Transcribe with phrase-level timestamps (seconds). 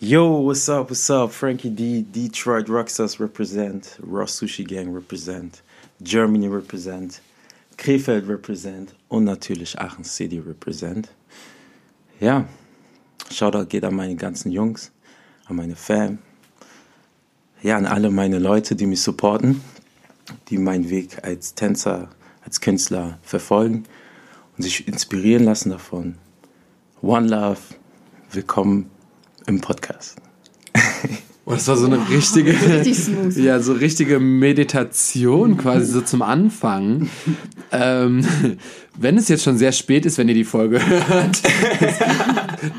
[0.00, 1.32] Yo, what's up, what's up?
[1.32, 5.60] Frankie D, Detroit Rockstars represent, Ross Sushi Gang represent,
[6.00, 7.20] Germany represent,
[7.76, 11.08] Krefeld represent und natürlich Aachen City represent.
[12.20, 12.46] Ja,
[13.28, 14.92] Shoutout geht an meine ganzen Jungs,
[15.46, 16.18] an meine Fam,
[17.60, 19.64] ja, an alle meine Leute, die mich supporten,
[20.48, 22.08] die meinen Weg als Tänzer,
[22.44, 23.82] als Künstler verfolgen
[24.56, 26.18] und sich inspirieren lassen davon.
[27.02, 27.58] One Love,
[28.30, 28.92] willkommen
[29.48, 30.16] im Podcast.
[31.44, 32.54] Oh, das war so eine richtige,
[33.42, 37.08] ja, so richtige Meditation quasi so zum Anfang.
[37.72, 38.22] ähm,
[38.98, 41.42] wenn es jetzt schon sehr spät ist, wenn ihr die Folge hört.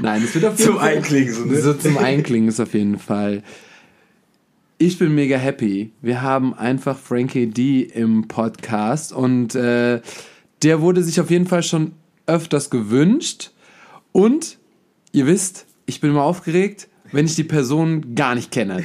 [0.01, 0.97] Nein, es wird auf jeden zum Fall.
[0.97, 1.61] Einklingen, so, ne?
[1.61, 3.41] so zum Einklingen ist auf jeden Fall.
[4.77, 5.91] Ich bin mega happy.
[6.01, 9.99] Wir haben einfach Frankie D im Podcast und äh,
[10.61, 11.93] der wurde sich auf jeden Fall schon
[12.27, 13.51] öfters gewünscht.
[14.11, 14.59] Und
[15.11, 18.83] ihr wisst, ich bin immer aufgeregt, wenn ich die Person gar nicht kenne.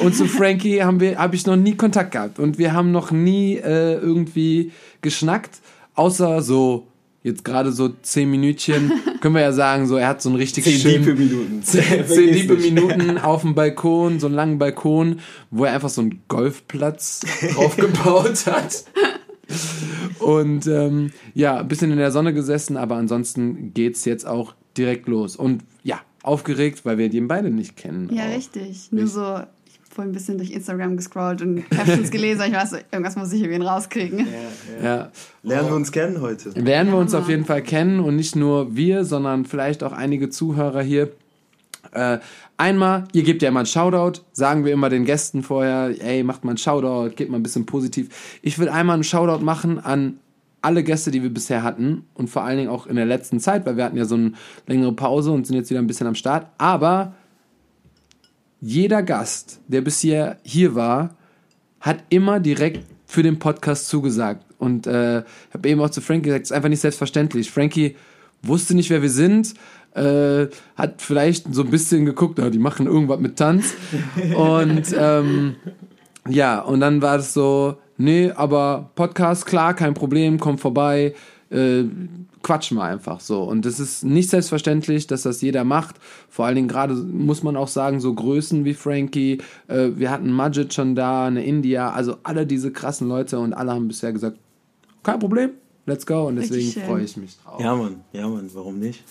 [0.00, 3.10] Und zu Frankie haben wir, habe ich noch nie Kontakt gehabt und wir haben noch
[3.10, 5.60] nie äh, irgendwie geschnackt,
[5.94, 6.86] außer so
[7.22, 10.64] jetzt gerade so zehn Minütchen, können wir ja sagen, so er hat so einen richtig
[10.64, 11.04] zehn schönen...
[11.04, 11.62] Zehn Minuten.
[11.62, 16.00] Zehn, zehn liebe Minuten auf dem Balkon, so einen langen Balkon, wo er einfach so
[16.00, 17.22] einen Golfplatz
[17.56, 18.84] aufgebaut hat.
[20.20, 25.08] Und ähm, ja, ein bisschen in der Sonne gesessen, aber ansonsten geht's jetzt auch direkt
[25.08, 25.36] los.
[25.36, 28.10] Und ja, aufgeregt, weil wir die beide nicht kennen.
[28.12, 28.36] Ja, auch.
[28.36, 28.90] richtig.
[28.90, 32.42] Nur so, ich habe vorhin ein bisschen durch Instagram gescrollt und Captions gelesen.
[32.48, 34.18] Ich weiß, irgendwas muss ich irgendwie rauskriegen.
[34.18, 34.24] Ja,
[34.82, 34.96] ja.
[34.96, 35.12] ja.
[35.42, 36.50] Lernen wir uns kennen heute.
[36.50, 40.28] Lernen wir uns auf jeden Fall kennen und nicht nur wir, sondern vielleicht auch einige
[40.28, 41.12] Zuhörer hier.
[41.92, 42.18] Äh,
[42.56, 46.44] einmal, ihr gebt ja immer einen Shoutout, sagen wir immer den Gästen vorher, ey, macht
[46.44, 48.38] mal einen Shoutout, gebt mal ein bisschen positiv.
[48.42, 50.18] Ich will einmal einen Shoutout machen an
[50.66, 53.64] alle Gäste, die wir bisher hatten und vor allen Dingen auch in der letzten Zeit,
[53.64, 54.32] weil wir hatten ja so eine
[54.66, 56.48] längere Pause und sind jetzt wieder ein bisschen am Start.
[56.58, 57.14] Aber
[58.60, 61.14] jeder Gast, der bisher hier war,
[61.78, 64.44] hat immer direkt für den Podcast zugesagt.
[64.58, 65.22] Und äh,
[65.54, 67.48] habe eben auch zu Frankie gesagt, es ist einfach nicht selbstverständlich.
[67.48, 67.94] Frankie
[68.42, 69.54] wusste nicht, wer wir sind,
[69.94, 73.74] äh, hat vielleicht so ein bisschen geguckt, oh, die machen irgendwas mit Tanz.
[74.36, 75.54] Und ähm,
[76.28, 81.14] ja, und dann war es so, nee, aber Podcast, klar, kein Problem, komm vorbei,
[81.50, 81.84] äh,
[82.42, 83.42] quatsch mal einfach so.
[83.42, 85.96] Und es ist nicht selbstverständlich, dass das jeder macht.
[86.28, 90.30] Vor allen Dingen gerade muss man auch sagen, so Größen wie Frankie, äh, wir hatten
[90.30, 94.38] Majid schon da, eine India, also alle diese krassen Leute und alle haben bisher gesagt,
[95.02, 95.50] kein Problem,
[95.86, 96.26] let's go.
[96.26, 97.60] Und deswegen freue ich mich drauf.
[97.60, 99.02] Ja, Mann, ja, Mann, warum nicht?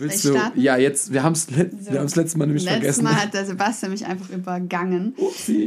[0.00, 0.32] Willst du?
[0.32, 0.60] Starten?
[0.60, 2.82] Ja, jetzt, wir haben es so, wir letztes Mal nämlich letztes vergessen.
[2.82, 5.14] Letztes Mal hat der Sebastian mich einfach übergangen.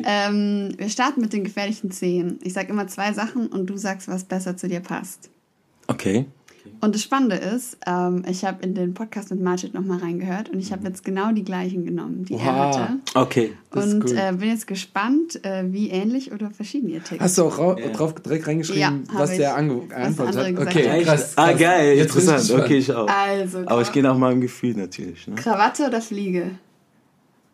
[0.05, 2.39] Ähm, wir starten mit den gefährlichen Zehen.
[2.41, 5.29] Ich sage immer zwei Sachen und du sagst, was besser zu dir passt.
[5.87, 6.25] Okay.
[6.81, 10.59] Und das Spannende ist, ähm, ich habe in den Podcast mit Margit nochmal reingehört und
[10.59, 12.43] ich habe jetzt genau die gleichen genommen, die Oha.
[12.43, 12.99] er hatte.
[13.15, 13.53] Okay.
[13.71, 14.17] und cool.
[14.17, 17.21] äh, bin jetzt gespannt, äh, wie ähnlich oder verschieden ihr tickt.
[17.21, 17.87] Hast du auch ja.
[17.89, 20.67] drauf direkt reingeschrieben, ja, was der geantwortet hat?
[20.67, 22.61] Okay, krass, Ah, geil, jetzt interessant.
[22.63, 23.07] Okay, ich auch.
[23.07, 25.27] Also, Aber ich gehe nach meinem Gefühl natürlich.
[25.27, 25.35] Ne?
[25.35, 26.51] Krawatte oder Fliege?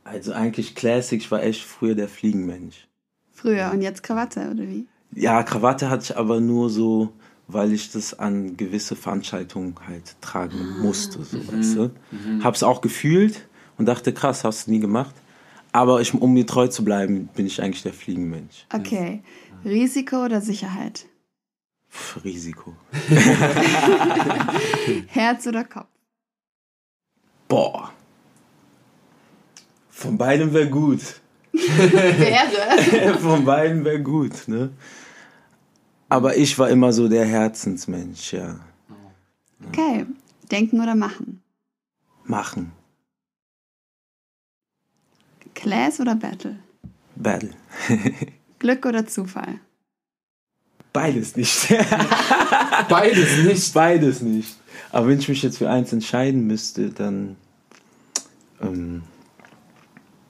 [0.04, 2.88] Also eigentlich Classic, ich war echt früher der Fliegenmensch.
[3.32, 4.88] Früher und jetzt Krawatte, oder wie?
[5.14, 7.14] Ja, Krawatte hatte ich aber nur so
[7.50, 10.84] weil ich das an gewisse Veranstaltungen halt tragen ah.
[10.84, 11.24] musste.
[11.24, 11.52] So, mhm.
[11.52, 11.92] weißt du?
[12.12, 12.44] Mhm.
[12.44, 15.16] Hab's auch gefühlt und dachte, krass, hast du nie gemacht.
[15.72, 18.66] Aber ich, um mir treu zu bleiben, bin ich eigentlich der Fliegenmensch.
[18.74, 19.24] Okay.
[19.64, 19.72] Ja.
[19.72, 21.06] Risiko oder Sicherheit?
[21.92, 22.76] Pff, Risiko.
[25.08, 25.88] Herz oder Kopf?
[27.48, 27.92] Boah.
[29.90, 31.02] Von beidem wäre gut.
[31.52, 33.18] wäre?
[33.20, 34.70] Von beiden wäre gut, ne?
[36.10, 38.60] Aber ich war immer so der Herzensmensch, ja.
[39.68, 40.06] Okay.
[40.52, 41.42] Denken oder machen?
[42.26, 42.72] Machen.
[45.54, 46.58] Class oder Battle?
[47.16, 47.52] Battle.
[48.60, 49.60] Glück oder Zufall?
[50.94, 51.68] Beides nicht.
[52.90, 53.74] Beides nicht.
[53.74, 54.58] Beides nicht.
[54.92, 57.36] Aber wenn ich mich jetzt für eins entscheiden müsste, dann.
[58.62, 59.04] Ähm,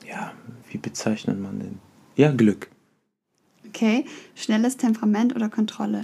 [0.06, 0.34] ja,
[0.70, 1.80] wie bezeichnet man denn?
[2.16, 2.70] Ja, Glück.
[3.70, 4.06] Okay,
[4.36, 6.02] schnelles Temperament oder Kontrolle?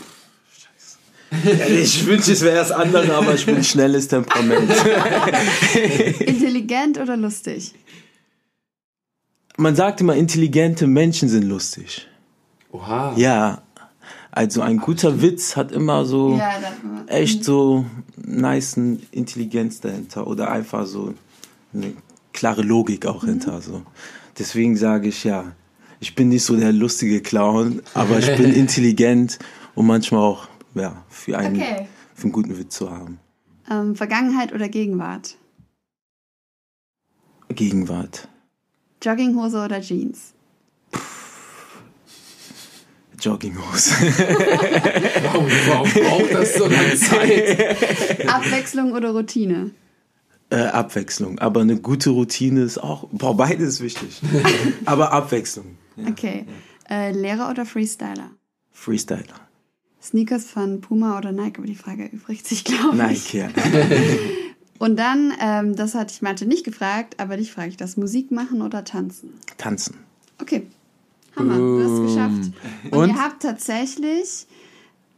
[0.52, 1.80] Scheiße.
[1.82, 4.70] Ich wünsche, es wäre das andere, aber ich bin schnelles Temperament.
[6.20, 7.74] Intelligent oder lustig?
[9.58, 12.08] Man sagt immer, intelligente Menschen sind lustig.
[12.72, 13.14] Oha.
[13.16, 13.64] Ja,
[14.32, 16.52] also ein guter Witz hat immer so ja,
[17.08, 17.86] echt so
[18.18, 18.76] nice
[19.12, 21.14] Intelligenz dahinter oder einfach so
[21.74, 21.94] eine
[22.34, 23.30] klare Logik auch mhm.
[23.30, 23.62] hinter.
[23.62, 23.84] So.
[24.38, 25.54] Deswegen sage ich ja,
[26.00, 29.40] ich bin nicht so der lustige Clown, aber ich bin intelligent
[29.76, 31.88] und manchmal auch ja, für, einen, okay.
[32.14, 33.20] für einen guten Witz zu haben.
[33.70, 35.38] Ähm, Vergangenheit oder Gegenwart?
[37.50, 38.28] Gegenwart.
[39.02, 40.34] Jogginghose oder Jeans?
[43.20, 43.92] Jogginghose.
[45.24, 48.28] Warum, warum braucht das so lange Zeit?
[48.28, 49.72] Abwechslung oder Routine?
[50.50, 51.40] äh, Abwechslung.
[51.40, 54.22] Aber eine gute Routine ist auch, boah, beides ist wichtig.
[54.86, 55.78] Aber Abwechslung.
[55.96, 56.08] Ja.
[56.10, 56.46] Okay.
[56.90, 58.32] Äh, Lehrer oder Freestyler?
[58.72, 59.24] Freestyler.
[60.02, 61.58] Sneakers von Puma oder Nike?
[61.58, 63.34] Aber die Frage erübrigt sich, glaube ich.
[63.34, 63.50] Nike, ja.
[64.78, 67.96] Und dann, ähm, das hatte ich Mathe nicht gefragt, aber dich frage ich das.
[67.98, 69.34] Musik machen oder tanzen?
[69.58, 69.96] Tanzen.
[70.42, 70.68] Okay.
[71.36, 72.52] Hammer, du hast es geschafft.
[72.92, 73.10] Und, Und?
[73.10, 74.48] ihr habt tatsächlich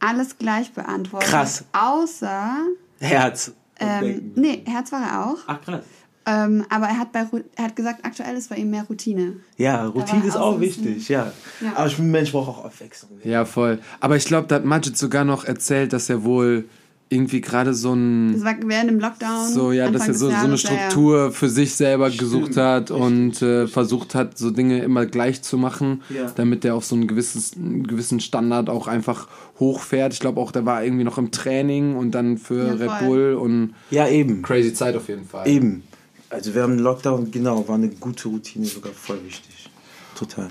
[0.00, 1.28] alles gleich beantwortet.
[1.28, 1.64] Krass.
[1.72, 2.56] Außer,
[3.00, 3.52] Herz.
[3.80, 5.38] ähm, nee, Herz war er auch.
[5.46, 5.84] Ach, krass.
[6.30, 7.24] Ähm, aber er hat, bei,
[7.56, 9.36] er hat gesagt, aktuell ist bei ihm mehr Routine.
[9.56, 11.32] Ja, Routine ist auch wichtig, ja.
[11.62, 11.72] Ja.
[11.74, 13.12] Aber ich bin ein Mensch, brauche auch Abwechslung.
[13.24, 13.78] Ja, voll.
[14.00, 16.66] Aber ich glaube, da hat Majid sogar noch erzählt, dass er wohl
[17.10, 18.34] irgendwie gerade so ein.
[18.34, 19.48] Das war während dem Lockdown.
[19.48, 20.68] So, ja, dass Anfang er des so, so eine Jahres, ja.
[20.68, 25.56] Struktur für sich selber gesucht hat und äh, versucht hat, so Dinge immer gleich zu
[25.56, 26.30] machen, Ja.
[26.36, 29.26] damit er auf so ein gewisses, einen gewissen Standard auch einfach
[29.58, 30.12] hochfährt.
[30.12, 33.06] Ich glaube auch, der war irgendwie noch im Training und dann für Ja, Red.
[33.06, 34.42] Bull und Ja, eben.
[34.42, 35.48] crazy Zeit auf jeden Fall.
[35.48, 35.84] Eben.
[36.30, 39.70] Also wir haben einen Lockdown, genau, war eine gute Routine sogar voll wichtig.
[40.14, 40.48] Total.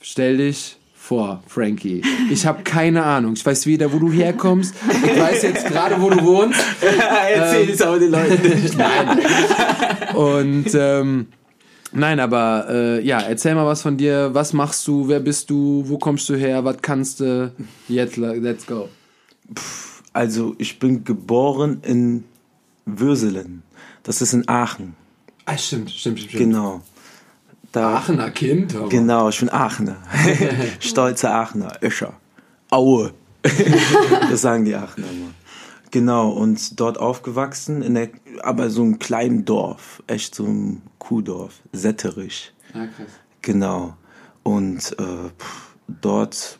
[0.00, 2.02] Stell dich vor, Frankie.
[2.30, 3.34] Ich habe keine Ahnung.
[3.34, 4.74] Ich weiß weder, wo du herkommst.
[5.04, 6.60] Ich weiß jetzt gerade, wo du wohnst.
[7.34, 8.76] Erzähl es aber den Leuten nicht.
[10.14, 11.26] Und ähm,
[11.92, 14.30] nein, aber äh, ja, erzähl mal was von dir.
[14.32, 15.08] Was machst du?
[15.08, 15.84] Wer bist du?
[15.86, 16.64] Wo kommst du her?
[16.64, 17.52] Was kannst du?
[17.88, 18.88] Jetzt, let's go.
[20.12, 22.24] Also ich bin geboren in
[22.86, 23.62] Würselen.
[24.10, 24.96] Das ist in Aachen.
[25.44, 26.36] Ah, stimmt, stimmt, stimmt.
[26.36, 26.80] Genau.
[27.70, 28.74] Da, Aachener Kind.
[28.74, 28.88] Aber.
[28.88, 29.98] Genau, ich bin Aachener.
[30.80, 31.74] Stolzer Aachener.
[31.80, 32.14] Öscher.
[32.70, 33.14] Aue.
[34.28, 35.30] das sagen die Aachener immer.
[35.92, 38.08] Genau, und dort aufgewachsen, in der,
[38.42, 40.02] aber so einem kleinen Dorf.
[40.08, 41.60] Echt so ein Kuhdorf.
[41.70, 42.52] Setterich.
[42.74, 43.12] Ja, krass.
[43.42, 43.96] Genau.
[44.42, 45.30] Und äh,
[45.86, 46.58] dort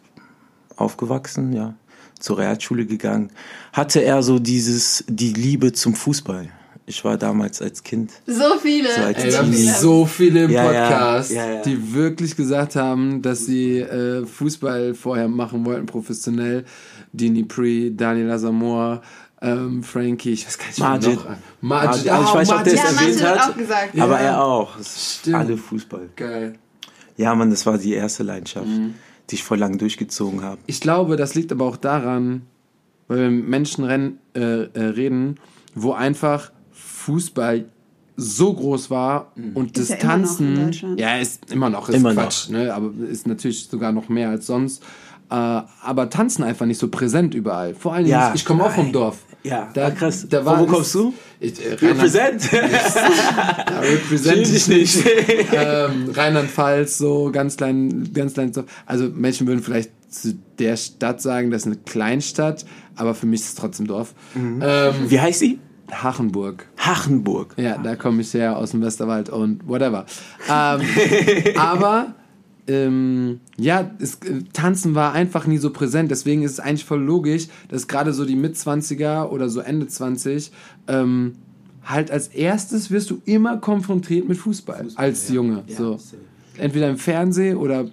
[0.76, 1.75] aufgewachsen, ja.
[2.17, 3.32] Zur Realschule gegangen.
[3.73, 6.50] Hatte er so dieses, die Liebe zum Fußball.
[6.90, 8.10] Ich war damals als Kind.
[8.26, 8.92] So viele.
[8.92, 9.70] So als Ey, wir haben Teenie.
[9.81, 11.62] so viele im Ja, Podcast, ja, ja.
[11.62, 16.64] die wirklich gesagt haben, dass sie äh, Fußball vorher machen wollten, professionell.
[17.12, 19.02] Dini Pre, Daniel Asamoah,
[19.40, 21.14] ähm, Frankie, ich weiß gar nicht, Majid.
[21.25, 21.26] noch.
[21.60, 22.75] Majid, Also ich weiß nicht, ob der Majid.
[22.75, 23.50] es Ja, erwähnt Majid hat hat.
[23.52, 23.94] auch gesagt.
[23.94, 24.04] Ja.
[24.04, 24.70] Aber er auch.
[24.84, 25.36] Stimmt.
[25.36, 26.08] Alle Fußball.
[26.16, 26.54] Geil.
[27.16, 28.94] Ja, Mann, das war die erste Leidenschaft, Mhm.
[29.31, 30.58] die ich voll lang durchgezogen habe.
[30.66, 32.43] Ich glaube, das liegt aber auch daran,
[33.06, 35.36] weil wir mit Menschen ren, äh, äh, reden,
[35.76, 36.50] wo einfach
[37.05, 37.64] Fußball
[38.17, 40.64] so groß war und Ist ja immer noch in Distanzen.
[40.67, 41.00] Deutschland.
[41.00, 42.75] Ja, ist immer noch, ist Immer Quatsch, ne?
[42.75, 44.82] aber ist natürlich sogar noch mehr als sonst.
[45.31, 47.75] Äh, aber tanzen einfach nicht so präsent überall.
[47.75, 48.32] Vor allen Dingen, Ja.
[48.35, 49.19] ich komme auch vom Dorf.
[49.43, 50.26] Ja, Da, ah, krass.
[50.29, 51.14] Da Von war wo es- kommst du?
[51.38, 52.52] Ich, äh, Represent.
[52.52, 55.03] ja, represent dich nicht.
[55.55, 58.53] ähm, Rheinland-Pfalz, so ganz klein, ganz klein.
[58.53, 58.67] Dorf.
[58.87, 63.41] Also Menschen würden vielleicht zu der Stadt sagen, das ist eine Kleinstadt, aber für mich
[63.41, 64.14] ist es trotzdem Dorf.
[64.35, 64.61] Mhm.
[64.62, 65.58] Ähm, Wie heißt sie?
[65.92, 66.66] Hachenburg.
[66.76, 67.54] Hachenburg.
[67.56, 70.06] Ja, da komme ich her aus dem Westerwald und whatever.
[70.48, 70.81] Ähm,
[71.56, 72.14] aber
[72.66, 76.10] ähm, ja, es, äh, Tanzen war einfach nie so präsent.
[76.10, 80.52] Deswegen ist es eigentlich voll logisch, dass gerade so die Mitzwanziger oder so Ende 20
[80.88, 81.34] ähm,
[81.84, 85.64] halt als erstes wirst du immer konfrontiert mit Fußball, als Junge.
[85.66, 85.98] so.
[86.56, 87.86] Entweder im Fernsehen oder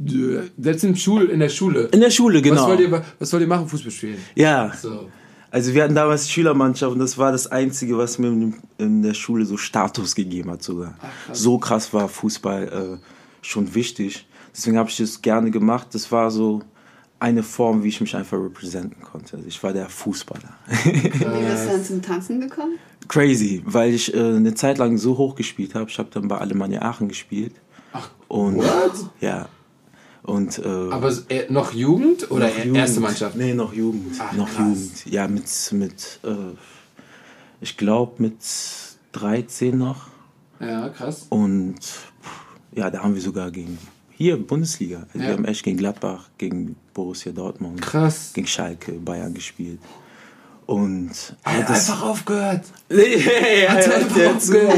[0.00, 1.88] äh, selbst in, Schul in der Schule.
[1.92, 2.66] In der Schule, Was, genau.
[2.68, 3.68] wollt ihr, was wollt ihr machen?
[3.68, 4.18] Fußball spielen.
[4.34, 4.72] Ja.
[4.80, 5.08] So.
[5.54, 9.44] Also wir hatten damals Schülermannschaft und das war das Einzige, was mir in- der Schule
[9.46, 10.94] so Status gegeben hat sogar.
[11.32, 13.06] so krass war Fußball äh,
[13.40, 14.26] schon wichtig.
[14.52, 15.88] Deswegen habe ich das gerne gemacht.
[15.92, 16.60] Das war so
[17.20, 19.36] eine Form, wie ich mich einfach representen konnte.
[19.36, 20.48] Also ich war der Fußballer.
[20.82, 21.24] Wie bist du
[21.70, 22.72] dann zum Tanzen gekommen?
[23.06, 25.88] Crazy, weil ich äh, eine Zeit lang so hoch gespielt habe.
[25.88, 27.54] Ich habe dann bei Alemannia Aachen gespielt.
[27.92, 28.92] Ach, und what?
[29.20, 29.46] ja.
[30.24, 32.76] Und äh, Aber äh, noch Jugend oder noch Jugend.
[32.76, 33.36] erste Mannschaft?
[33.36, 34.16] Nee, noch Jugend.
[34.18, 34.58] Ach, noch krass.
[34.66, 35.06] Jugend.
[35.06, 36.34] Ja, mit, mit äh,
[37.60, 38.36] ich glaube mit
[39.12, 40.06] 13 noch.
[40.60, 41.26] Ja, krass.
[41.28, 41.76] Und
[42.74, 43.78] ja, da haben wir sogar gegen,
[44.12, 45.00] hier Bundesliga.
[45.12, 45.26] Also Ja.
[45.26, 48.32] Wir haben echt gegen Gladbach, gegen Borussia Dortmund, Krass.
[48.32, 49.78] gegen Schalke, Bayern gespielt.
[50.66, 51.10] Und
[51.44, 52.62] Er hat einfach aufgehört.
[52.88, 52.96] ja,
[53.72, 54.76] Hat ja, einfach der, aufgehört.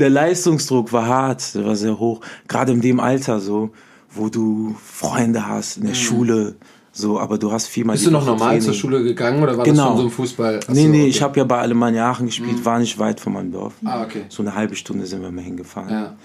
[0.00, 2.20] der Leistungsdruck war hart, der war sehr hoch.
[2.46, 3.70] Gerade in dem Alter so,
[4.10, 6.56] wo du Freunde hast in der Schule,
[6.92, 7.98] so, aber du hast viermal Mhm.
[7.98, 8.62] Bist du noch normal Training.
[8.64, 9.76] zur Schule gegangen oder war Genau.
[9.76, 10.56] das schon so ein Fußball?
[10.58, 11.02] Achso, nee, nee, okay.
[11.04, 11.06] Mhm.
[11.08, 13.74] ich habe ja bei Alemannia Aachen gespielt, war nicht weit von meinem Dorf.
[13.84, 14.22] Ah, okay.
[14.28, 15.90] So eine halbe Stunde sind wir mal hingefahren.
[15.90, 16.16] Ja.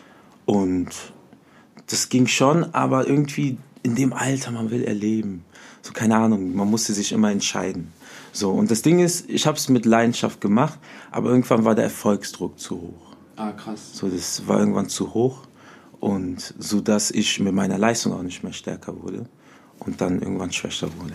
[0.45, 0.89] Und
[1.87, 5.45] das ging schon, aber irgendwie in dem Alter, man will erleben.
[5.83, 7.91] So, keine Ahnung, man musste sich immer entscheiden.
[8.31, 10.79] So, und das Ding ist, ich habe es mit Leidenschaft gemacht,
[11.11, 13.15] aber irgendwann war der Erfolgsdruck zu hoch.
[13.35, 13.91] Ah, krass.
[13.93, 15.39] So, das war irgendwann zu hoch
[15.99, 19.25] und so dass ich mit meiner Leistung auch nicht mehr stärker wurde
[19.79, 21.13] und dann irgendwann schwächer wurde.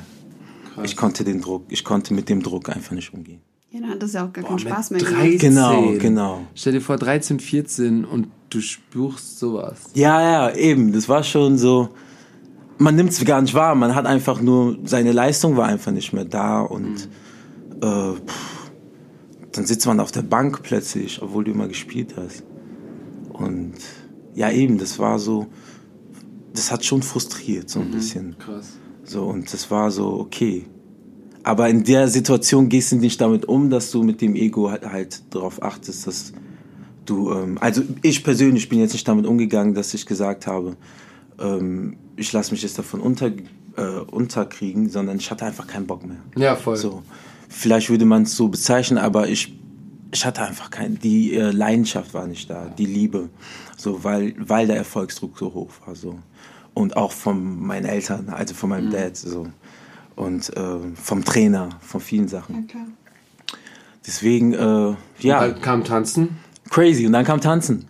[0.75, 0.84] Krass.
[0.84, 3.40] Ich konnte den Druck, ich konnte mit dem Druck einfach nicht umgehen.
[3.70, 5.38] Ja, dann hat das ja auch gar Boah, keinen Spaß mehr 13.
[5.38, 5.40] gemacht.
[5.40, 6.46] Genau, genau.
[6.54, 9.90] Stell dir vor, 13, 14 und du spürst sowas.
[9.94, 10.92] Ja, ja, eben.
[10.92, 11.90] Das war schon so.
[12.78, 13.75] Man nimmt es gar nicht wahr.
[13.75, 17.08] Man hat einfach nur seine Leistung war einfach nicht mehr da und
[17.82, 18.70] äh, pff,
[19.52, 22.44] dann sitzt man auf der Bank plötzlich, obwohl du immer gespielt hast.
[23.32, 23.75] Und
[24.35, 24.78] ja, eben.
[24.78, 25.47] Das war so.
[26.52, 28.37] Das hat schon frustriert so ein bisschen.
[28.38, 28.78] Krass.
[29.04, 30.66] So und das war so okay.
[31.42, 34.85] Aber in der Situation gehst du nicht damit um, dass du mit dem Ego halt,
[34.85, 36.32] halt darauf achtest, dass
[37.06, 40.76] du, ähm, also ich persönlich bin jetzt nicht damit umgegangen, dass ich gesagt habe,
[41.38, 43.30] ähm, ich lasse mich jetzt davon unter,
[43.76, 46.18] äh, unterkriegen, sondern ich hatte einfach keinen Bock mehr.
[46.37, 46.76] Ja, voll.
[46.76, 47.02] So,
[47.48, 49.54] vielleicht würde man es so bezeichnen, aber ich,
[50.12, 53.28] ich hatte einfach kein, die äh, Leidenschaft war nicht da, die Liebe,
[53.76, 56.18] so, weil, weil der Erfolgsdruck so hoch war, so.
[56.75, 59.48] Und auch von meinen Eltern, also von meinem Dad, so.
[60.14, 60.62] Und äh,
[60.94, 62.66] vom Trainer, von vielen Sachen.
[62.66, 62.87] klar.
[64.06, 66.38] Deswegen, äh, ja Dann kam Tanzen.
[66.70, 67.06] crazy.
[67.06, 67.87] Und dann kam Tanzen.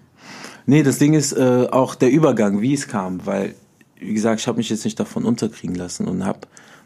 [0.67, 3.55] Nee, das Ding ist äh, auch der Übergang, wie es kam, weil,
[4.01, 6.41] wie gesagt, ich habe mich jetzt nicht davon unterkriegen lassen und habe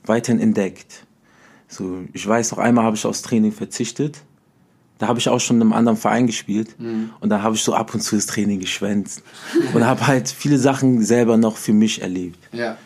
[0.04, 1.04] weiterhin entdeckt.
[1.68, 4.22] So, ich weiß noch einmal habe ich aufs Training verzichtet.
[4.98, 6.76] Da habe ich auch schon in einem anderen Verein gespielt
[7.20, 9.24] und da habe ich so ab und zu das Training geschwänzt
[9.74, 12.38] und habe halt viele Sachen selber noch für mich erlebt.
[12.52, 12.76] Ja.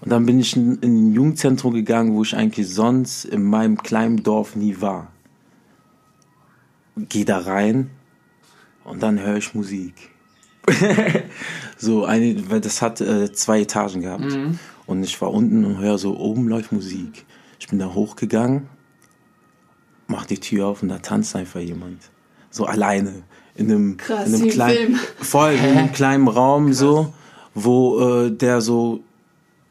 [0.00, 3.76] Und dann bin ich in, in ein Jugendzentrum gegangen, wo ich eigentlich sonst in meinem
[3.76, 5.08] kleinen Dorf nie war.
[6.96, 7.90] Geh da rein
[8.84, 10.15] und dann höre ich Musik.
[11.76, 14.36] so, eine, weil das hat äh, zwei Etagen gehabt.
[14.86, 17.24] Und ich war unten und höre so, oben läuft Musik.
[17.58, 18.68] Ich bin da hochgegangen,
[20.06, 22.00] mach die Tür auf und da tanzt einfach jemand.
[22.50, 23.22] So alleine.
[23.54, 24.98] In einem, Krass, in einem kleinen, Film.
[25.20, 27.12] voll, in einem kleinen Raum so,
[27.54, 29.02] wo äh, der so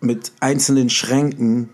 [0.02, 1.70] mit einzelnen Schränken,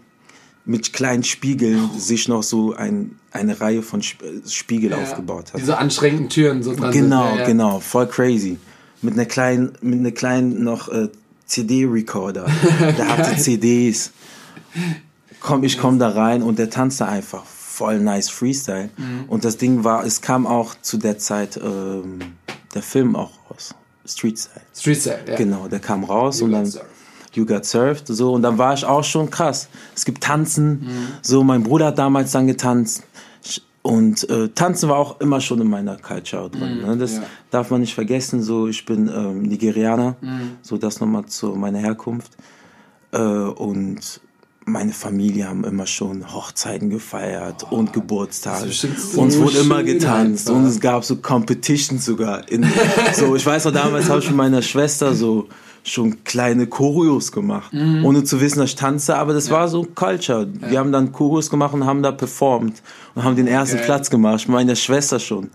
[0.66, 5.62] mit kleinen Spiegeln sich noch so ein, eine Reihe von äh, Spiegel aufgebaut hat.
[5.62, 7.36] Diese anstrengenden Türen so dran Genau, sind.
[7.36, 7.48] Ja, ja.
[7.48, 8.58] genau, voll crazy.
[9.02, 11.10] Mit einer kleinen, mit einer kleinen noch äh,
[11.46, 12.46] CD-Recorder.
[12.80, 14.12] Der hatte CDs.
[15.40, 18.90] Komm, ich komm da rein und der tanzte einfach voll nice Freestyle.
[18.98, 19.26] Mhm.
[19.28, 22.20] Und das Ding war, es kam auch zu der Zeit ähm,
[22.76, 23.74] der Film auch raus.
[24.06, 24.62] Street Style.
[24.76, 25.36] Street Style, ja.
[25.36, 26.88] Genau, der kam raus You und Got dann Served.
[27.34, 29.68] You Got Served, so und dann war ich auch schon krass.
[29.96, 31.08] Es gibt Tanzen, Mhm.
[31.22, 33.04] so mein Bruder hat damals dann getanzt
[33.84, 36.82] und äh, Tanzen war auch immer schon in meiner Culture drin.
[36.86, 36.98] ne?
[36.98, 37.24] Das ja.
[37.50, 38.44] darf man nicht vergessen.
[38.44, 40.58] So ich bin ähm, Nigerianer, Mhm.
[40.62, 42.32] so das nochmal zu meiner Herkunft
[43.12, 44.22] äh, und
[44.64, 48.72] meine Familie haben immer schon Hochzeiten gefeiert und Geburtstage.
[48.72, 50.62] so und es wurde immer getanzt einfach.
[50.62, 52.48] und es gab so Competitions sogar.
[52.50, 52.64] In,
[53.14, 55.48] so, ich weiß noch, damals habe ich mit meiner Schwester so
[55.84, 58.06] schon kleine Choreos gemacht, Mhm.
[58.06, 60.48] ohne zu wissen, dass ich tanze, aber das war so Culture.
[60.70, 62.82] Wir haben dann Choreos gemacht und haben da performt
[63.16, 63.86] und haben den ersten Geil.
[63.86, 64.42] Platz gemacht.
[64.42, 65.50] Ich meine Schwester schon,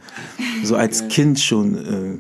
[0.65, 2.19] so als Kind schon äh,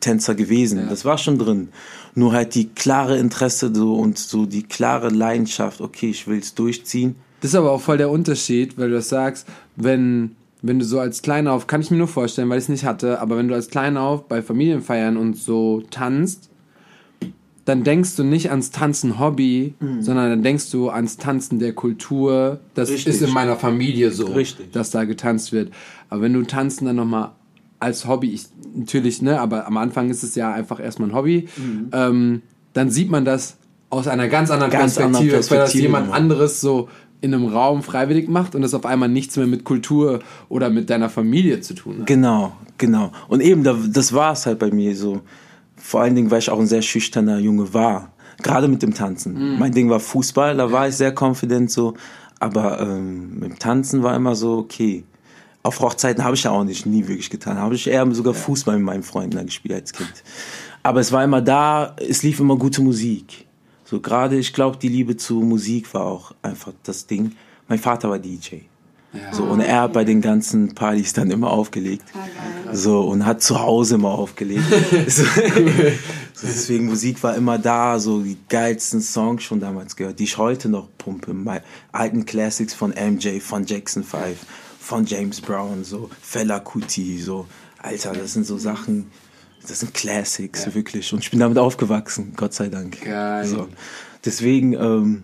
[0.00, 0.86] Tänzer gewesen.
[0.88, 1.68] Das war schon drin.
[2.14, 6.54] Nur halt die klare Interesse so und so die klare Leidenschaft, okay, ich will es
[6.54, 7.16] durchziehen.
[7.40, 10.98] Das ist aber auch voll der Unterschied, weil du das sagst, wenn, wenn du so
[11.00, 13.54] als Kleinauf, kann ich mir nur vorstellen, weil ich es nicht hatte, aber wenn du
[13.54, 16.49] als Kleinauf bei Familienfeiern und so tanzt,
[17.66, 22.58] dann denkst du nicht ans Tanzen Hobby, sondern dann denkst du ans Tanzen der Kultur.
[22.74, 22.94] Das Mhm.
[22.94, 23.14] Richtig.
[23.14, 24.72] ist in meiner Familie so, Richtig.
[24.72, 25.70] dass da getanzt wird.
[26.08, 27.30] Aber wenn du Tanzen dann nochmal
[27.78, 31.48] als Hobby, ich, natürlich, ne, aber am Anfang ist es ja einfach erstmal ein Hobby,
[31.56, 31.88] Mhm.
[31.92, 33.56] ähm, dann sieht man das
[33.90, 36.20] aus einer ganz anderen Ganz anderen Perspektive, als wenn das Perspektive jemand nochmal.
[36.20, 36.88] anderes so
[37.20, 40.88] in einem Raum freiwillig macht und das auf einmal nichts mehr mit Kultur oder mit
[40.90, 42.06] deiner Familie zu tun hat.
[42.06, 43.12] Genau, genau.
[43.28, 45.20] Und eben, da, das war es halt bei mir so.
[45.80, 48.12] Vor allen Dingen, weil ich auch ein sehr schüchterner Junge war.
[48.42, 49.58] Gerade mit dem Tanzen.
[49.58, 51.94] Mein Ding war Fußball, da war ich sehr confident so.
[52.38, 55.04] Aber ähm, mit dem Tanzen war immer so, okay.
[55.62, 57.58] Auf Hochzeiten habe ich ja auch nicht, nie wirklich getan.
[57.58, 60.22] Habe ich eher sogar Fußball mit meinen Freunden da gespielt als Kind.
[60.82, 63.44] Aber es war immer da, es lief immer gute Musik.
[63.84, 67.32] So gerade, ich glaube, die Liebe zu Musik war auch einfach das Ding.
[67.68, 68.69] Mein Vater war DJ.
[69.32, 72.04] So, und er hat bei den ganzen Partys dann immer aufgelegt.
[72.14, 72.74] Ah.
[72.74, 74.62] So, und hat zu Hause immer aufgelegt.
[75.08, 75.24] so,
[76.42, 80.68] deswegen Musik war immer da, so die geilsten Songs schon damals gehört, die ich heute
[80.68, 81.34] noch pumpe.
[81.34, 81.58] My,
[81.90, 84.38] alten Classics von MJ, von Jackson 5,
[84.78, 87.46] von James Brown, so Fela Kuti, so.
[87.82, 89.10] Alter, das sind so Sachen,
[89.66, 91.12] das sind Classics, wirklich.
[91.12, 93.00] Und ich bin damit aufgewachsen, Gott sei Dank.
[93.02, 93.46] Geil.
[93.46, 93.68] So.
[94.24, 95.22] Deswegen, ähm,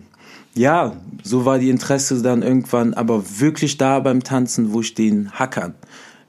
[0.57, 5.31] ja, so war die Interesse dann irgendwann, aber wirklich da beim Tanzen, wo ich den
[5.31, 5.75] Hackern,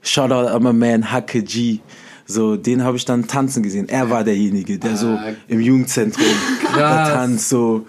[0.01, 1.79] Shoutout an my man Hacke G,
[2.25, 3.89] so, den habe ich dann tanzen gesehen.
[3.89, 6.27] Er war derjenige, der so Ah, im Jugendzentrum
[6.75, 7.87] tanzt, so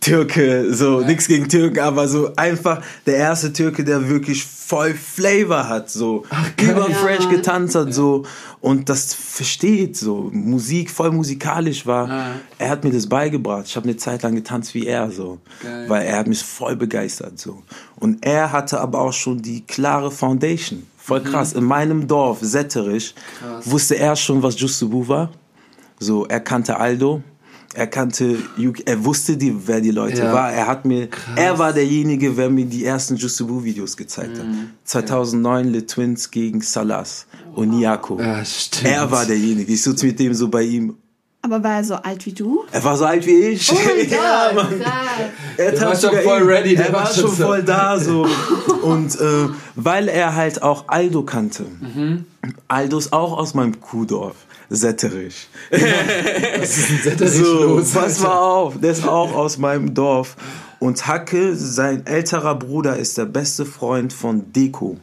[0.00, 5.68] Türke, so nix gegen Türken, aber so einfach der erste Türke, der wirklich voll Flavor
[5.68, 6.24] hat, so
[6.60, 6.94] über Ja.
[6.96, 8.24] fresh getanzt hat, so
[8.60, 12.08] und das versteht, so Musik voll musikalisch war.
[12.10, 12.26] Ah.
[12.58, 13.64] Er hat mir das beigebracht.
[13.66, 15.84] Ich habe eine Zeit lang getanzt wie er, so, Geil.
[15.88, 17.62] weil er hat mich voll begeistert, so.
[17.96, 20.86] Und er hatte aber auch schon die klare Foundation.
[20.96, 21.54] Voll krass.
[21.54, 23.70] In meinem Dorf, Setterich, Krass.
[23.70, 25.30] wusste er schon, was Justubu war.
[25.98, 27.22] So, er kannte Aldo.
[27.74, 30.32] Er kannte, Yuki- er wusste, die, wer die Leute Ja.
[30.32, 30.52] war.
[30.52, 34.46] Er hat mir, er war derjenige, wer mir die ersten Justubu-Videos gezeigt hat.
[34.84, 38.18] 2009 Le Twins gegen Salas und Niako.
[38.20, 38.92] Ja, stimmt.
[38.92, 39.72] Er war derjenige.
[39.72, 40.96] Ich sitze mit dem so bei ihm.
[41.42, 42.64] Aber war er so alt wie du?
[42.70, 43.70] Er war so alt wie ich.
[43.72, 44.80] Oh mein ja, Gott, Mann.
[44.80, 44.92] krass.
[45.56, 46.46] Er Der war schon voll ihn.
[46.48, 47.44] ready, der Er war war schon schon so.
[47.44, 48.26] voll da so.
[48.82, 51.64] Und äh, weil er halt auch Aldo kannte.
[51.80, 52.24] Mhm.
[52.68, 54.34] Aldo ist auch aus meinem Kuhdorf.
[54.70, 55.48] Setterich.
[55.70, 57.90] Was ist denn Setterich So, los?
[57.92, 60.36] pass mal auf, der ist auch aus meinem Dorf.
[60.78, 64.96] Und Hacke, sein älterer Bruder, ist der beste Freund von Deko.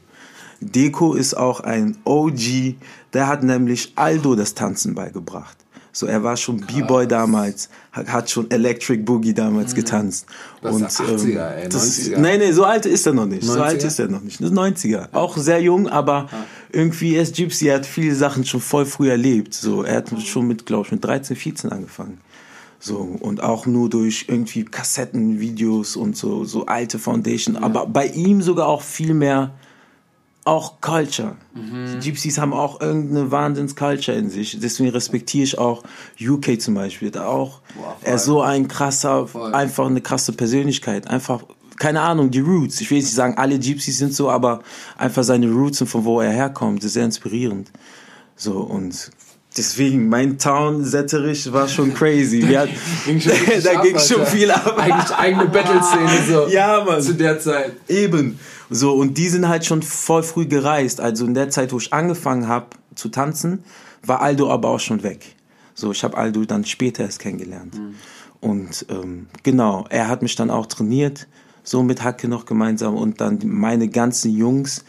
[0.61, 2.75] Deko ist auch ein OG,
[3.13, 5.57] der hat nämlich Aldo das Tanzen beigebracht.
[5.97, 10.27] So, er war schon B-Boy damals, hat, schon Electric Boogie damals getanzt.
[10.61, 10.79] Mhm.
[10.79, 12.17] Das ist 80er, ey, das, 90er.
[12.19, 13.43] Nee, nee, so alt ist er noch nicht.
[13.43, 13.61] So 90er?
[13.61, 14.39] alt ist er noch nicht.
[14.39, 15.07] Das ist 90er.
[15.13, 16.29] Auch sehr jung, aber
[16.71, 19.55] irgendwie er ist Gypsy, er hat viele Sachen schon voll früh erlebt.
[19.55, 22.19] So, er hat schon mit, glaube ich, mit 13, 14 angefangen.
[22.77, 27.57] So, und auch nur durch irgendwie Kassetten, Videos und so, so alte Foundation.
[27.57, 29.55] Aber bei ihm sogar auch viel mehr
[30.47, 31.35] auch Culture.
[31.53, 31.99] Mhm.
[31.99, 34.57] Die Gypsies haben auch irgendeine Wahnsinns-Culture in sich.
[34.59, 35.83] Deswegen respektiere ich auch
[36.19, 37.11] UK zum Beispiel.
[37.11, 37.59] Da auch.
[37.75, 39.53] Boah, er ist so ein krasser, Voll.
[39.53, 41.07] einfach eine krasse Persönlichkeit.
[41.07, 41.43] Einfach,
[41.77, 42.79] keine Ahnung, die Roots.
[42.81, 44.61] Ich will nicht sagen, alle Gypsies sind so, aber
[44.97, 47.71] einfach seine Roots und von wo er herkommt, ist sehr inspirierend.
[48.37, 49.11] So, und
[49.57, 52.41] deswegen, mein Town Setterich war schon crazy.
[52.55, 52.71] Hatten,
[53.05, 53.33] Ging schon
[53.63, 54.77] da ab, ging schon viel ab.
[54.77, 56.47] Eigentlich eigene Battle-Szene so.
[56.49, 57.01] Ja, Mann.
[57.01, 57.73] Zu der Zeit.
[57.89, 58.39] Eben.
[58.69, 60.99] So, und die sind halt schon voll früh gereist.
[60.99, 63.63] Also in der Zeit, wo ich angefangen habe zu tanzen,
[64.03, 65.35] war Aldo aber auch schon weg.
[65.73, 67.79] So, ich habe Aldo dann später erst kennengelernt.
[68.41, 71.27] Und ähm, genau, er hat mich dann auch trainiert,
[71.63, 74.83] so mit Hacke noch gemeinsam und dann meine ganzen Jungs,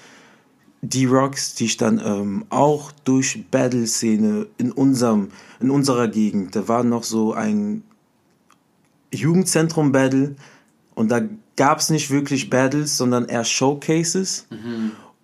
[0.81, 5.29] die Rocks, die ich dann ähm, auch durch Battle-Szene in unserem,
[5.61, 7.83] in unserer Gegend, da war noch so ein
[9.13, 10.37] Jugendzentrum-Battle
[10.99, 11.21] und da
[11.57, 14.47] gab es nicht wirklich Battles, sondern eher Showcases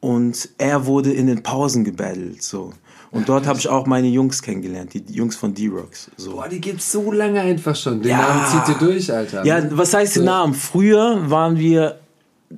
[0.01, 2.73] und er wurde in den Pausen gebattelt, so.
[3.11, 6.11] Und dort habe ich auch meine Jungs kennengelernt, die Jungs von D-Rocks.
[6.17, 6.33] So.
[6.33, 8.03] Boah, die gibt's so lange einfach schon.
[8.03, 8.19] Den Ja.
[8.23, 9.45] Namen zieht ihr durch, Alter.
[9.47, 10.27] Ja, was heißt den So.
[10.27, 10.53] Namen?
[10.55, 12.01] Früher waren wir,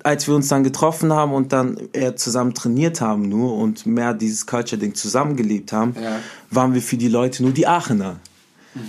[0.03, 4.15] als wir uns dann getroffen haben und dann eher zusammen trainiert haben nur und mehr
[4.15, 6.21] dieses Culture-Ding zusammengelebt haben, Ja.
[6.51, 8.17] waren wir für die Leute nur die Aachener.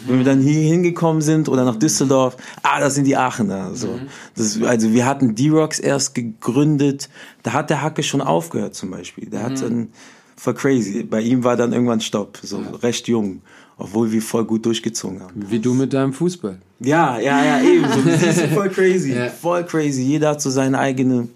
[0.06, 3.76] Wenn wir dann hier hingekommen sind oder nach Düsseldorf, ah, das sind die Aachener.
[3.76, 4.00] So.
[4.36, 7.10] Das, also wir hatten D-Rocks erst gegründet,
[7.44, 9.30] da hat der Hacke schon aufgehört zum Beispiel.
[9.30, 9.90] Der hat dann,
[10.36, 13.42] voll crazy, bei ihm war dann irgendwann Stopp, so recht jung,
[13.78, 15.46] obwohl wir voll gut durchgezogen haben.
[15.50, 16.60] Wie du mit deinem Fußball.
[16.80, 17.86] Ja, ja, ja, eben.
[17.92, 19.14] So, das ist voll crazy.
[19.16, 19.30] Ja.
[19.30, 20.04] Voll crazy.
[20.04, 21.28] Jeder hat so seine eigene,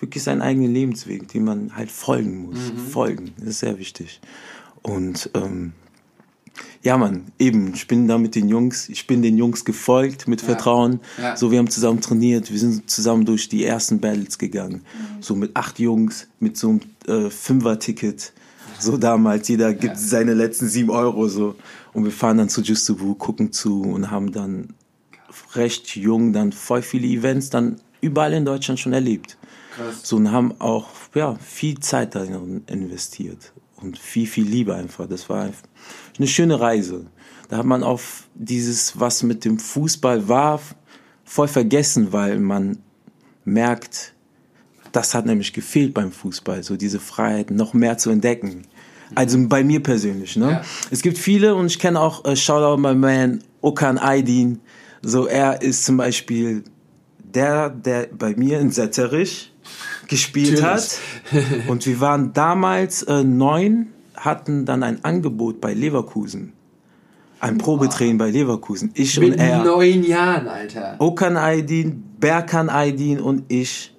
[0.00, 2.58] wirklich seinen eigenen Lebensweg, den man halt folgen muss.
[2.90, 4.20] Folgen, das ist sehr wichtig.
[4.82, 5.72] Und ähm,
[6.82, 10.40] ja, Mann, eben, ich bin da mit den Jungs, ich bin den Jungs gefolgt mit
[10.40, 11.00] Vertrauen.
[11.20, 11.36] Ja.
[11.36, 14.82] So, wir haben zusammen trainiert, wir sind zusammen durch die ersten Battles gegangen.
[15.20, 18.32] So mit acht Jungs, mit so einem äh, Fünfer-Ticket.
[18.78, 21.54] So damals, jeder gibt seine letzten sieben Euro so.
[21.92, 24.74] Und wir fahren dann zu Justubu, gucken zu und haben dann
[25.54, 29.38] recht jung dann voll viele Events dann überall in Deutschland schon erlebt.
[29.74, 30.00] Krass.
[30.02, 33.52] So und haben auch ja, viel Zeit darin investiert
[33.84, 35.06] und viel, viel Liebe einfach.
[35.06, 35.50] Das war
[36.18, 37.06] eine schöne Reise.
[37.48, 40.60] Da hat man auf dieses, was mit dem Fußball war,
[41.24, 42.78] voll vergessen, weil man
[43.44, 44.14] merkt,
[44.92, 48.62] das hat nämlich gefehlt beim Fußball, so diese Freiheit noch mehr zu entdecken.
[49.14, 50.50] Also bei mir persönlich, ne?
[50.50, 50.62] Ja.
[50.90, 54.60] Es gibt viele und ich kenne auch äh, Shoutout my man Okan Aydin.
[55.02, 56.64] So er ist zum Beispiel
[57.18, 59.52] der, der bei mir in Setterich
[60.08, 60.98] gespielt hat.
[61.68, 66.52] Und wir waren damals äh, neun, hatten dann ein Angebot bei Leverkusen.
[67.40, 68.90] Ein Probetraining bei Leverkusen.
[68.94, 69.64] Ich Mit und er.
[69.64, 70.96] neun Jahren, Alter.
[70.98, 73.93] Okan Aydin, Berkan Aydin und ich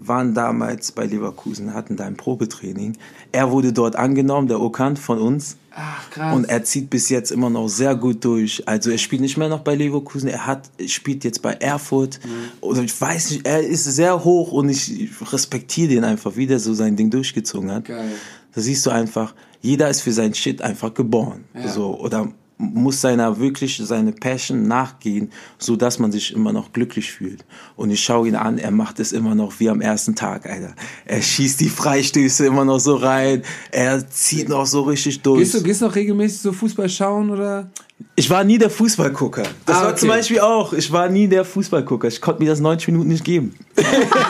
[0.00, 2.96] waren damals bei Leverkusen, hatten da ein Probetraining.
[3.32, 5.56] Er wurde dort angenommen, der Okan von uns.
[5.72, 6.34] Ach, krass.
[6.34, 8.66] Und er zieht bis jetzt immer noch sehr gut durch.
[8.66, 12.18] Also er spielt nicht mehr noch bei Leverkusen, er hat, spielt jetzt bei Erfurt.
[12.60, 16.58] Oder ich weiß nicht, er ist sehr hoch und ich respektiere den einfach, wie der
[16.58, 17.84] so sein Ding durchgezogen hat.
[17.84, 18.10] Geil.
[18.54, 21.44] Da siehst du einfach, jeder ist für sein Shit einfach geboren.
[21.54, 21.68] Ja.
[21.68, 22.32] So, oder
[22.62, 27.44] muss seiner wirklich seine Passion nachgehen, so dass man sich immer noch glücklich fühlt.
[27.74, 30.74] Und ich schaue ihn an, er macht es immer noch wie am ersten Tag, Alter.
[31.06, 35.40] Er schießt die Freistöße immer noch so rein, er zieht noch so richtig durch.
[35.40, 37.70] Gehst du, gehst du noch regelmäßig so Fußball schauen oder?
[38.16, 39.42] Ich war nie der Fußballgucker.
[39.66, 39.98] Das Ah, war okay.
[40.00, 40.72] zum Beispiel auch.
[40.72, 42.08] Ich war nie der Fußballgucker.
[42.08, 43.54] Ich konnte mir das 90 Minuten nicht geben.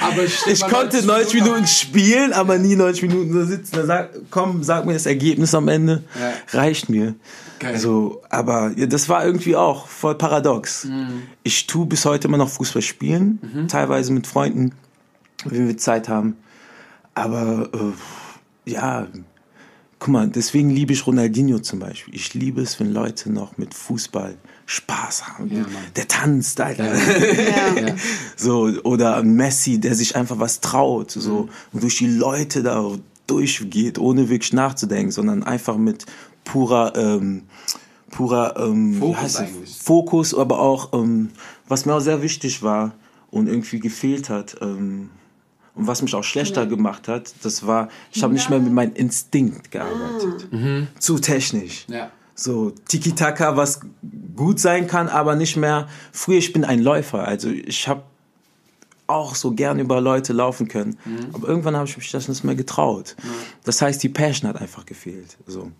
[0.00, 3.76] Aber Ich konnte 90 Minuten spielen, aber nie 90 Minuten da sitzen.
[3.76, 6.02] Da sag, komm, sag mir das Ergebnis am Ende.
[6.18, 6.58] Ja.
[6.58, 7.14] Reicht mir.
[7.58, 7.78] Geil.
[7.78, 10.84] So, aber ja, das war irgendwie auch voll paradox.
[10.84, 11.22] Mhm.
[11.42, 14.72] Ich tue bis heute immer noch Fußball spielen, teilweise mit Freunden,
[15.44, 16.36] wenn wir Zeit haben.
[17.14, 19.06] Aber äh, ja,
[19.98, 22.14] guck mal, deswegen liebe ich Ronaldinho zum Beispiel.
[22.14, 25.54] Ich liebe es, wenn Leute noch mit Fußball Spaß haben.
[25.54, 25.64] Ja.
[25.94, 26.94] Der tanzt, Alter.
[26.94, 27.88] Ja.
[27.88, 27.94] Ja.
[28.36, 32.90] So, oder ein Messi, der sich einfach was traut, so, und durch die Leute da
[33.28, 36.06] durchgeht, ohne wirklich nachzudenken, sondern einfach mit
[36.52, 37.44] purer, ähm,
[38.10, 39.82] purer, ähm, Fokus heißt.
[39.82, 41.30] Fokus, aber auch, ähm,
[41.66, 42.92] was mir auch sehr wichtig war
[43.30, 45.08] und irgendwie gefehlt hat, ähm,
[45.74, 48.92] und was mich auch schlechter gemacht hat, das war, ich habe nicht mehr mit meinem
[48.92, 50.46] Instinkt gearbeitet.
[50.98, 51.86] Zu technisch.
[51.88, 52.10] Ja.
[52.34, 53.80] So Tiki-Taka, was
[54.36, 55.88] gut sein kann, aber nicht mehr.
[56.12, 58.02] Früher, ich bin ein Läufer, also ich habe
[59.06, 60.96] auch so gern über Leute laufen können,
[61.32, 63.16] aber irgendwann habe ich mich das nicht mehr getraut.
[63.64, 65.36] Das heißt, die Passion hat einfach gefehlt.
[65.46, 65.70] So.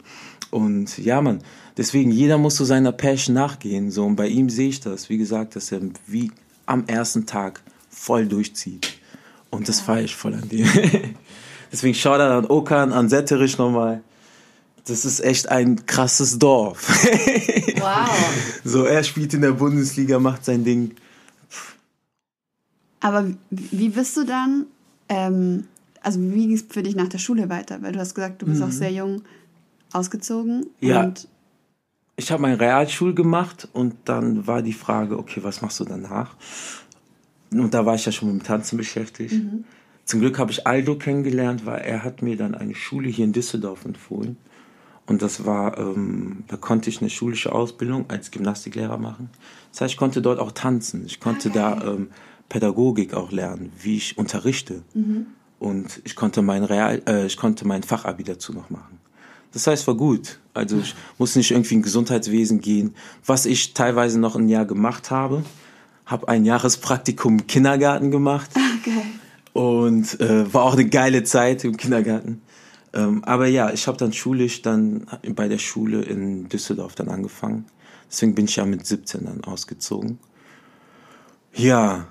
[0.50, 1.42] Und ja, man,
[1.78, 3.90] deswegen, jeder muss so seiner Passion nachgehen.
[3.90, 4.04] So.
[4.04, 6.30] Und bei ihm sehe ich das, wie gesagt, dass er wie
[6.66, 8.92] am ersten Tag voll durchzieht.
[9.50, 10.66] Und das feiere ich voll an dir.
[11.72, 14.02] deswegen schau da an Okan, an Setterich nochmal.
[14.86, 17.06] Das ist echt ein krasses Dorf.
[17.82, 18.10] Wow.
[18.62, 20.94] so, er spielt in der Bundesliga, macht sein Ding.
[23.02, 24.66] Aber wie- bist du dann,
[25.08, 25.64] ähm,
[26.00, 27.82] also wie ging es für dich nach der Schule weiter?
[27.82, 29.22] Weil du hast gesagt, du bist auch sehr jung
[29.92, 30.66] ausgezogen.
[30.80, 30.88] Mhm.
[30.88, 31.12] Ja.
[32.16, 36.36] Ich habe meine Realschule gemacht und dann war die Frage, okay, was machst du danach?
[37.50, 39.34] Und da war ich ja schon mit dem Tanzen beschäftigt.
[40.04, 43.32] Zum Glück habe ich Aldo kennengelernt, weil er hat mir dann eine Schule hier in
[43.32, 44.36] Düsseldorf empfohlen.
[45.06, 49.30] Und das war, ähm, da konnte ich eine schulische Ausbildung als Gymnastiklehrer machen.
[49.72, 51.04] Das heißt, ich konnte dort auch tanzen.
[51.06, 52.08] Ich konnte da ähm,
[52.52, 54.82] Pädagogik auch lernen, wie ich unterrichte.
[55.58, 59.00] Und ich konnte mein Real, äh, ich konnte mein Fachabi dazu noch machen.
[59.54, 60.38] Das heißt, war gut.
[60.52, 65.10] Also ich musste nicht irgendwie in Gesundheitswesen gehen, was ich teilweise noch ein Jahr gemacht
[65.10, 65.44] habe.
[66.04, 69.02] Habe ein Jahrespraktikum im Kindergarten gemacht okay.
[69.54, 72.42] und äh, war auch eine geile Zeit im Kindergarten.
[72.92, 77.64] Ähm, aber ja, ich habe dann schulisch dann bei der Schule in Düsseldorf dann angefangen.
[78.10, 80.18] Deswegen bin ich ja mit 17 dann ausgezogen.
[81.54, 82.08] Ja,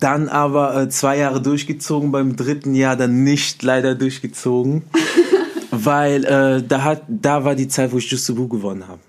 [0.00, 4.82] dann aber äh, zwei Jahre durchgezogen, beim dritten Jahr dann nicht leider durchgezogen,
[5.70, 9.00] weil äh, da hat da war die Zeit, wo ich Just the Boo gewonnen habe.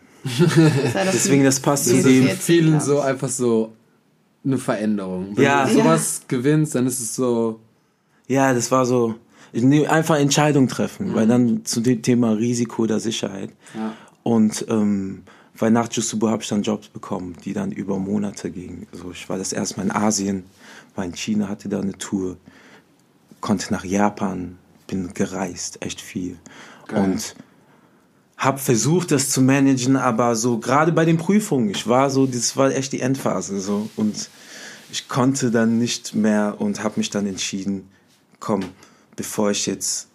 [1.14, 2.28] Deswegen, das passt zu dem.
[2.30, 3.74] Vielen so einfach so
[4.44, 5.30] eine Veränderung.
[5.36, 5.66] Wenn Ja.
[5.68, 7.60] du sowas gewinnst, dann ist es so.
[8.28, 9.16] Ja, das war so
[9.88, 13.52] einfach Entscheidung treffen, weil dann zu dem Thema Risiko oder Sicherheit.
[13.76, 13.94] Ja.
[14.24, 15.22] Und ähm,
[15.58, 18.88] weil nach Jusubu habe ich dann Jobs bekommen, die dann über Monate gingen.
[18.92, 20.44] Also ich war das erste Mal in Asien,
[20.96, 22.38] war in China, hatte da eine Tour,
[23.42, 26.38] konnte nach Japan, bin gereist, echt viel.
[26.88, 27.04] Geil.
[27.04, 27.36] Und
[28.38, 32.58] habe versucht, das zu managen, aber so gerade bei den Prüfungen, ich war so, das
[32.58, 34.30] war echt die Endphase so und
[34.92, 37.90] ich konnte dann nicht mehr und habe mich dann entschieden,
[38.40, 38.62] komm,
[39.16, 40.10] bevor ich jetzt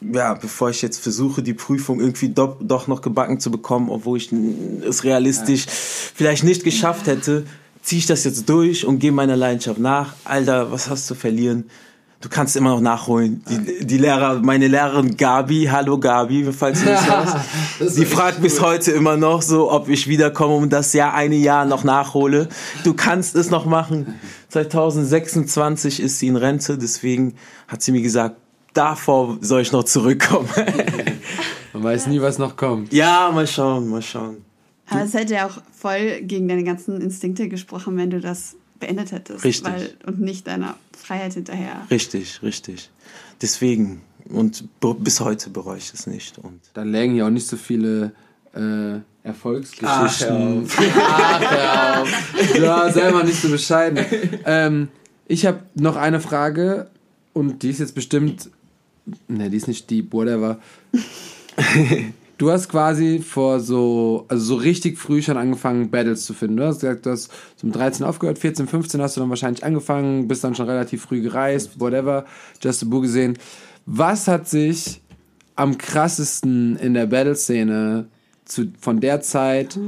[0.00, 4.16] ja, bevor ich jetzt versuche, die Prüfung irgendwie do, doch noch gebacken zu bekommen, obwohl
[4.16, 7.44] ich es realistisch vielleicht nicht geschafft hätte,
[7.82, 10.14] ziehe ich das jetzt durch und gehe meiner Leidenschaft nach.
[10.24, 11.70] Alter, was hast du zu verlieren?
[12.20, 13.42] Du kannst immer noch nachholen.
[13.48, 18.60] Die, die Lehrer, meine Lehrerin Gabi, hallo Gabi, falls du mich hörst, die fragt bis
[18.60, 22.50] heute immer noch so, ob ich wiederkomme und das Jahr eine Jahr noch nachhole.
[22.84, 24.20] Du kannst es noch machen.
[24.50, 27.36] 2026 ist sie in Rente, deswegen
[27.68, 28.36] hat sie mir gesagt,
[28.74, 30.48] davor soll ich noch zurückkommen.
[31.72, 32.92] Man weiß nie, was noch kommt.
[32.92, 34.44] ja, mal schauen, mal schauen.
[34.90, 39.12] Aber es hätte ja auch voll gegen deine ganzen Instinkte gesprochen, wenn du das beendet
[39.12, 39.44] hättest.
[39.44, 39.72] Richtig.
[39.72, 41.86] Weil, und nicht deiner Freiheit hinterher.
[41.90, 42.90] Richtig, richtig.
[43.42, 44.64] Deswegen, und
[44.98, 46.38] bis heute bereue ich es nicht.
[46.38, 48.12] Und Da lägen ja auch nicht so viele
[48.54, 50.66] äh, Erfolgsgeschichten.
[50.68, 52.12] Ach, Ach, hör auf.
[52.60, 54.04] Warst selber nicht so bescheiden.
[54.44, 54.88] Ähm,
[55.26, 56.88] Ich habe noch eine Frage
[57.32, 58.50] und die ist jetzt bestimmt.
[59.28, 60.58] Ne, die ist nicht deep, whatever.
[62.40, 66.56] du hast quasi vor so, also so richtig früh schon angefangen, Battles zu finden.
[66.56, 69.62] Du hast gesagt, du hast so mit 13 aufgehört, 14, 15 hast du dann wahrscheinlich
[69.62, 72.24] angefangen, bist dann schon relativ früh gereist, whatever,
[72.62, 73.36] Just a Boo gesehen.
[73.84, 75.00] Was hat sich
[75.54, 78.06] am krassesten in der Battle-Szene
[78.80, 79.78] von der Zeit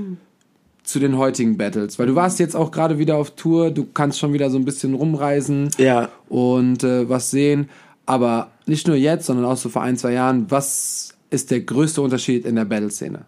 [0.82, 1.98] zu den heutigen Battles?
[1.98, 4.64] Weil du warst jetzt auch gerade wieder auf Tour, du kannst schon wieder so ein
[4.66, 6.10] bisschen rumreisen Ja.
[6.28, 7.70] und äh, was sehen.
[8.04, 10.50] Aber nicht nur jetzt, sondern auch so vor ein, zwei Jahren.
[10.50, 13.24] Was ist der größte Unterschied in der Battle-Szene?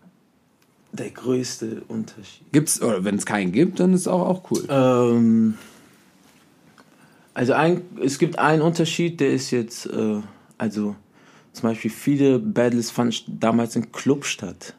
[0.92, 2.52] Der größte Unterschied.
[2.52, 4.64] Gibt's, oder wenn es keinen gibt, dann ist auch, auch cool.
[4.68, 5.54] Ähm,
[7.32, 10.20] also ein, es gibt einen Unterschied, der ist jetzt, äh,
[10.58, 10.94] also
[11.52, 14.74] zum Beispiel viele Battles fanden damals im Club statt.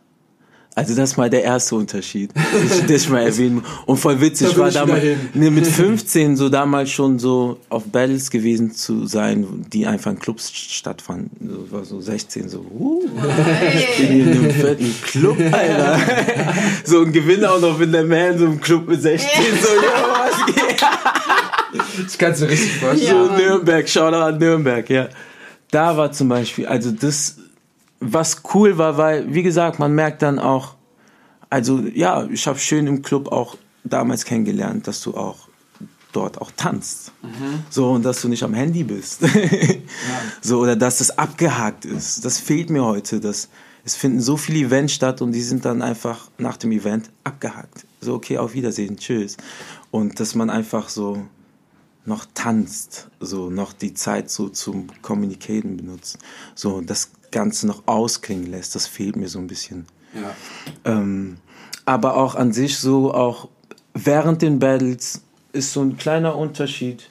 [0.77, 3.63] Also das ist mal der erste Unterschied, das ich, das ich mal erwähnen muss.
[3.85, 8.29] Und voll witzig, Da war damals nee, mit 15 so damals schon so auf Battles
[8.29, 11.49] gewesen zu sein, die einfach in Clubs stattfanden.
[11.49, 13.01] So, war so 16, so, uh,
[13.73, 15.97] ich bin hier in einem fetten Club, Alter.
[16.83, 19.29] so ein Gewinner auch noch mit der Man, so im Club mit 16,
[19.61, 20.75] so, ja, was geht?
[22.05, 23.15] Ich kann es mir richtig vorstellen.
[23.15, 23.41] Ja, so.
[23.41, 25.07] Nürnberg, Shoutout an Nürnberg, ja.
[25.71, 27.37] Da war zum Beispiel, also das,
[28.13, 30.75] was cool war, weil, wie gesagt, man merkt dann auch,
[31.49, 35.47] also ja, ich habe schön im Club auch damals kennengelernt, dass du auch
[36.11, 37.11] dort auch tanzt.
[37.69, 39.21] So, und dass du nicht am Handy bist.
[40.41, 42.23] So, oder dass das abgehakt ist.
[42.23, 43.19] Das fehlt mir heute.
[43.19, 43.49] Das,
[43.83, 47.85] es finden so viele Events statt und die sind dann einfach nach dem Event abgehakt.
[47.99, 49.37] So, okay, auf Wiedersehen, tschüss.
[49.89, 51.25] Und dass man einfach so
[52.05, 56.19] noch tanzt, so noch die Zeit so zum Communicaten benutzt,
[56.53, 59.85] so das Ganze noch ausklingen lässt, das fehlt mir so ein bisschen.
[60.13, 60.33] Ja.
[60.85, 61.37] Ähm,
[61.83, 63.49] aber auch an sich so, auch
[63.93, 65.21] während den Battles
[65.51, 67.09] ist so ein kleiner Unterschied.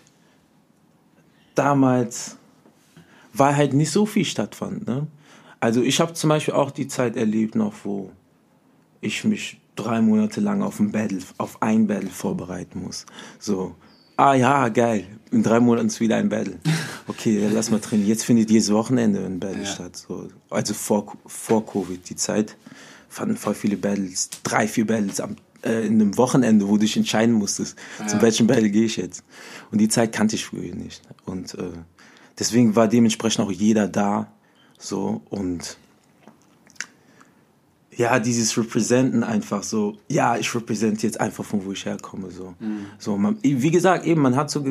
[1.55, 2.37] Damals
[3.35, 4.87] war halt nicht so viel stattfand.
[4.87, 5.07] Ne?
[5.61, 8.11] Also ich habe zum Beispiel auch die Zeit erlebt noch, wo
[9.03, 13.05] ich mich drei Monate lang auf ein Battle, auf ein Battle vorbereiten muss.
[13.39, 13.75] So,
[14.17, 16.59] ah ja, geil, in drei Monaten ist wieder ein Battle.
[17.07, 18.09] Okay, dann lass mal trainieren.
[18.09, 19.67] Jetzt findet jedes Wochenende ein Battle Ja.
[19.67, 19.95] statt.
[19.95, 20.29] So.
[20.49, 22.57] Also vor, vor Covid, die Zeit
[23.11, 26.97] fanden voll viele Battles, drei, vier Battles am, äh, in einem Wochenende, wo du dich
[26.97, 29.23] entscheiden musstest, zu welchem Battle gehe ich jetzt.
[29.71, 31.03] Und die Zeit kannte ich früher nicht.
[31.27, 31.73] Und äh,
[32.39, 34.33] deswegen war dementsprechend auch jeder da.
[34.79, 35.77] So und
[37.97, 42.55] ja, dieses Representen einfach so, ja, ich repräsentiere jetzt einfach von wo ich herkomme, so.
[42.99, 44.65] So, man, wie gesagt, eben, man hat so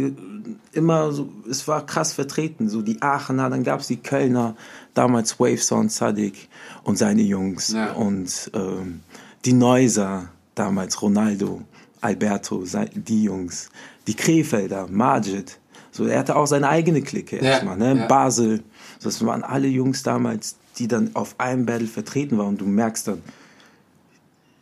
[0.73, 4.55] immer so, es war krass vertreten, so die Aachener, dann gab's die Kölner,
[4.93, 6.49] damals Wavesound Sadik
[6.83, 7.93] und seine Jungs Ja.
[7.93, 9.01] und ähm,
[9.45, 11.61] die Neuser, damals Ronaldo,
[12.01, 12.63] Alberto,
[12.95, 13.69] die Jungs,
[14.07, 15.57] die Krefelder, Majid,
[15.93, 18.07] so, er hatte auch seine eigene Clique Ja, erstmal, ne, ja.
[18.07, 18.63] Basel,
[18.99, 22.65] so, das waren alle Jungs damals, die dann auf einem Battle vertreten waren und du
[22.65, 23.21] merkst dann,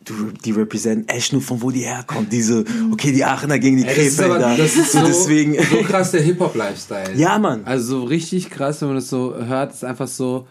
[0.04, 2.28] du, die representen echt nur von wo die herkommen.
[2.28, 4.62] Diese, okay, die Aachener gegen die Ey, das, ist aber, Krefelder.
[4.62, 5.54] das ist so, so deswegen.
[5.54, 7.14] so krass der Hip-Hop-Lifestyle.
[7.14, 7.62] Ja, Mann.
[7.64, 10.46] Also so richtig krass, wenn man das so hört, ist einfach so,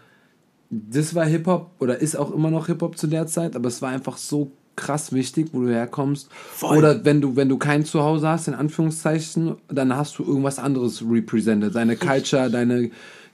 [0.71, 3.89] das war Hip-Hop oder ist auch immer noch Hip-Hop zu der Zeit, aber es war
[3.89, 6.29] einfach so krass wichtig, wo du herkommst.
[6.31, 6.77] Voll.
[6.77, 11.03] Oder wenn du, wenn du kein Zuhause hast, in Anführungszeichen, dann hast du irgendwas anderes
[11.07, 11.75] represented.
[11.75, 12.91] Deine Culture, deine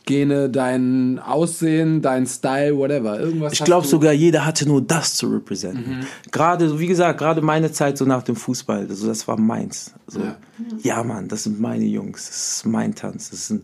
[0.07, 3.19] Gene, dein Aussehen, dein Style, whatever.
[3.19, 6.07] Irgendwas Ich glaube sogar, jeder hatte nur das zu representen.
[6.31, 9.93] Gerade, wie gesagt, gerade meine Zeit so nach dem Fußball, also das war meins.
[10.07, 10.37] So, Ja.
[10.81, 11.03] ja.
[11.03, 13.63] Mann, das sind meine Jungs, das ist mein Tanz, das, sind,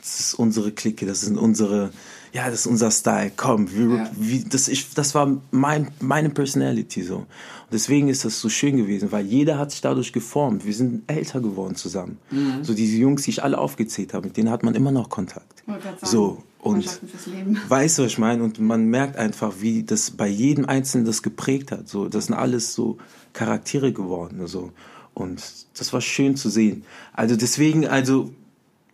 [0.00, 1.90] das ist unsere Clique, das sind unsere,
[2.34, 3.30] ja, das ist unser Style.
[3.36, 4.10] Komm, wir, Ja.
[4.18, 7.18] wie, das, ich, das war mein, meine Personality so.
[7.18, 7.26] Und
[7.72, 10.66] deswegen ist das so schön gewesen, weil jeder hat sich dadurch geformt.
[10.66, 12.18] Wir sind älter geworden zusammen.
[12.62, 15.62] So diese Jungs, die ich alle aufgezählt habe, mit denen hat man immer noch Kontakt.
[16.02, 16.84] So, und.
[17.68, 18.42] Weißt du, was ich meine?
[18.42, 21.88] Und man merkt einfach, wie das bei jedem Einzelnen das geprägt hat.
[21.88, 22.98] So, das sind alles so
[23.32, 24.44] Charaktere geworden.
[24.48, 24.72] So.
[25.14, 25.40] Und
[25.78, 26.84] das war schön zu sehen.
[27.12, 28.30] Also deswegen, also,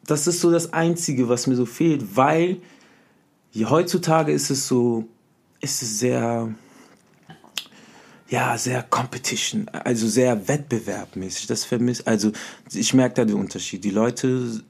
[0.06, 2.58] das ist so das Einzige, was mir so fehlt, weil
[3.58, 5.08] heutzutage ist es so,
[5.60, 6.54] ist es sehr,
[8.28, 11.46] ja, sehr Competition, also sehr wettbewerbmäßig.
[11.46, 12.32] Das vermisst, also
[12.72, 13.84] ich merke da den Unterschied.
[13.84, 14.62] Die Leute,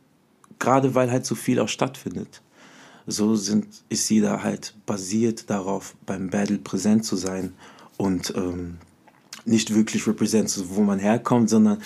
[0.58, 2.42] gerade weil halt so viel auch stattfindet,
[3.06, 7.54] so sind, ist jeder halt basiert darauf, beim Battle präsent zu sein
[7.96, 8.78] und ähm,
[9.44, 11.82] nicht wirklich represent, so, wo man herkommt, sondern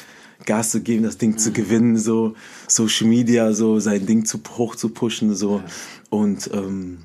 [0.47, 2.35] Gas zu geben, das Ding zu gewinnen, so
[2.69, 5.63] Social Media, so sein Ding zu hoch zu pushen, so
[6.11, 6.99] und ähm,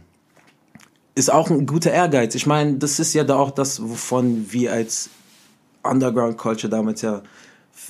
[1.15, 2.36] ist auch ein guter Ehrgeiz.
[2.36, 5.10] Ich meine, das ist ja da auch das, wovon wir als
[5.84, 7.23] Underground Culture damals ja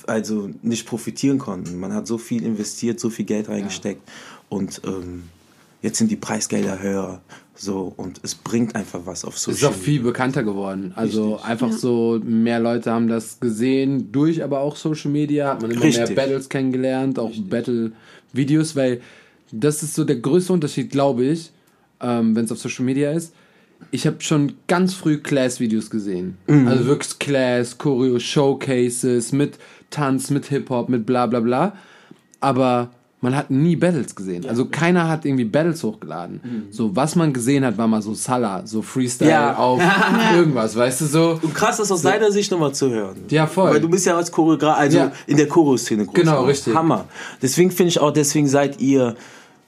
[0.06, 1.78] also nicht profitieren konnten.
[1.78, 4.02] Man hat so viel investiert, so viel Geld reingesteckt
[4.48, 5.24] und ähm,
[5.82, 7.20] jetzt sind die Preisgelder höher.
[7.62, 9.68] So, und es bringt einfach was auf Social Media.
[9.68, 10.92] Ist auch viel bekannter geworden.
[10.96, 11.50] Also Richtig.
[11.50, 11.76] einfach ja.
[11.76, 16.08] so, mehr Leute haben das gesehen, durch aber auch Social Media, hat man immer Richtig.
[16.08, 19.02] mehr Battles kennengelernt, auch Battle-Videos, weil
[19.52, 21.50] das ist so der größte Unterschied, glaube ich,
[22.00, 23.34] ähm, wenn es auf Social Media ist.
[23.90, 26.38] Ich habe schon ganz früh Class-Videos gesehen.
[26.46, 26.66] Mhm.
[26.66, 29.58] Also wirklich Class, Choreo, Showcases mit
[29.90, 31.76] Tanz, mit Hip-Hop, mit bla bla bla.
[32.40, 32.88] Aber
[33.20, 34.46] man hat nie Battles gesehen.
[34.48, 36.40] Also keiner hat irgendwie Battles hochgeladen.
[36.42, 36.72] Mhm.
[36.72, 39.56] So, was man gesehen hat, war mal so Salah, so Freestyle ja.
[39.56, 39.80] auf
[40.34, 41.38] irgendwas, weißt du so.
[41.42, 42.08] Und krass, das aus so.
[42.08, 43.16] seiner Sicht nochmal zu hören.
[43.28, 43.70] Ja, voll.
[43.70, 45.12] Weil du bist ja als Choreograf, also ja.
[45.26, 46.14] in der Choreo-Szene groß.
[46.14, 46.74] Genau, richtig.
[46.74, 47.06] Hammer.
[47.42, 49.14] Deswegen finde ich auch, deswegen seid ihr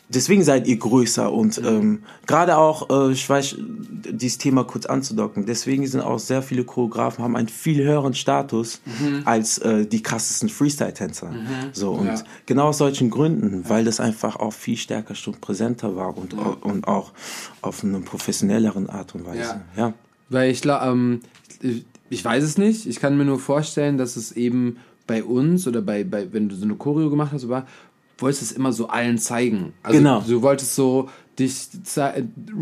[0.08, 5.46] deswegen seid ihr größer und ähm, gerade auch, äh, ich weiß, dieses Thema kurz anzudocken,
[5.46, 9.22] deswegen sind auch sehr viele Choreografen, haben einen viel höheren Status mhm.
[9.24, 11.30] als äh, die krassesten Freestyle-Tänzer.
[11.30, 11.46] Mhm.
[11.72, 12.22] So, und ja.
[12.46, 16.56] genau aus solchen Gründen, weil das einfach auch viel stärker schon präsenter war und, ja.
[16.60, 17.12] und auch
[17.60, 19.62] auf eine professionelleren Art und Weise.
[19.76, 19.88] Ja.
[19.88, 19.94] ja.
[20.28, 21.20] Weil ich, ähm,
[21.60, 25.66] ich, ich weiß es nicht, ich kann mir nur vorstellen, dass es eben bei uns
[25.66, 27.66] oder bei, bei wenn du so eine Choreo gemacht hast, war,
[28.18, 29.72] wolltest es immer so allen zeigen.
[29.82, 30.20] Also genau.
[30.26, 31.68] Du wolltest so dich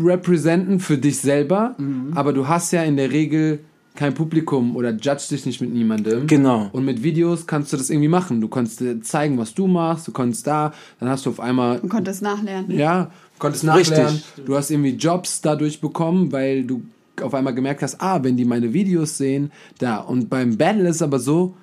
[0.03, 2.13] representen für dich selber, mhm.
[2.15, 3.59] aber du hast ja in der Regel
[3.95, 6.27] kein Publikum oder judge dich nicht mit niemandem.
[6.27, 6.69] Genau.
[6.71, 8.39] Und mit Videos kannst du das irgendwie machen.
[8.39, 11.79] Du konntest zeigen, was du machst, du konntest da, dann hast du auf einmal.
[11.79, 12.71] Du konntest nachlernen.
[12.71, 14.15] Ja, konntest nachlernen.
[14.15, 14.45] Richtig.
[14.45, 16.83] Du hast irgendwie Jobs dadurch bekommen, weil du
[17.21, 19.97] auf einmal gemerkt hast, ah, wenn die meine Videos sehen, da.
[19.97, 21.53] Und beim Battle ist aber so,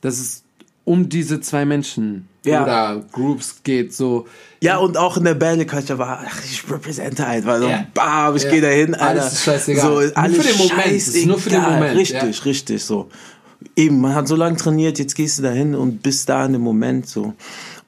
[0.00, 0.42] dass es
[0.88, 2.62] um diese zwei Menschen ja.
[2.62, 4.26] oder Groups geht, so.
[4.62, 7.86] Ja, und auch in der Battle-Culture war, ach, ich repräsente halt, weil so, ja.
[7.92, 8.50] bam, ich ja.
[8.50, 9.22] gehe dahin, Alter.
[9.22, 9.82] Alles ist scheißegal.
[10.08, 10.92] So, alles nur für den Moment.
[10.92, 11.98] Ist nur für den Moment.
[11.98, 13.10] Richtig, richtig, so.
[13.76, 16.62] Eben, man hat so lange trainiert, jetzt gehst du dahin und bist da in dem
[16.62, 17.34] Moment, so.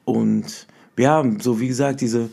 [0.05, 2.29] Und, ja, so wie gesagt, diese,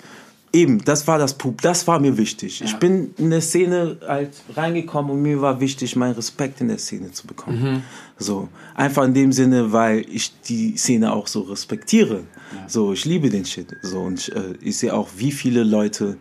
[0.53, 2.61] Eben, das war das Pub, das war mir wichtig.
[2.61, 2.67] Ja.
[2.67, 6.79] Ich bin in der Szene halt reingekommen und mir war wichtig, meinen Respekt in der
[6.79, 7.63] Szene zu bekommen.
[7.63, 7.83] Mhm.
[8.17, 12.25] So, einfach in dem Sinne, weil ich die Szene auch so respektiere.
[12.55, 12.69] Ja.
[12.69, 13.77] So, ich liebe den Shit.
[13.83, 16.17] So, und ich, äh, ich sehe auch, wie viele Leute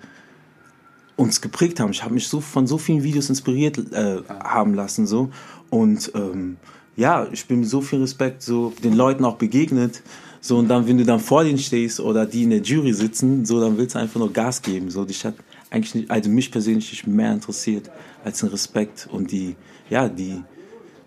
[1.15, 1.91] uns geprägt haben.
[1.91, 5.29] Ich habe mich so von so vielen Videos inspiriert äh, haben lassen, so.
[5.69, 6.57] Und ähm,
[6.95, 10.01] ja, ich bin mit so viel Respekt so den Leuten auch begegnet.
[10.47, 13.45] So, und dann, wenn du dann vor denen stehst oder die in der Jury sitzen,
[13.45, 14.89] so, dann willst du einfach nur Gas geben.
[14.89, 15.35] So, dich hat
[15.69, 17.91] eigentlich nicht, also mich persönlich mehr interessiert
[18.23, 19.57] als den Respekt und die,
[19.89, 20.41] ja, die,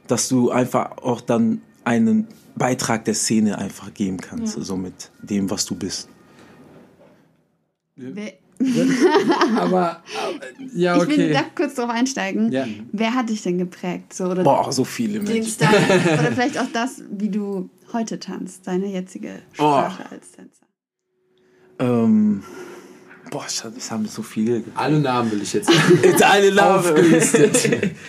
[0.07, 4.63] dass du einfach auch dann einen Beitrag der Szene einfach geben kannst, ja.
[4.63, 6.11] so mit dem, was du bist.
[7.97, 8.35] Wer,
[9.57, 10.03] aber,
[10.75, 11.13] ja, okay.
[11.13, 12.53] Ich will da kurz drauf einsteigen.
[12.53, 12.67] Ja.
[12.93, 14.13] Wer hat dich denn geprägt?
[14.13, 15.51] So, oder Boah, so viele Menschen.
[15.51, 15.71] Style,
[16.13, 20.15] oder vielleicht auch das, wie du heute tanzt, deine jetzige Sprache oh.
[20.15, 20.67] als Tänzer.
[21.79, 22.43] Ähm,
[23.31, 24.63] boah, das haben so viele.
[24.75, 25.71] Alle Namen will ich jetzt.
[26.23, 26.79] Alle Namen.
[26.79, 27.93] Aufgelistet.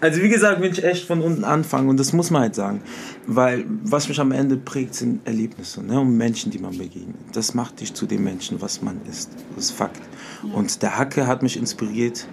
[0.00, 2.80] Also wie gesagt, will ich echt von unten anfangen und das muss man halt sagen.
[3.26, 6.00] Weil was mich am Ende prägt, sind Erlebnisse ne?
[6.00, 7.16] und Menschen, die man begegnet.
[7.34, 9.30] Das macht dich zu dem Menschen, was man ist.
[9.54, 10.00] Das ist Fakt.
[10.42, 10.54] Ja.
[10.54, 12.26] Und der Hacke hat mich inspiriert.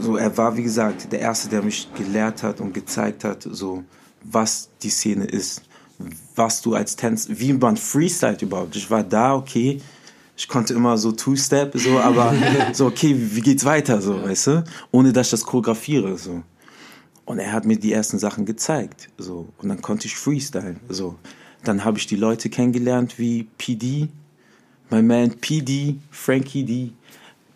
[0.00, 3.84] So, er war, wie gesagt, der Erste, der mich gelehrt hat und gezeigt hat, so,
[4.24, 5.62] was die Szene ist.
[6.34, 8.76] Was du als Tänzer, wie man freestylt überhaupt.
[8.76, 9.80] Ich war da, okay,
[10.36, 12.34] ich konnte immer so Two-Step, so, aber
[12.72, 14.64] so, okay, wie geht's weiter, so, weißt du?
[14.90, 16.42] Ohne dass ich das choreografiere, so.
[17.24, 19.08] Und er hat mir die ersten Sachen gezeigt.
[19.16, 19.48] So.
[19.58, 20.80] Und dann konnte ich freestylen.
[20.88, 21.16] So.
[21.64, 24.08] Dann habe ich die Leute kennengelernt wie PD,
[24.90, 26.92] mein Man PD, Frankie D.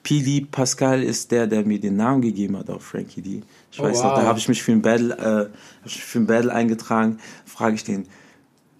[0.02, 3.42] PD Pascal ist der, der mir den Namen gegeben hat, auch Frankie D.
[3.72, 4.04] Ich oh, weiß wow.
[4.04, 5.50] noch, da habe ich mich für ein Battle,
[5.84, 7.18] äh, für ein Battle eingetragen.
[7.44, 8.06] Frage ich den,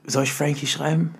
[0.06, 1.14] soll ich Frankie schreiben?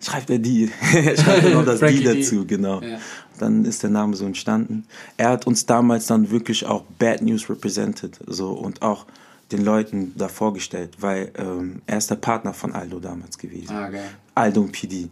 [0.00, 0.70] Schreibt er die?
[0.92, 2.82] Schreibt er noch das die dazu, genau.
[2.82, 2.98] Ja
[3.38, 4.86] dann ist der Name so entstanden.
[5.16, 9.06] Er hat uns damals dann wirklich auch Bad News represented so und auch
[9.52, 13.74] den Leuten da vorgestellt, weil ähm, er ist der Partner von Aldo damals gewesen.
[13.74, 14.02] Ah, okay.
[14.34, 15.08] Aldo und PD,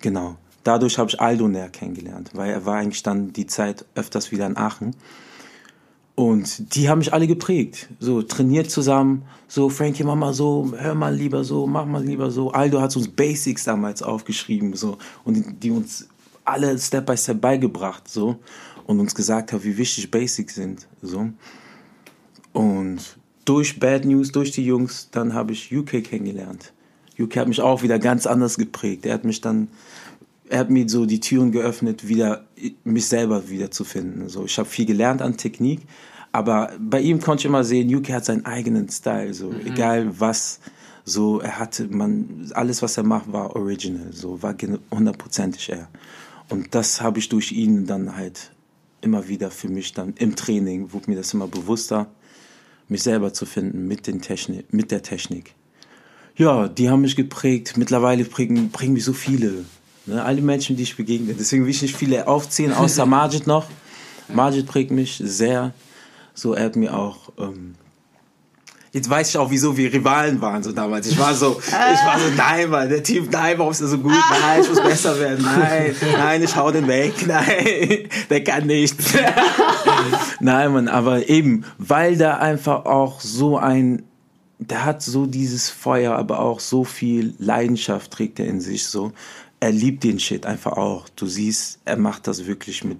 [0.00, 0.36] genau.
[0.64, 4.46] Dadurch habe ich Aldo näher kennengelernt, weil er war eigentlich dann die Zeit öfters wieder
[4.46, 4.96] in Aachen.
[6.16, 7.88] Und die haben mich alle geprägt.
[8.00, 9.22] So, trainiert zusammen.
[9.46, 12.50] So, Frankie, mach mal so, hör mal lieber so, mach mal lieber so.
[12.50, 14.98] Aldo hat uns Basics damals aufgeschrieben, so.
[15.24, 16.08] Und die, uns
[16.44, 18.40] alle Step by Step beigebracht, so
[18.86, 21.28] und uns gesagt hat, wie wichtig Basics sind, so.
[22.52, 26.72] Und durch Bad News, durch die Jungs, dann habe ich UK kennengelernt.
[27.18, 29.04] UK hat mich auch wieder ganz anders geprägt.
[29.06, 29.68] Er hat mich dann,
[30.48, 32.46] er hat mir so die Türen geöffnet, wieder
[32.84, 34.28] mich selber wieder zu finden.
[34.28, 35.80] So, ich habe viel gelernt an Technik,
[36.32, 39.66] aber bei ihm konnte ich immer sehen, UK hat seinen eigenen Style, so mhm.
[39.66, 40.60] egal was
[41.08, 44.56] So, er hatte, man, alles, was er macht, war original, so, war
[44.90, 45.88] hundertprozentig er.
[46.48, 48.50] Und das habe ich durch ihn dann halt
[49.02, 52.08] immer wieder für mich dann im Training, wurde mir das immer bewusster,
[52.88, 55.54] mich selber zu finden mit, den Technik, mit der Technik.
[56.36, 57.76] Ja, die haben mich geprägt.
[57.76, 59.64] Mittlerweile prägen, prägen mich so viele.
[60.06, 60.22] Ne?
[60.22, 61.34] Alle Menschen, die ich begegne.
[61.34, 63.66] Deswegen will ich nicht viele aufzählen, außer Majid noch.
[64.32, 65.72] Majid prägt mich sehr.
[66.34, 67.74] So, er hat mir auch ähm,
[68.96, 71.06] Jetzt weiß ich auch, wieso wir Rivalen waren so damals.
[71.06, 73.98] Ich war so, ich war so, nein, Mann, der Typ, nein, warum ist er so
[73.98, 74.10] gut?
[74.12, 75.44] Nein, ich muss besser werden.
[75.44, 77.12] Nein, nein, ich hau den weg.
[77.26, 79.12] Nein, der kann nichts.
[80.40, 84.02] nein, Mann, aber eben, weil da einfach auch so ein,
[84.58, 89.12] der hat so dieses Feuer, aber auch so viel Leidenschaft trägt er in sich so.
[89.66, 91.08] Er liebt den Shit einfach auch.
[91.16, 92.98] Du siehst, er macht das wirklich mit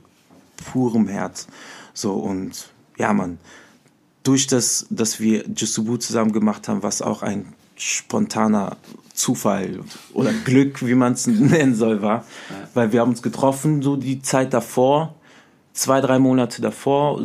[0.56, 1.46] purem Herz.
[1.94, 3.38] So und ja, Mann
[4.26, 8.76] durch das, dass wir Jusubu zusammen gemacht haben, was auch ein spontaner
[9.14, 9.80] Zufall
[10.14, 12.24] oder Glück, wie man es nennen soll, war.
[12.74, 15.14] Weil wir haben uns getroffen, so die Zeit davor,
[15.72, 17.22] zwei, drei Monate davor.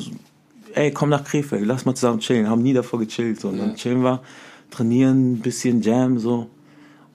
[0.74, 2.48] Ey, komm nach Krefeld, lass mal zusammen chillen.
[2.48, 3.40] Haben nie davor gechillt.
[3.40, 3.50] So.
[3.50, 4.22] Und dann chillen wir,
[4.70, 6.50] trainieren, ein bisschen Jam, so.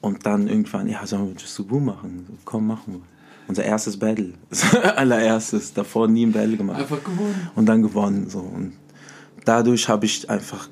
[0.06, 2.24] Und dann irgendwann, ja, sollen wir Jusubu machen?
[2.28, 3.00] So, komm, machen wir.
[3.48, 4.34] Unser erstes Battle.
[4.96, 5.74] allererstes.
[5.74, 6.78] Davor nie ein Battle gemacht.
[6.78, 7.50] Einfach gewonnen.
[7.56, 8.38] Und dann gewonnen, so.
[8.38, 8.74] Und
[9.44, 10.68] dadurch habe ich einfach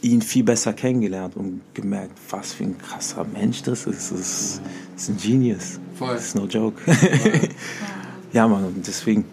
[0.00, 4.12] ihn viel besser kennengelernt und gemerkt, was für ein krasser Mensch das ist.
[4.12, 4.62] Das ist,
[4.94, 5.78] das ist ein Genius.
[5.94, 6.14] Voll.
[6.14, 6.80] Das ist no joke.
[8.32, 9.26] ja, Mann, und deswegen.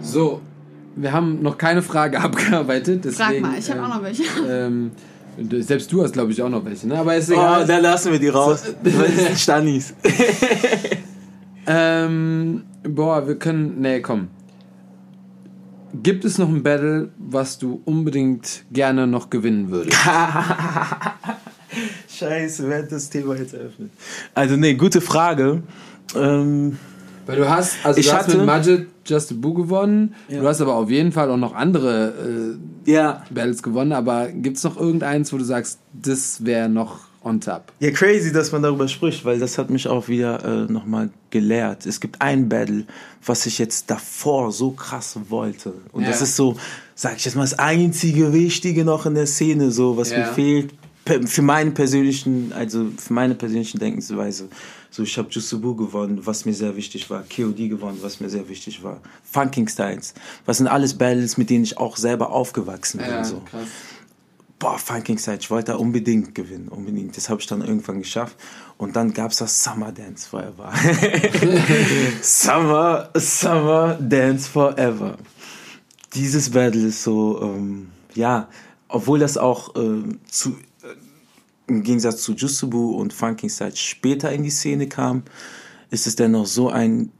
[0.00, 0.40] So,
[0.96, 3.04] wir haben noch keine Frage abgearbeitet.
[3.04, 4.24] Deswegen, Frag mal, ich habe ähm, auch noch welche.
[4.48, 4.90] Ähm,
[5.60, 6.98] selbst du hast, glaube ich, auch noch welche, ne?
[6.98, 7.62] Aber ist egal.
[7.62, 8.74] Oh, dann lassen wir die raus.
[8.84, 9.94] So, das sind Stannis.
[11.66, 13.80] ähm, boah, wir können.
[13.80, 14.28] Nee, komm.
[15.94, 19.96] Gibt es noch ein Battle, was du unbedingt gerne noch gewinnen würdest?
[22.08, 23.90] Scheiße, wer hat das Thema jetzt eröffnet?
[24.34, 25.62] Also, nee, gute Frage.
[26.14, 26.78] Ähm,
[27.26, 30.14] Weil du hast, also ich du hast hatte, mit Majid Just a Boo gewonnen.
[30.28, 30.40] Ja.
[30.40, 33.24] Du hast aber auf jeden Fall auch noch andere äh, ja.
[33.30, 33.92] Battles gewonnen.
[33.92, 37.72] Aber gibt es noch irgendeins, wo du sagst, das wäre noch on top.
[37.80, 41.86] Ja, crazy, dass man darüber spricht, weil das hat mich auch wieder äh, nochmal gelehrt.
[41.86, 42.84] Es gibt ein Battle,
[43.24, 45.74] was ich jetzt davor so krass wollte.
[45.92, 46.08] Und ja.
[46.08, 46.56] das ist so,
[46.94, 50.74] sag ich jetzt mal, das einzige Wichtige noch in der Szene, so, was mir fehlt.
[51.24, 54.48] Für meine persönlichen, also für meine persönlichen Denkensweise.
[54.92, 57.24] So, ich habe Jusubu gewonnen, was mir sehr wichtig war.
[57.24, 59.00] KOD gewonnen, was mir sehr wichtig war.
[59.24, 60.14] Funking Styles.
[60.46, 63.08] Was sind alles Battles, mit denen ich auch selber aufgewachsen bin.
[63.08, 63.40] Ja, so.
[63.40, 63.66] krass
[64.62, 67.16] boah, Funking Side, ich wollte da unbedingt gewinnen, unbedingt.
[67.16, 68.36] Das habe ich dann irgendwann geschafft.
[68.78, 70.72] Und dann gab es das Summer Dance Forever.
[72.22, 75.16] Summer, Summer Dance Forever.
[76.14, 78.48] Dieses Battle ist so, ähm, ja,
[78.86, 80.56] obwohl das auch äh, zu,
[81.72, 85.22] im Gegensatz zu Jusubu und Funking Side später in die Szene kam,
[85.90, 87.10] ist es dennoch so ein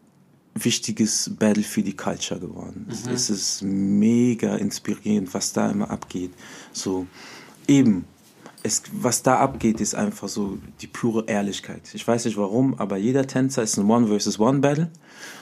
[0.55, 2.87] wichtiges Battle für die Culture geworden.
[2.89, 3.13] Mhm.
[3.13, 6.33] Es ist mega inspirierend, was da immer abgeht.
[6.73, 7.07] So,
[7.67, 8.05] eben,
[8.63, 11.83] es, was da abgeht, ist einfach so die pure Ehrlichkeit.
[11.95, 14.91] Ich weiß nicht warum, aber jeder Tänzer ist ein One versus One Battle.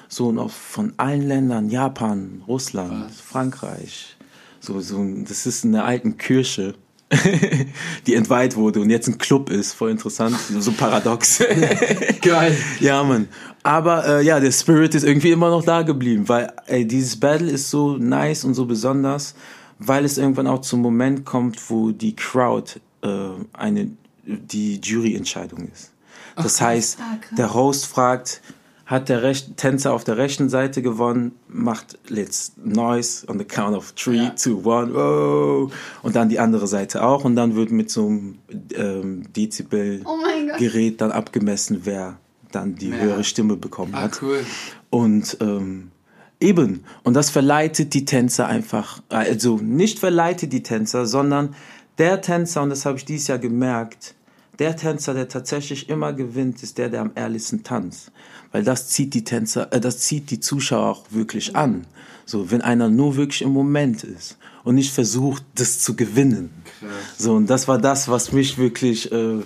[0.09, 3.21] So und auch von allen Ländern, Japan, Russland, was?
[3.21, 4.17] Frankreich.
[4.61, 6.75] So, so, das ist in einer alten Kirche,
[8.07, 9.73] die entweiht wurde und jetzt ein Club ist.
[9.73, 11.43] Voll interessant, so paradox.
[12.23, 12.57] Geil.
[12.79, 13.29] Ja, Mann.
[13.63, 17.51] Aber äh, ja, der Spirit ist irgendwie immer noch da geblieben, weil ey, dieses Battle
[17.51, 19.35] ist so nice und so besonders
[19.81, 23.09] weil es irgendwann auch zum Moment kommt, wo die Crowd äh,
[23.55, 23.91] eine
[24.25, 25.91] die Juryentscheidung ist.
[26.37, 28.43] Das Ach, heißt, ah, der Host fragt,
[28.91, 33.77] hat der Rech Tänzer auf der rechten Seite gewonnen, macht Let's Noise on the count
[33.77, 34.35] of 3, ja.
[34.35, 35.73] 2, 1, wow.
[36.03, 37.25] Und dann die andere Seite auch.
[37.25, 38.39] Und dann wird mit so einem
[38.75, 42.19] ähm, Dezibel-Gerät oh dann abgemessen, wer
[42.51, 42.97] dann die ja.
[42.97, 44.21] höhere Stimme bekommen ah, hat.
[44.23, 44.45] Cool.
[44.91, 45.93] Und ähm,
[46.41, 46.85] Eben.
[47.05, 51.55] Und das verleitet die Tänzer einfach, also nicht verleitet die Tänzer, sondern
[51.99, 54.15] der Tänzer, und das habe ich dieses Jahr gemerkt,
[54.61, 58.13] der Tänzer, der tatsächlich immer gewinnt, ist der, der am ehrlichsten tanzt.
[58.53, 61.87] Weil das zieht die Tänzer, äh, das zieht die Zuschauer auch wirklich an.
[62.27, 66.51] So, wenn einer nur wirklich im Moment ist und nicht versucht, das zu gewinnen.
[66.79, 66.91] Krass.
[67.19, 69.39] So, und das war das, was mich wirklich äh,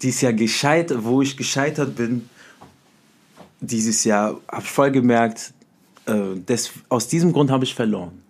[0.00, 2.28] dieses Jahr gescheitert, wo ich gescheitert bin.
[3.60, 5.52] Dieses Jahr habe ich voll gemerkt,
[6.06, 8.22] äh, des, aus diesem Grund habe ich verloren,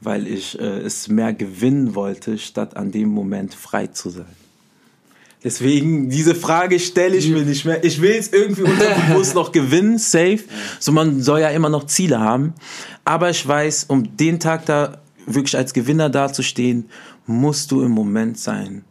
[0.00, 4.47] weil ich äh, es mehr gewinnen wollte, statt an dem Moment frei zu sein.
[5.44, 7.84] Deswegen, diese Frage stelle ich mir nicht mehr.
[7.84, 10.40] Ich will es irgendwie unterbewusst noch gewinnen, safe.
[10.80, 12.54] So, man soll ja immer noch Ziele haben.
[13.04, 16.88] Aber ich weiß, um den Tag da wirklich als Gewinner dazustehen,
[17.26, 18.84] musst du im Moment sein.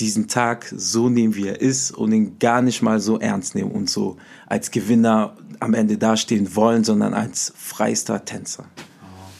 [0.00, 3.70] diesen Tag so nehmen, wie er ist und ihn gar nicht mal so ernst nehmen
[3.70, 8.64] und so als Gewinner am Ende dastehen wollen, sondern als freister Tänzer.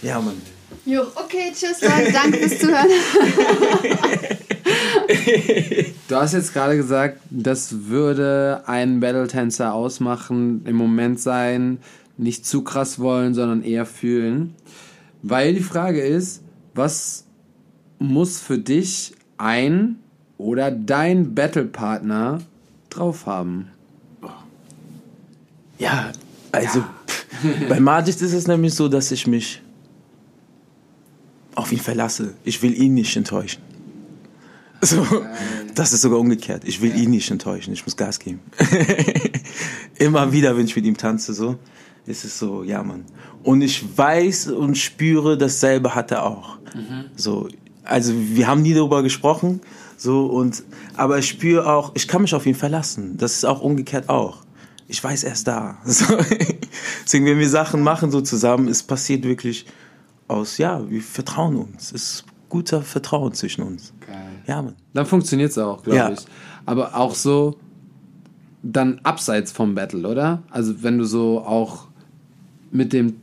[0.02, 0.40] Ja, Mann.
[0.86, 2.88] Jo, okay, tschüss Leute, danke fürs Zuhören.
[6.08, 11.78] Du hast jetzt gerade gesagt, das würde einen Battle-Tänzer ausmachen, im Moment sein,
[12.16, 14.54] nicht zu krass wollen, sondern eher fühlen.
[15.22, 16.42] Weil die Frage ist,
[16.74, 17.24] was
[17.98, 19.96] muss für dich ein
[20.36, 22.40] oder dein Battle-Partner
[22.88, 23.68] drauf haben?
[25.78, 26.12] Ja,
[26.52, 27.26] also pff,
[27.68, 29.62] bei Majid ist es nämlich so, dass ich mich
[31.60, 32.34] auf ihn verlasse.
[32.44, 33.62] Ich will ihn nicht enttäuschen.
[34.82, 35.06] So,
[35.74, 36.62] das ist sogar umgekehrt.
[36.64, 37.72] Ich will ihn nicht enttäuschen.
[37.72, 38.40] Ich muss Gas geben.
[39.98, 41.58] Immer wieder, wenn ich mit ihm tanze, so
[42.06, 43.04] ist es so, ja, Mann.
[43.42, 46.58] Und ich weiß und spüre, dasselbe hat er auch.
[47.16, 47.48] So,
[47.84, 49.60] also wir haben nie darüber gesprochen,
[49.96, 50.62] so und
[50.96, 53.16] aber ich spüre auch, ich kann mich auf ihn verlassen.
[53.16, 54.44] Das ist auch umgekehrt auch.
[54.88, 55.78] Ich weiß, er ist da.
[55.84, 56.16] So,
[57.04, 59.66] deswegen, wenn wir Sachen machen so zusammen, es passiert wirklich
[60.30, 61.92] aus, ja, wir vertrauen uns.
[61.92, 63.92] Es ist guter Vertrauen zwischen uns.
[64.46, 64.74] Ja, Mann.
[64.94, 66.10] Dann funktioniert es auch, glaube Ja.
[66.10, 66.20] ich.
[66.66, 67.56] Aber auch so
[68.62, 70.42] dann abseits vom Battle, oder?
[70.50, 71.86] Also wenn du so auch
[72.70, 73.16] mit dem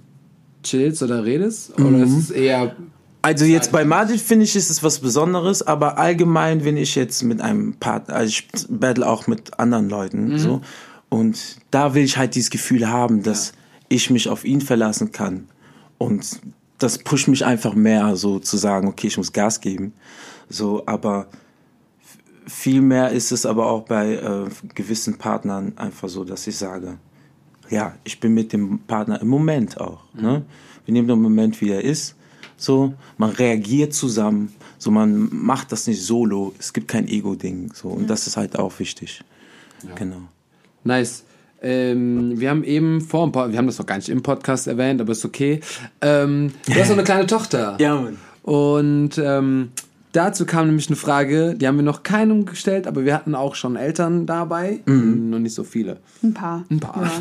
[0.63, 1.79] chillst oder redest?
[1.79, 2.75] Oder ist es eher
[3.21, 7.23] Also jetzt bei Majid finde ich, ist es was Besonderes, aber allgemein, wenn ich jetzt
[7.23, 10.61] mit einem Partner, also ich battle auch mit anderen Leuten, so,
[11.09, 13.53] und da will ich halt dieses Gefühl haben, dass
[13.89, 15.47] ich mich auf ihn verlassen kann.
[15.97, 16.39] Und
[16.77, 19.93] das pusht mich einfach mehr, so zu sagen, okay, ich muss Gas geben.
[20.49, 21.27] So, aber
[22.45, 26.97] viel mehr ist es aber auch bei äh, gewissen Partnern einfach so, dass ich sage,
[27.69, 30.01] ja, ich bin mit dem Partner im Moment auch.
[30.13, 30.45] Ne?
[30.85, 32.15] Wir nehmen den Moment, wie er ist.
[32.55, 34.53] So, man reagiert zusammen.
[34.77, 36.53] So, man macht das nicht solo.
[36.57, 37.71] Es gibt kein Ego-Ding.
[37.73, 39.21] So, und das ist halt auch wichtig.
[39.95, 40.21] Genau.
[40.83, 41.23] Nice.
[41.67, 44.67] Ähm, wir haben eben vor dem Pod wir haben das noch gar nicht im Podcast
[44.67, 45.59] erwähnt, aber ist okay.
[45.99, 47.77] Ähm, du hast noch eine kleine Tochter.
[47.79, 48.17] Ja, Mann.
[48.43, 49.71] Und ähm,
[50.13, 53.55] dazu kam nämlich eine Frage, die haben wir noch keinem gestellt, aber wir hatten auch
[53.55, 54.79] schon Eltern dabei.
[54.85, 55.97] Noch nicht so viele.
[56.23, 56.63] Ein paar.
[56.71, 57.03] Ein paar.
[57.03, 57.11] Ja.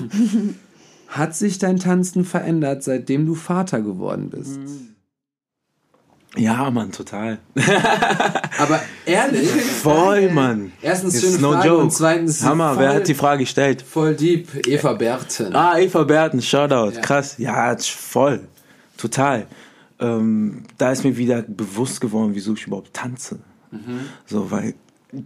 [1.09, 4.61] Hat sich dein Tanzen verändert, seitdem du Vater geworden bist?
[6.37, 7.39] Ja, Mann, total.
[8.59, 9.49] Aber ehrlich?
[9.51, 10.73] Voll, Mann.
[10.83, 11.83] Erstens It's schöne no Frage joke.
[11.83, 13.83] und zweitens Hammer, voll, wer hat die Frage gestellt?
[13.83, 14.67] voll deep.
[14.67, 15.55] Eva Berten.
[15.55, 16.95] Ah, Eva Berten, Shoutout.
[16.95, 17.01] Ja.
[17.01, 17.37] Krass.
[17.39, 18.41] Ja, voll.
[18.97, 19.47] Total.
[19.99, 23.39] Ähm, da ist mir wieder bewusst geworden, wieso ich überhaupt tanze.
[24.27, 24.75] So, weil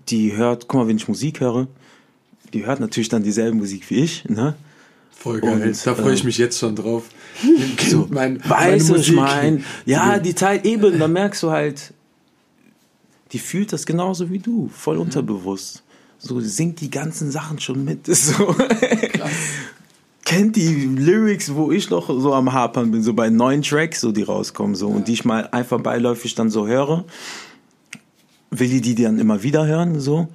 [0.08, 1.68] die hört, guck mal, wenn ich Musik höre,
[2.52, 4.54] die hört natürlich dann dieselbe Musik wie ich, ne?
[5.10, 5.58] Voll geil.
[5.60, 5.74] geil.
[5.84, 7.04] Da freue ich mich jetzt schon drauf.
[7.88, 9.64] So, mein, weißt du, was ich mein?
[9.86, 11.92] Ja, die Zeit eben, da merkst du halt,
[13.32, 15.82] die fühlt das genauso wie du, voll unterbewusst.
[16.18, 18.06] So singt die ganzen Sachen schon mit.
[18.14, 18.54] So.
[20.24, 24.12] Kennt die Lyrics, wo ich noch so am Hapern bin, so bei neuen Tracks, so
[24.12, 27.04] die rauskommen, so und die ich mal einfach beiläufig dann so höre,
[28.50, 30.28] will die die dann immer wieder hören, so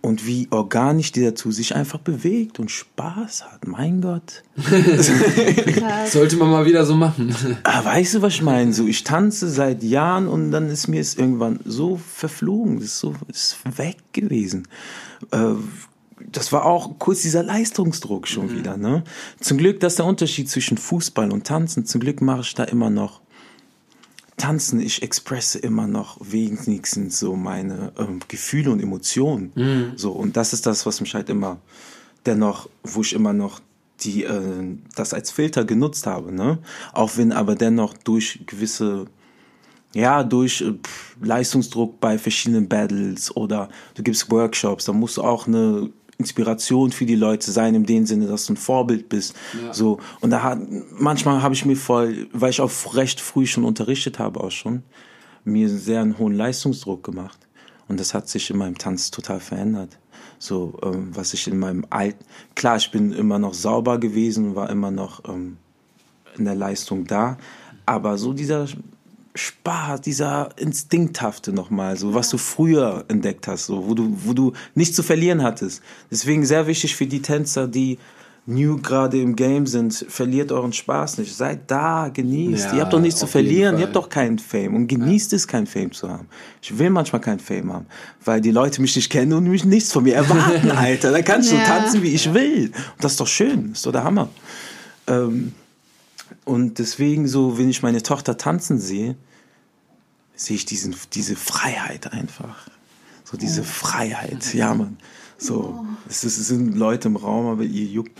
[0.00, 3.66] und wie organisch die dazu sich einfach bewegt und Spaß hat.
[3.66, 4.44] Mein Gott.
[6.10, 7.34] Sollte man mal wieder so machen.
[7.64, 8.72] Ah, weißt du, was ich meine?
[8.72, 12.98] So, ich tanze seit Jahren und dann ist mir es irgendwann so verflogen, das ist
[13.00, 14.68] so ist weg gewesen.
[15.32, 15.54] Äh,
[16.32, 18.76] das war auch kurz dieser Leistungsdruck schon wieder.
[18.76, 19.04] Ne?
[19.40, 21.86] Zum Glück, das ist der Unterschied zwischen Fußball und Tanzen.
[21.86, 23.20] Zum Glück mache ich da immer noch
[24.38, 24.80] Tanzen.
[24.80, 29.52] Ich expresse immer noch wenigstens so meine ähm, Gefühle und Emotionen.
[29.96, 31.58] So und das ist das, was mich halt immer
[32.24, 33.60] dennoch, wo ich immer noch
[34.00, 36.58] die äh, das als Filter genutzt habe, ne?
[36.92, 39.06] Auch wenn aber dennoch durch gewisse
[39.94, 40.74] ja, durch äh,
[41.20, 47.06] Leistungsdruck bei verschiedenen Battles oder du gibst Workshops, da musst du auch eine Inspiration für
[47.06, 49.36] die Leute sein, in dem Sinne, dass du ein Vorbild bist.
[49.72, 50.00] So.
[50.20, 50.58] Und da hat,
[50.98, 54.82] manchmal habe ich mir voll, weil ich auch recht früh schon unterrichtet habe, auch schon,
[55.44, 57.38] mir sehr einen hohen Leistungsdruck gemacht.
[57.86, 59.96] Und das hat sich in meinem Tanz total verändert.
[60.40, 64.70] So, ähm, was ich in meinem alten, klar, ich bin immer noch sauber gewesen, war
[64.70, 65.56] immer noch ähm,
[66.36, 67.38] in der Leistung da,
[67.86, 68.66] aber so dieser
[69.38, 74.52] Spaß, dieser Instinkthafte nochmal, so was du früher entdeckt hast, so wo du, wo du
[74.74, 75.82] nichts zu verlieren hattest.
[76.10, 77.98] Deswegen sehr wichtig für die Tänzer, die
[78.46, 81.36] new gerade im Game sind, verliert euren Spaß nicht.
[81.36, 82.68] Seid da, genießt.
[82.68, 85.46] Ja, Ihr habt doch nichts zu verlieren, ihr habt doch keinen Fame und genießt es,
[85.46, 86.26] kein Fame zu haben.
[86.62, 87.86] Ich will manchmal kein Fame haben,
[88.24, 91.12] weil die Leute mich nicht kennen und mich nichts von mir erwarten, Alter.
[91.12, 91.64] Da kann ich so Ja.
[91.64, 92.72] tanzen, wie ich will.
[92.72, 94.30] Und das ist doch schön, das ist doch der Hammer.
[95.06, 95.52] Ähm,
[96.46, 99.16] und deswegen so, wenn ich meine Tochter tanzen sehe,
[100.38, 102.68] sehe ich diesen, diese Freiheit einfach.
[103.24, 104.96] So diese Freiheit, ja, man.
[105.36, 108.18] So, es, ist, es sind Leute im Raum, aber ihr juckt,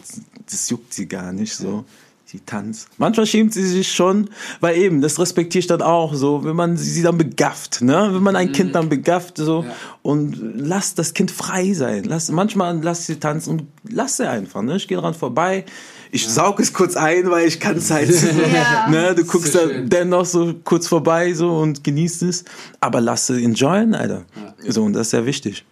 [0.50, 1.84] das juckt sie gar nicht so.
[2.26, 2.88] Sie tanzt.
[2.98, 4.28] Manchmal schämt sie sich schon,
[4.60, 8.10] weil eben, das respektiere ich dann auch so, wenn man sie dann begafft, ne?
[8.12, 9.74] Wenn man ein Kind dann begafft, so, Ja.
[10.02, 12.04] und lass das Kind frei sein.
[12.04, 14.76] Lass, manchmal lass sie tanzen und lass sie einfach, ne?
[14.76, 15.64] Ich gehe dran vorbei.
[16.10, 18.88] Ich saug es kurz ein, weil ich kann es halt, Ja.
[18.90, 19.14] ne?
[19.14, 19.88] Du guckst So da schön.
[19.88, 22.44] dennoch so kurz vorbei, so, und genießt es.
[22.80, 24.24] Aber lass sie enjoyen, Alter.
[24.66, 25.64] So, und das ist sehr wichtig.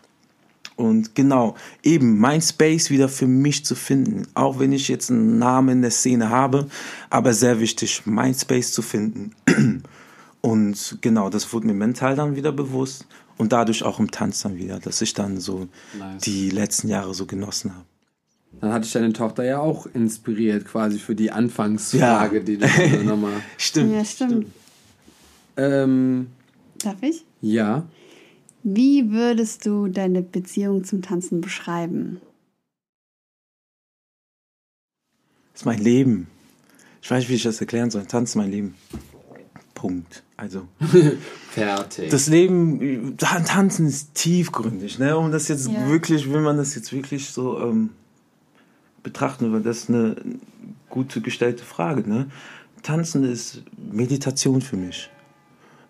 [0.77, 4.27] Und genau, eben mein Space wieder für mich zu finden.
[4.35, 6.67] Auch wenn ich jetzt einen Namen in der Szene habe,
[7.09, 9.35] aber sehr wichtig, mein Space zu finden.
[10.43, 13.07] Und genau, das wurde mir mental dann wieder bewusst
[13.37, 15.67] und dadurch auch im Tanz dann wieder, dass ich dann so
[15.99, 16.23] Nice.
[16.23, 17.85] die letzten Jahre so genossen habe.
[18.61, 22.43] Dann hatte ich deine Tochter ja auch inspiriert, quasi für die Anfangsfrage, Ja.
[22.43, 23.35] die du nochmal.
[23.59, 23.93] Stimmt.
[23.93, 24.47] Ja, stimmt.
[25.59, 26.29] Ähm,
[26.79, 27.25] Darf ich?
[27.41, 27.87] ja.
[28.69, 32.21] Wie würdest du deine Beziehung zum Tanzen beschreiben?
[35.53, 36.27] Das ist mein Leben.
[37.01, 38.05] Ich weiß nicht, wie ich das erklären soll.
[38.07, 38.75] Tanz ist mein Leben.
[39.75, 40.23] Punkt.
[40.37, 40.67] Also.
[41.51, 42.11] Fertig.
[42.11, 45.17] das Leben, Tan- Tanzen ist tiefgründig, ne?
[45.17, 45.89] Um das jetzt Ja.
[45.89, 47.91] wirklich, wenn man das jetzt wirklich so ähm,
[49.07, 50.17] betrachten will, das ist eine
[50.91, 52.27] gut gestellte Frage, ne?
[52.83, 55.11] Tanzen ist Meditation für mich.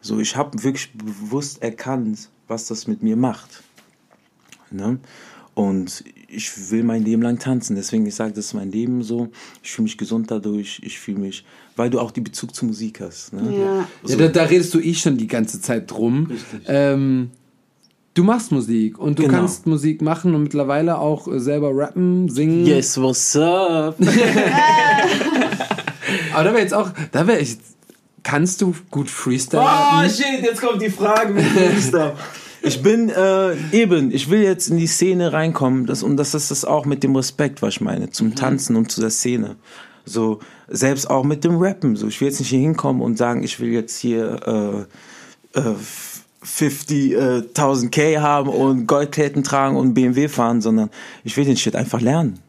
[0.00, 3.62] So, ich habe wirklich bewusst erkannt, was das mit mir macht.
[4.70, 4.98] Ne?
[5.54, 7.76] Und ich will mein Leben lang tanzen.
[7.76, 9.30] Deswegen, ich sage, das ist mein Leben so.
[9.62, 10.80] Ich fühle mich gesund dadurch.
[10.84, 11.44] Ich fühle mich,
[11.76, 13.32] weil du auch die Bezug zur Musik hast.
[13.32, 13.58] Ne?
[13.58, 13.88] Ja.
[14.06, 16.30] Ja, da, da redest du eh schon die ganze Zeit drum.
[16.66, 17.30] Ähm,
[18.16, 19.34] du machst Musik und du Genau.
[19.38, 22.66] kannst Musik machen und mittlerweile auch äh, selber rappen, singen.
[22.66, 23.96] Yes, what's up?
[26.34, 27.58] Aber da wäre jetzt auch, da wäre ich,
[28.22, 30.10] kannst du gut Freestyle Oh rappen?
[30.10, 32.14] shit, jetzt kommt die Frage mit Freestyle.
[32.62, 36.50] Ich bin äh, eben, ich will jetzt in die Szene reinkommen das, und das ist
[36.50, 39.54] das auch mit dem Respekt, was ich meine, zum Tanzen und zu der Szene.
[40.04, 41.94] So, selbst auch mit dem Rappen.
[41.94, 44.86] So, ich will jetzt nicht hier hinkommen und sagen, ich will jetzt hier
[45.54, 45.74] äh, äh,
[46.46, 50.90] 50.000 K haben und Goldketten tragen und BMW fahren, sondern
[51.24, 52.40] ich will den Shit einfach lernen.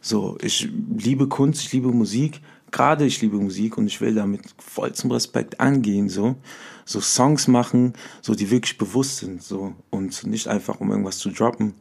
[0.00, 2.40] So, ich liebe Kunst, ich liebe Musik,
[2.70, 6.36] gerade ich liebe Musik und ich will damit vollstem Respekt angehen, so.
[6.86, 9.74] So Songs machen, so die wirklich bewusst sind, so.
[9.90, 11.74] Und nicht einfach um irgendwas zu droppen.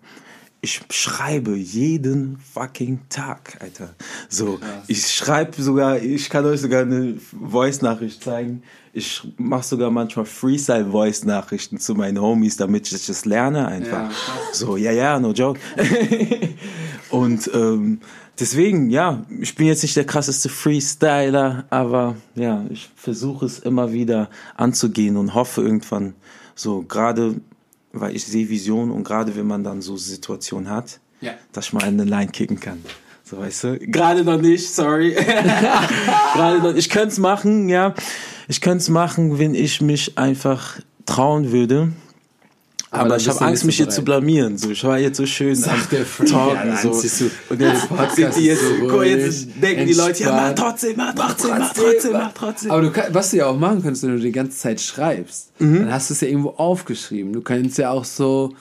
[0.62, 3.96] Ich schreibe jeden fucking Tag, Alter.
[4.30, 8.64] So, ich schreibe sogar, ich kann euch sogar eine Voice-Nachricht zeigen.
[8.96, 14.12] Ich mache sogar manchmal Freestyle-Voice-Nachrichten zu meinen Homies, damit ich das lerne einfach.
[14.12, 14.12] Ja,
[14.52, 15.60] so, ja, ja, no joke.
[17.10, 18.00] Und ähm,
[18.40, 23.92] deswegen, ja, ich bin jetzt nicht der krasseste Freestyler, aber ja, ich versuche es immer
[23.94, 26.14] wieder anzugehen und hoffe irgendwann
[26.56, 27.36] so, gerade
[27.92, 31.34] weil ich sehe Vision und gerade wenn man dann so Situationen hat, Ja.
[31.52, 32.84] dass ich mal eine Line kicken kann.
[33.34, 33.80] So, weißt du?
[33.80, 35.16] Gerade noch nicht, sorry.
[36.36, 37.94] Gerade noch, ich könnte es machen, ja.
[38.48, 41.94] Ich könnte es machen, wenn ich mich einfach trauen würde.
[42.92, 44.56] Aber Aber, ich habe Angst, mich jetzt zu blamieren.
[44.60, 46.30] So, ich war jetzt so schön Sagt der Freak.
[46.30, 46.68] Talken.
[46.70, 46.90] Ja, so.
[46.92, 50.60] Und jetzt sind die jetzt, so mal, jetzt ruhig, denken die Leute, ja, mach entspannt.
[50.60, 52.72] trotzdem, mach trotzdem, mach trotzdem, mach trotzdem.
[52.72, 55.50] Aber du kann, was du ja auch machen könntest, wenn du die ganze Zeit schreibst,
[55.58, 55.80] Mhm.
[55.80, 57.34] dann hast du es ja irgendwo aufgeschrieben.
[57.34, 58.54] Du kannst ja auch so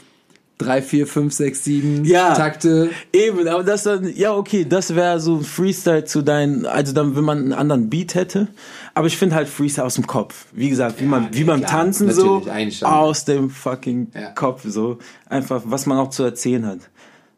[0.63, 2.35] drei, vier, fünf, sechs, sieben Ja.
[2.35, 2.91] Takte.
[3.13, 7.17] Eben, aber das dann, ja, okay, das wäre so ein Freestyle zu deinen, also dann,
[7.17, 8.49] wenn man einen anderen Beat hätte.
[8.95, 10.47] Aber ich finde halt Freestyle aus dem Kopf.
[10.53, 12.43] Wie gesagt, wie man, nee, wie beim klar, Tanzen so,
[12.83, 14.31] aus dem fucking Ja.
[14.31, 14.99] Kopf, so.
[15.29, 16.79] Einfach, was man auch zu erzählen hat.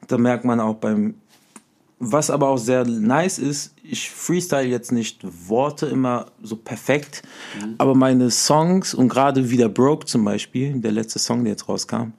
[0.08, 1.14] Da merkt man auch beim,
[1.98, 7.22] was aber auch sehr nice ist, ich freestyle jetzt nicht Worte immer so perfekt,
[7.60, 7.74] Mhm.
[7.78, 12.12] aber meine Songs und gerade wieder Broke zum Beispiel, der letzte Song, der jetzt rauskam,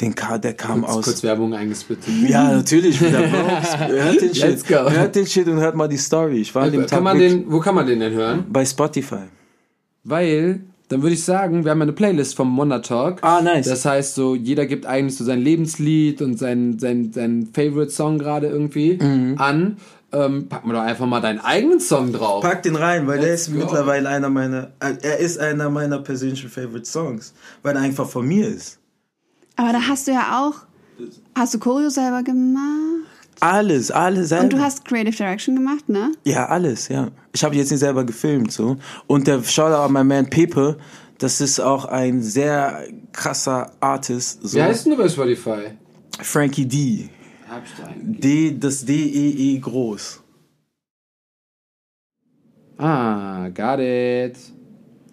[0.00, 1.04] den, ka- der kam Kurz, aus.
[1.04, 2.08] kurz Werbung eingesplittet.
[2.28, 3.78] Ja, natürlich, wieder Brooks.
[3.78, 4.44] Hört den Shit.
[4.44, 4.90] Let's go.
[4.90, 6.38] Hört den Shit und hört mal die Story.
[6.40, 8.44] Ich war an dem Tag Kann man den, wo kann man den denn hören?
[8.50, 9.24] bei Spotify.
[10.02, 13.18] Weil, dann würde ich sagen, wir haben eine Playlist vom Wonder Talk.
[13.22, 13.66] Ah, nice.
[13.68, 18.18] Das heißt, so jeder gibt eigentlich so sein Lebenslied und sein, sein, sein Favorite Song
[18.18, 19.34] gerade irgendwie Mhm.
[19.38, 19.76] an.
[20.12, 22.42] Ähm, pack mal doch einfach mal deinen eigenen Song drauf.
[22.42, 23.58] Pack den rein, weil der Let's ist go.
[23.60, 27.32] mittlerweile einer meiner, äh, er ist einer meiner persönlichen Favorite Songs,
[27.62, 28.78] weil er einfach von mir ist.
[29.56, 30.66] Aber da hast du ja auch.
[31.34, 33.08] Hast du Choreo selber gemacht?
[33.40, 34.44] Alles, alles selber.
[34.44, 36.12] Und du hast Creative Direction gemacht, ne?
[36.24, 37.10] ja, alles, ja.
[37.32, 38.76] Ich habe jetzt nicht selber gefilmt, so.
[39.06, 40.78] Und der Shoutout an mein Man Pepe,
[41.18, 44.56] das ist auch ein sehr krasser Artist, so.
[44.56, 45.72] Wie heißt denn du bei Spotify?
[46.20, 47.10] Frankie D.
[48.00, 50.20] D, das D-E-E groß.
[52.78, 54.36] Ah, got it.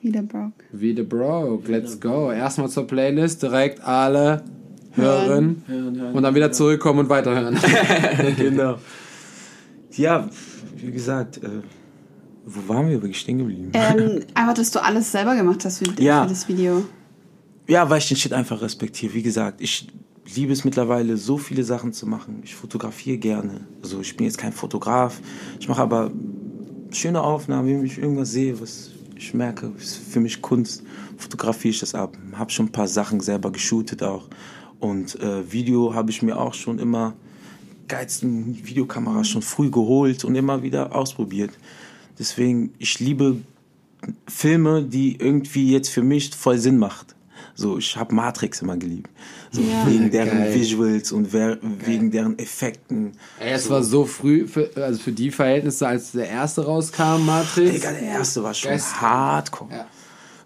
[0.01, 0.53] Wieder broke.
[0.71, 2.31] Wie the Broke, let's go.
[2.31, 4.43] Erstmal zur Playlist, direkt alle
[4.93, 7.57] hören, Hören, hören, und dann wieder zurückkommen und weiterhören.
[8.37, 8.77] genau.
[9.91, 10.29] Ja,
[10.77, 11.49] wie gesagt, äh,
[12.45, 13.71] wo waren wir wirklich stehen geblieben?
[13.73, 16.23] Ähm, einfach, dass du alles selber gemacht hast für, Ja.
[16.23, 16.83] für das Video.
[17.67, 19.13] Ja, weil ich den Shit einfach respektiere.
[19.13, 19.87] Wie gesagt, ich
[20.35, 22.41] liebe es mittlerweile, so viele Sachen zu machen.
[22.43, 23.61] Ich fotografiere gerne.
[23.83, 25.21] Also ich bin jetzt kein Fotograf.
[25.59, 26.11] Ich mache aber
[26.91, 28.90] schöne Aufnahmen, wenn ich irgendwas sehe, was
[29.21, 30.83] ich merke, für mich Kunst,
[31.15, 32.17] fotografiere ich das ab.
[32.33, 34.27] Habe schon ein paar Sachen selber geshootet auch.
[34.79, 37.13] Und äh, Video habe ich mir auch schon immer
[37.87, 41.51] geilsten Videokameras schon früh geholt und immer wieder ausprobiert.
[42.17, 43.37] Deswegen, ich liebe
[44.27, 47.15] Filme, die irgendwie jetzt für mich voll Sinn macht.
[47.55, 49.09] So, ich habe Matrix immer geliebt.
[49.51, 49.85] So, Ja.
[49.87, 50.55] wegen deren Geil.
[50.55, 53.11] Visuals und wer, wegen deren Effekten.
[53.39, 57.71] Ey, es war so früh, für, also für die Verhältnisse, als der erste rauskam, Matrix.
[57.73, 59.71] Digga, der erste war schon Geist- hardcore.
[59.71, 59.85] Ja.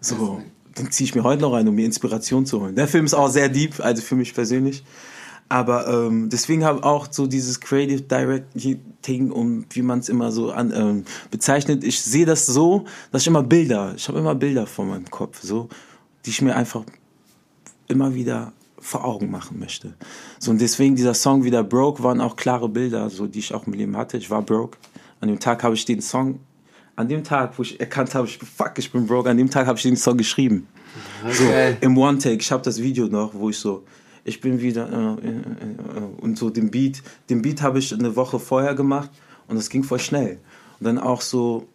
[0.02, 0.42] So,
[0.78, 2.76] den ziehe ich mir heute noch rein, um mir Inspiration zu holen.
[2.76, 4.84] Der Film ist auch sehr deep, also für mich persönlich.
[5.48, 10.52] Aber ähm, deswegen habe auch so dieses Creative Directing und wie man es immer so
[10.52, 11.84] an, ähm, bezeichnet.
[11.84, 15.40] Ich sehe das so, dass ich immer Bilder, ich habe immer Bilder vor meinem Kopf,
[15.44, 15.70] so,
[16.26, 16.84] die ich mir einfach
[17.88, 19.94] immer wieder vor Augen machen möchte.
[20.40, 23.66] So und deswegen dieser Song wieder Broke waren auch klare Bilder, so die ich auch
[23.68, 24.18] im Leben hatte.
[24.18, 24.78] Ich war broke.
[25.22, 26.40] An dem Tag habe ich den Song,
[26.96, 29.66] an dem Tag, wo ich erkannt habe, ich fuck, ich bin broke, an dem Tag
[29.68, 30.68] habe ich den Song geschrieben.
[31.32, 31.78] So Okay.
[31.82, 32.38] im One Take.
[32.38, 33.84] Ich habe das Video noch, wo ich so
[34.26, 38.16] ich bin wieder äh, äh, äh, und so den Beat, den Beat habe ich eine
[38.16, 39.12] Woche vorher gemacht
[39.48, 40.40] und das ging voll schnell.
[40.80, 41.68] Und dann auch so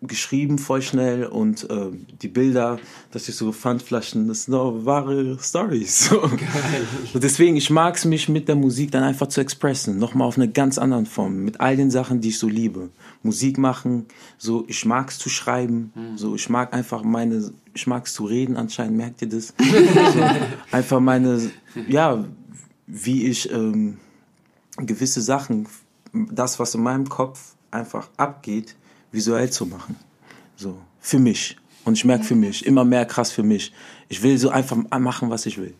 [0.00, 1.90] geschrieben voll schnell und äh,
[2.22, 2.78] die Bilder,
[3.10, 6.08] dass ich so Pfandflaschen, das sind doch wahre Stories.
[6.08, 6.22] So.
[6.22, 10.36] Und deswegen, ich mag es mich mit der Musik dann einfach zu expressen, nochmal auf
[10.36, 12.90] eine ganz anderen Form, mit all den Sachen, die ich so liebe.
[13.24, 18.06] Musik machen, so ich mag es zu schreiben, so ich mag einfach meine, ich mag
[18.06, 19.48] es zu reden anscheinend, merkt ihr das?
[19.58, 20.20] so,
[20.70, 21.50] einfach meine,
[21.88, 22.24] ja,
[22.86, 23.98] wie ich ähm,
[24.76, 25.66] gewisse Sachen,
[26.12, 28.76] das, was in meinem Kopf einfach abgeht,
[29.12, 29.96] visuell zu machen.
[30.56, 31.56] So, für mich.
[31.84, 33.72] Und ich merke für mich, immer mehr krass für mich.
[34.08, 35.74] Ich will so einfach machen, was ich will.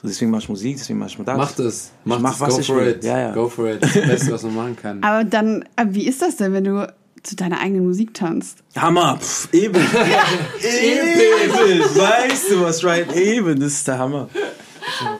[0.00, 1.36] So, deswegen mache ich Musik, deswegen mache ich das.
[1.36, 1.90] Mach das.
[2.04, 2.40] Mach mach, das.
[2.40, 2.88] was Go ich for will.
[2.88, 3.04] it.
[3.04, 3.32] Ja, ja.
[3.32, 3.82] Go for it.
[3.82, 5.02] Das ist das Beste, was man machen kann.
[5.02, 6.92] Aber dann, aber wie ist das denn, wenn du
[7.24, 8.58] zu deiner eigenen Musik tanzt?
[8.76, 9.74] Hammer, pff, eben.
[10.60, 11.80] eben.
[11.80, 13.12] Weißt du was, right?
[13.16, 14.28] Eben, das ist der Hammer.
[15.00, 15.06] So.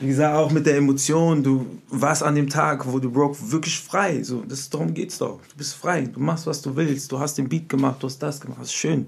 [0.00, 3.78] Wie gesagt, auch mit der Emotion, du warst an dem Tag, wo du broke, wirklich
[3.80, 4.22] frei.
[4.22, 5.40] So, das, darum geht's doch.
[5.48, 7.10] Du bist frei, du machst, was du willst.
[7.10, 8.60] Du hast den Beat gemacht, du hast das gemacht.
[8.60, 9.06] Das ist schön.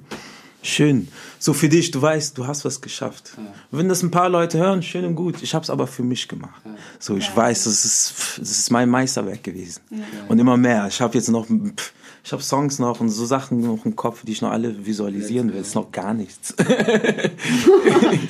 [0.62, 1.08] Schön.
[1.38, 3.38] So für dich, du weißt, du hast was geschafft.
[3.70, 5.42] Wenn das ein paar Leute hören, schön und gut.
[5.42, 6.60] Ich habe es aber für mich gemacht.
[6.98, 9.80] So, ich weiß, das ist, das ist mein Meisterwerk gewesen.
[10.28, 10.86] Und immer mehr.
[10.88, 11.94] Ich habe jetzt noch, pff,
[12.30, 15.52] ich habe Songs noch und so Sachen noch im Kopf, die ich noch alle visualisieren
[15.52, 15.62] will.
[15.62, 16.54] Ist noch gar nichts.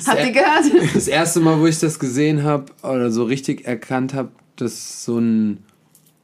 [0.07, 0.95] Habt ihr gehört?
[0.95, 5.19] Das erste Mal, wo ich das gesehen habe oder so richtig erkannt habe, dass so
[5.19, 5.59] ein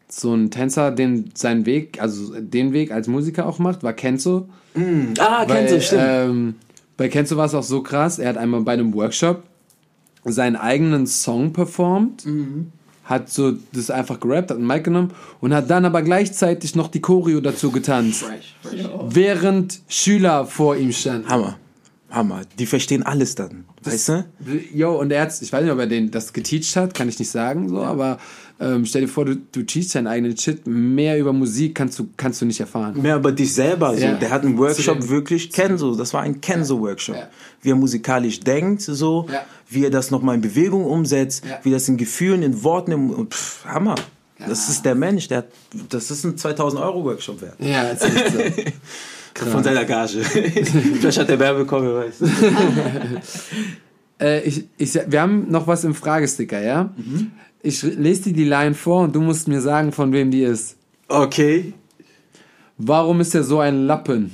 [0.09, 4.49] so ein Tänzer den seinen Weg, also den Weg als Musiker auch macht, war Kenzo.
[5.19, 6.01] ah, Weil, du, stimmt.
[6.03, 6.55] Ähm,
[6.97, 9.43] bei Kenzo war es auch so krass, er hat einmal bei einem Workshop
[10.25, 12.71] seinen eigenen Song performt, Mhm.
[13.08, 16.89] Hat so das einfach gerappt, hat einen Mic genommen und hat dann aber gleichzeitig noch
[16.89, 18.26] die Choreo dazu getanzt,
[19.10, 21.30] während Schüler vor ihm standen.
[21.30, 21.58] Hammer.
[22.10, 22.41] Hammer.
[22.58, 23.66] Die verstehen alles dann.
[23.84, 24.26] Weißt du?
[24.74, 27.20] Jo, und er hat, ich weiß nicht, ob er den das geteacht hat, kann ich
[27.20, 28.18] nicht sagen, so, aber
[28.60, 32.08] ähm, stell dir vor, du, du teachst deinen eigenen Shit, mehr über Musik kannst du,
[32.18, 33.01] kannst du nicht erfahren.
[33.01, 33.93] Mehr über dich selber.
[33.95, 34.03] So.
[34.03, 34.14] Ja.
[34.14, 35.95] Der hat einen Workshop dem- wirklich Kenzo.
[35.95, 37.16] Das war ein Kenzo-Workshop.
[37.18, 37.30] Ja.
[37.62, 39.45] Wie er musikalisch denkt, so, Ja.
[39.70, 41.60] wie er das nochmal in Bewegung umsetzt, Ja.
[41.64, 43.95] wie das in Gefühlen, in Worten, pff, Hammer.
[44.39, 45.47] Das ist der Mensch, der hat,
[45.89, 47.55] das ist ein 2000 Euro Workshop wert.
[47.60, 48.74] Ja, ist echt
[49.38, 49.45] so.
[49.45, 50.19] Von seiner Gage.
[50.23, 52.21] Vielleicht hat der Werbe bekommen, wer weiß.
[54.19, 56.91] Äh, ich, ich, wir haben noch was im Fragesticker, ja?
[57.61, 60.75] Ich lese dir die Line vor und du musst mir sagen, von wem die ist.
[61.07, 61.73] Okay.
[62.79, 64.33] Warum ist er so ein Lappen?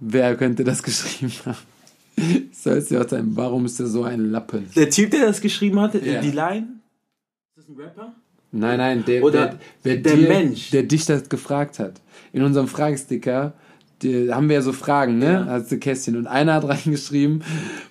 [0.00, 1.56] Wer könnte das geschrieben haben?
[2.52, 4.68] Soll es dir auch sein, warum ist er so ein Lappen?
[4.76, 6.20] Der Typ, der das geschrieben hat, Ja.
[6.20, 6.68] die Line.
[7.56, 8.14] Ist das ein Rapper?
[8.52, 10.70] Nein, nein, der, Oder der, wer der dir, Mensch.
[10.70, 12.00] der dich das gefragt hat.
[12.32, 13.54] In unserem Fragesticker
[14.02, 15.46] die, haben wir ja so Fragen, ne?
[15.46, 15.58] Ja.
[15.60, 16.16] Du Kästchen.
[16.16, 17.42] Und einer hat reingeschrieben,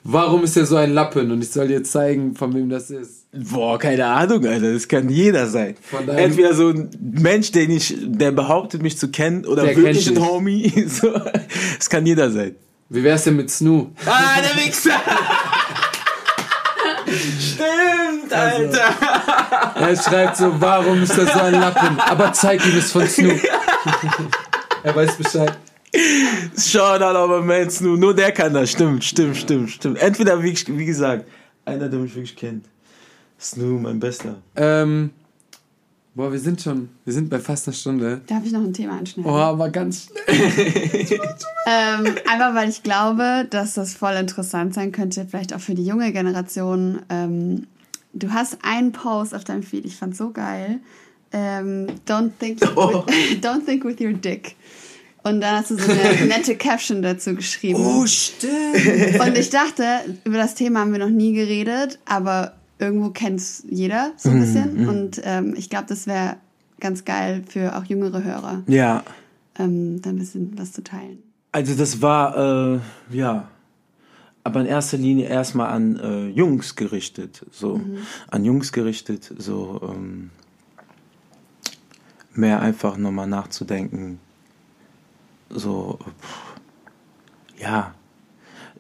[0.04, 1.32] warum ist er so ein Lappen?
[1.32, 3.26] Und ich soll dir zeigen, von wem das ist.
[3.32, 4.74] Boah, keine Ahnung, Alter.
[4.74, 5.76] Das kann jeder sein.
[6.08, 10.20] Entweder so ein Mensch, den ich, der behauptet, mich zu kennen, oder Der wirklich ein.
[10.20, 10.72] Homie.
[10.90, 11.14] So.
[11.78, 12.56] Das kann jeder sein.
[12.90, 13.92] Wie wär's denn mit Snoo?
[14.06, 14.90] Ah, der Wichser!
[18.30, 19.80] Stimmt, Alter!
[19.80, 22.00] Er schreibt so, warum ist er so ein Lappen?
[22.00, 23.32] Aber zeig ihm es von Snoo.
[24.84, 25.58] er weiß Bescheid.
[26.58, 28.72] Shoutout aber man, nur, nur der kann das.
[28.72, 29.98] Stimmt, stimmt, stimmt, stimmt.
[30.00, 31.26] Entweder, wie, wie gesagt,
[31.66, 32.66] Einer, der mich wirklich kennt.
[33.40, 34.36] Snu, mein Bester.
[34.56, 35.12] Ähm,
[36.14, 38.22] boah, wir sind schon, wir sind bei fast einer Stunde.
[38.28, 39.32] Darf ich noch ein Thema anschneiden?
[39.32, 41.20] Oh, aber ganz schnell.
[41.72, 45.86] Ähm, einfach weil ich glaube, dass das voll interessant sein könnte, vielleicht auch für die
[45.86, 47.04] junge Generation.
[47.10, 47.68] Ähm,
[48.14, 50.80] du hast einen Post auf deinem Feed, ich fand so geil.
[51.32, 53.06] Ähm, don't, think Oh.
[53.06, 54.56] with, don't think with your dick.
[55.22, 57.80] Und dann hast du so eine nette Caption dazu geschrieben.
[57.80, 59.20] Oh, stimmt.
[59.20, 59.84] Und ich dachte,
[60.24, 64.36] über das Thema haben wir noch nie geredet, aber irgendwo kennt es jeder so Mhm,
[64.36, 64.90] ein bisschen.
[64.90, 66.38] Und ähm, ich glaube, das wäre
[66.80, 69.04] ganz geil für auch jüngere Hörer, Ja,
[69.60, 71.20] ähm, da ein bisschen was zu teilen.
[71.52, 72.80] also das war, äh,
[73.12, 73.50] ja,
[74.44, 77.82] aber in erster Linie erstmal an äh, Jungs gerichtet, so,
[78.30, 80.32] an Jungs gerichtet, so, ähm,
[82.34, 84.20] mehr einfach nochmal nachzudenken,
[85.50, 87.94] so, pff, ja.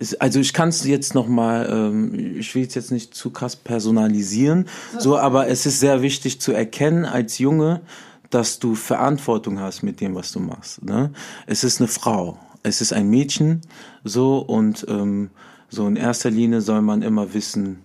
[0.01, 3.55] Es, also ich kann es jetzt nochmal, ähm, ich will es jetzt nicht zu krass
[3.55, 7.81] personalisieren, so, aber es ist sehr wichtig zu erkennen als Junge,
[8.29, 10.83] dass du Verantwortung hast mit dem, was du machst.
[10.83, 11.11] Ne?
[11.47, 12.37] Es ist eine Frau,
[12.69, 13.61] es ist ein Mädchen,
[14.03, 15.31] so und ähm,
[15.69, 17.83] so in erster Linie soll man immer wissen,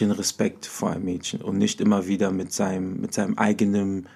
[0.00, 4.06] den Respekt vor einem Mädchen und nicht immer wieder mit seinem, mit seinem eigenen,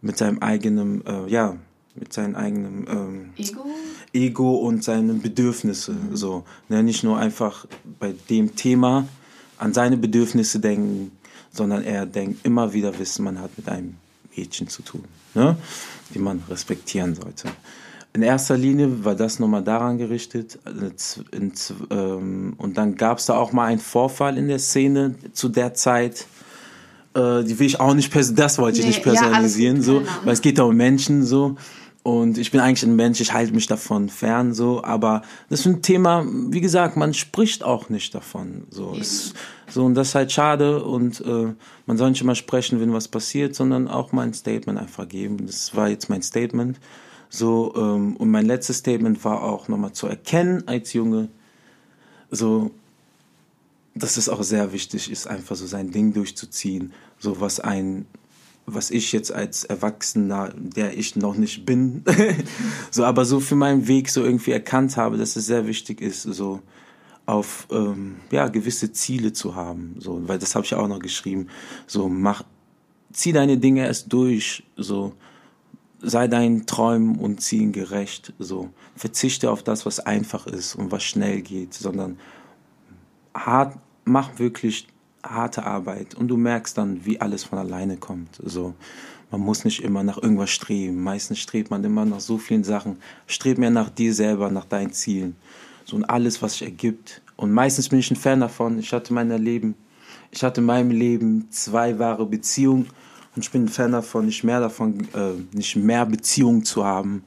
[0.00, 1.56] mit seinem eigenen, äh, ja,
[1.94, 3.66] mit seinem eigenen ähm, Ego?
[4.12, 5.94] Ego und seine Bedürfnisse.
[6.12, 6.82] So, ne?
[6.82, 7.66] Nicht nur einfach
[7.98, 9.06] bei dem Thema
[9.58, 11.12] an seine Bedürfnisse denken,
[11.50, 13.96] sondern er denkt immer wieder wissen, man hat mit einem
[14.36, 15.56] Mädchen zu tun, ne?
[16.14, 17.48] die man respektieren sollte.
[18.16, 20.58] In erster Linie war das nochmal daran gerichtet.
[20.64, 21.38] äh,
[21.94, 25.74] ähm, Und dann gab es da auch mal einen Vorfall in der Szene zu der
[25.74, 26.26] Zeit.
[27.14, 30.08] Äh, Die will ich auch nicht, das wollte ich Nee, nicht ja, personalisieren, so, keine
[30.08, 30.20] Ahnung.
[30.24, 31.56] weil es geht da um Menschen so.
[32.04, 34.82] Und ich bin eigentlich ein Mensch, ich halte mich davon fern, so.
[34.82, 38.96] Aber das ist ein Thema, wie gesagt, man spricht auch nicht davon, so.
[38.98, 39.34] Es,
[39.68, 41.52] so und das ist halt schade und äh,
[41.84, 45.46] man soll nicht immer sprechen, wenn was passiert, sondern auch mal ein Statement einfach geben.
[45.46, 46.78] Das war jetzt mein Statement.
[47.28, 51.28] So, ähm, und mein letztes Statement war auch nochmal zu erkennen als Junge,
[52.30, 52.70] so,
[53.94, 58.06] dass es auch sehr wichtig ist, einfach so sein Ding durchzuziehen, so was ein,
[58.66, 62.04] was ich jetzt als Erwachsener, der ich noch nicht bin,
[62.90, 66.22] so aber so für meinen Weg so irgendwie erkannt habe, dass es sehr wichtig ist,
[66.22, 66.60] so
[67.24, 71.48] auf ähm, ja gewisse Ziele zu haben, so, weil das habe ich auch noch geschrieben,
[71.86, 72.44] so mach,
[73.12, 75.12] zieh deine Dinge erst durch, so
[76.00, 81.02] sei deinen Träumen und Zielen gerecht, so verzichte auf das, was einfach ist und was
[81.02, 82.18] schnell geht, sondern
[83.34, 84.88] hart, mach wirklich
[85.24, 88.40] harte Arbeit und du merkst dann, wie alles von alleine kommt.
[88.44, 88.74] So,
[89.30, 91.02] man muss nicht immer nach irgendwas streben.
[91.02, 92.98] Meistens strebt man immer nach so vielen Sachen.
[93.26, 95.36] Streb mehr nach dir selber, nach deinen Zielen.
[95.84, 97.22] So und alles, was sich ergibt.
[97.36, 98.78] Und meistens bin ich ein Fan davon.
[98.78, 99.74] Ich hatte mein Leben,
[100.30, 102.88] ich hatte in meinem Leben zwei wahre Beziehungen
[103.36, 107.24] und ich bin ein Fan davon, nicht mehr davon, äh, nicht mehr Beziehungen zu haben,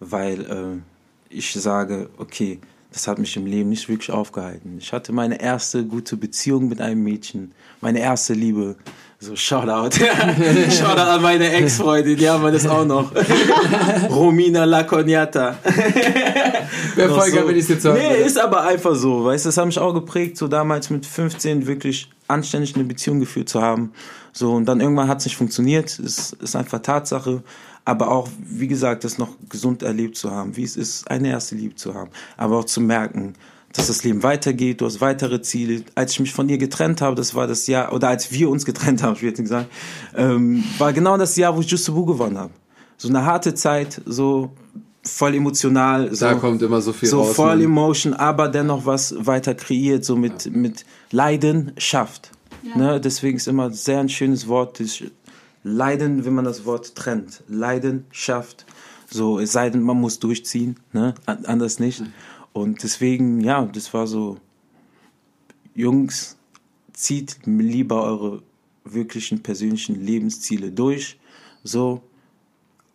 [0.00, 2.60] weil äh, ich sage, okay,
[2.92, 4.76] das hat mich im Leben nicht wirklich aufgehalten.
[4.78, 8.76] Ich hatte meine erste gute Beziehung mit einem Mädchen, meine erste Liebe.
[9.18, 9.96] So, Shoutout.
[10.70, 13.12] Shoutout an meine Ex-Freundin, die haben wir das auch noch.
[14.10, 15.56] Romina Laconiata.
[16.94, 17.48] Voll geil, so.
[17.48, 19.94] wenn ich jetzt hören Nee, ist aber einfach so, weißt du, das hat mich auch
[19.94, 23.92] geprägt, so damals mit 15 wirklich anständig eine Beziehung geführt zu haben.
[24.36, 27.42] So, und dann irgendwann hat es nicht funktioniert, ist, ist einfach Tatsache.
[27.86, 31.54] Aber auch, wie gesagt, das noch gesund erlebt zu haben, wie es ist, eine erste
[31.54, 32.10] Liebe zu haben.
[32.36, 33.32] Aber auch zu merken,
[33.72, 35.84] dass das Leben weitergeht, du hast weitere Ziele.
[35.94, 38.66] Als ich mich von ihr getrennt habe, das war das Jahr, oder als wir uns
[38.66, 39.68] getrennt haben, ich will jetzt nicht sagen,
[40.14, 42.52] ähm, war genau das Jahr, wo ich Just Boo gewonnen habe.
[42.98, 44.50] So eine harte Zeit, so
[45.02, 46.14] voll emotional.
[46.14, 47.36] So, Da kommt immer so viel so raus.
[47.36, 47.64] voll ne?
[47.64, 52.32] Emotion, aber dennoch was weiter kreiert, so mit, mit Leidenschaft.
[52.74, 53.00] Ne?
[53.00, 54.82] Deswegen ist immer sehr ein schönes Wort,
[55.62, 57.42] Leiden, wenn man das Wort trennt.
[57.48, 58.66] Leidenschaft.
[59.10, 61.14] So, es sei denn, man muss durchziehen, ne?
[61.26, 62.02] An- anders nicht.
[62.52, 64.38] Und deswegen, ja, das war so,
[65.74, 66.36] Jungs,
[66.92, 68.42] zieht lieber eure
[68.84, 71.18] wirklichen persönlichen Lebensziele durch.
[71.62, 72.02] So,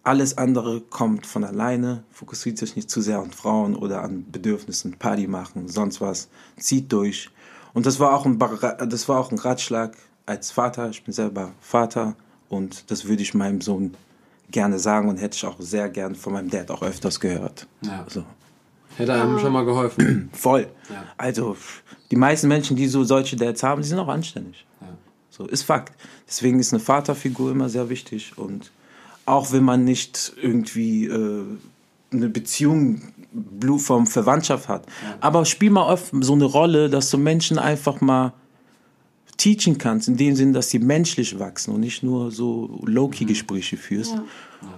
[0.04, 2.04] alles andere kommt von alleine.
[2.12, 6.30] Fokussiert euch nicht zu sehr an Frauen oder an Bedürfnissen, Party machen, sonst was.
[6.58, 7.30] Zieht durch.
[7.74, 8.40] Und das war auch ein,
[8.88, 9.96] das war auch ein Ratschlag
[10.26, 10.90] als Vater.
[10.90, 12.16] Ich bin selber Vater
[12.50, 13.96] und das würde ich meinem Sohn
[14.50, 17.68] gerne sagen und hätte ich auch sehr gern von meinem Dad auch öfters gehört.
[17.82, 18.06] Ja.
[18.10, 18.26] So.
[18.98, 20.30] Hätte einem schon mal geholfen.
[20.34, 20.68] Voll.
[20.90, 21.06] Ja.
[21.18, 21.56] Also,
[22.12, 24.66] die meisten Menschen, die so solche Dads haben, die sind auch anständig.
[24.82, 24.88] Ja.
[25.30, 25.94] So, ist Fakt.
[26.28, 28.38] Deswegen ist eine Vaterfigur immer sehr wichtig.
[28.38, 28.72] Und
[29.26, 31.46] auch wenn man nicht irgendwie äh,
[32.12, 33.02] eine Beziehung
[33.32, 34.86] Blutform Verwandtschaft hat.
[35.20, 38.34] Aber spiel mal oft so eine Rolle, dass so Menschen einfach mal
[39.38, 44.14] teachen kannst, in dem Sinn, dass sie menschlich wachsen und nicht nur so Low-Key-Gespräche führst.
[44.14, 44.24] Ja.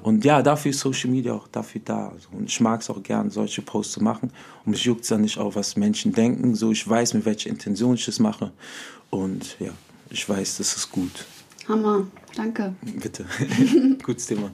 [0.03, 2.09] Und ja, dafür ist Social Media auch dafür da.
[2.09, 4.31] Also, und ich mag es auch gern, solche Posts zu machen.
[4.63, 6.55] Und mich juckt es dann nicht auf, was Menschen denken.
[6.55, 8.53] So, ich weiß, mit welcher Intention ich das mache.
[9.09, 9.71] Und ja,
[10.09, 11.25] ich weiß, das ist gut.
[11.67, 12.07] Hammer.
[12.35, 12.73] Danke.
[12.81, 13.25] Bitte.
[14.03, 14.51] Gutes Thema.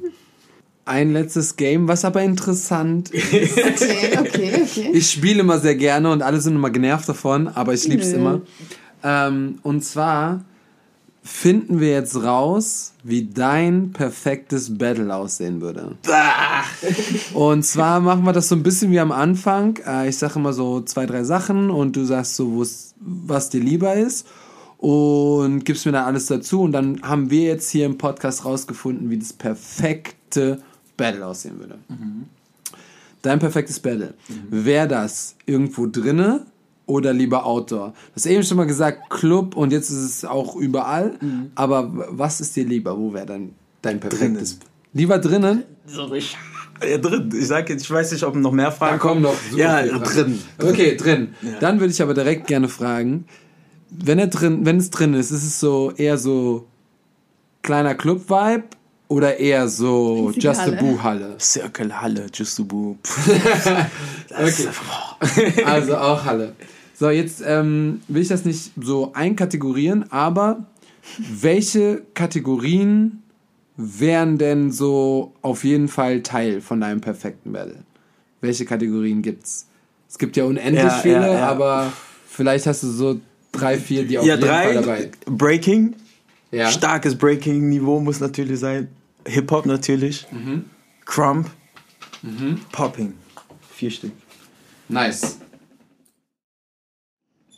[0.90, 3.58] Ein letztes Game, was aber interessant ist.
[3.60, 4.90] Okay, okay, okay.
[4.92, 8.12] Ich spiele immer sehr gerne und alle sind immer genervt davon, aber ich liebe es
[8.12, 8.42] immer.
[9.04, 10.44] Ähm, und zwar
[11.22, 15.96] finden wir jetzt raus, wie dein perfektes Battle aussehen würde.
[17.36, 19.78] Und zwar machen wir das so ein bisschen wie am Anfang.
[19.86, 22.66] Äh, ich sage immer so zwei, drei Sachen und du sagst so,
[23.00, 24.26] was dir lieber ist.
[24.78, 26.62] Und gibst mir dann alles dazu.
[26.62, 30.64] Und dann haben wir jetzt hier im Podcast rausgefunden, wie das perfekte
[31.00, 31.80] Battle aussehen würde.
[33.22, 34.14] Dein perfektes Battle.
[34.50, 36.46] Wäre das irgendwo drinne
[36.86, 37.90] oder lieber Outdoor?
[37.90, 41.18] Du hast eben schon mal gesagt, Club und jetzt ist es auch überall.
[41.56, 42.98] Aber w- was ist dir lieber?
[42.98, 44.60] Wo wäre dann dein perfektes?
[44.94, 45.64] Lieber drinnen?
[45.86, 46.38] So, ich,
[46.88, 47.30] ja, drin.
[47.38, 50.40] Ich sag jetzt, ich weiß nicht, ob noch mehr Fragen Da kommen noch Ja, drin.
[50.62, 51.30] Okay, drin.
[51.60, 53.26] Dann würde ich aber direkt gerne fragen,
[53.92, 56.68] wenn er drin, wenn es drin ist, ist es so eher so
[57.64, 58.64] kleiner Club-Vibe
[59.10, 60.78] oder eher so Riesige Just a Halle.
[60.78, 61.36] Boo Halle?
[61.40, 62.96] Circle, Halle, Just to Boo.
[64.30, 64.68] Okay.
[65.66, 66.54] Also auch Halle.
[66.96, 70.66] So, jetzt ähm, will ich das nicht so einkategorieren, aber
[71.18, 73.24] welche Kategorien
[73.78, 77.84] wären denn so auf jeden Fall Teil von deinem perfekten Battle?
[78.42, 79.66] Welche Kategorien gibt's?
[80.10, 81.48] Es gibt ja unendlich Ja, viele, ja, ja.
[81.50, 81.92] aber
[82.28, 83.20] vielleicht hast du so
[83.52, 84.82] drei, vier, die auf Ja, jeden Fall drei.
[84.82, 85.12] dabei.
[85.26, 85.96] Breaking.
[86.52, 86.70] Ja.
[86.72, 88.90] Starkes Breaking-Niveau muss natürlich sein.
[89.30, 90.28] Hip-Hop natürlich.
[90.32, 90.66] Mhm.
[91.06, 91.50] Crump.
[92.72, 93.14] Popping.
[93.72, 94.12] Vier Stück.
[94.90, 95.40] Nice.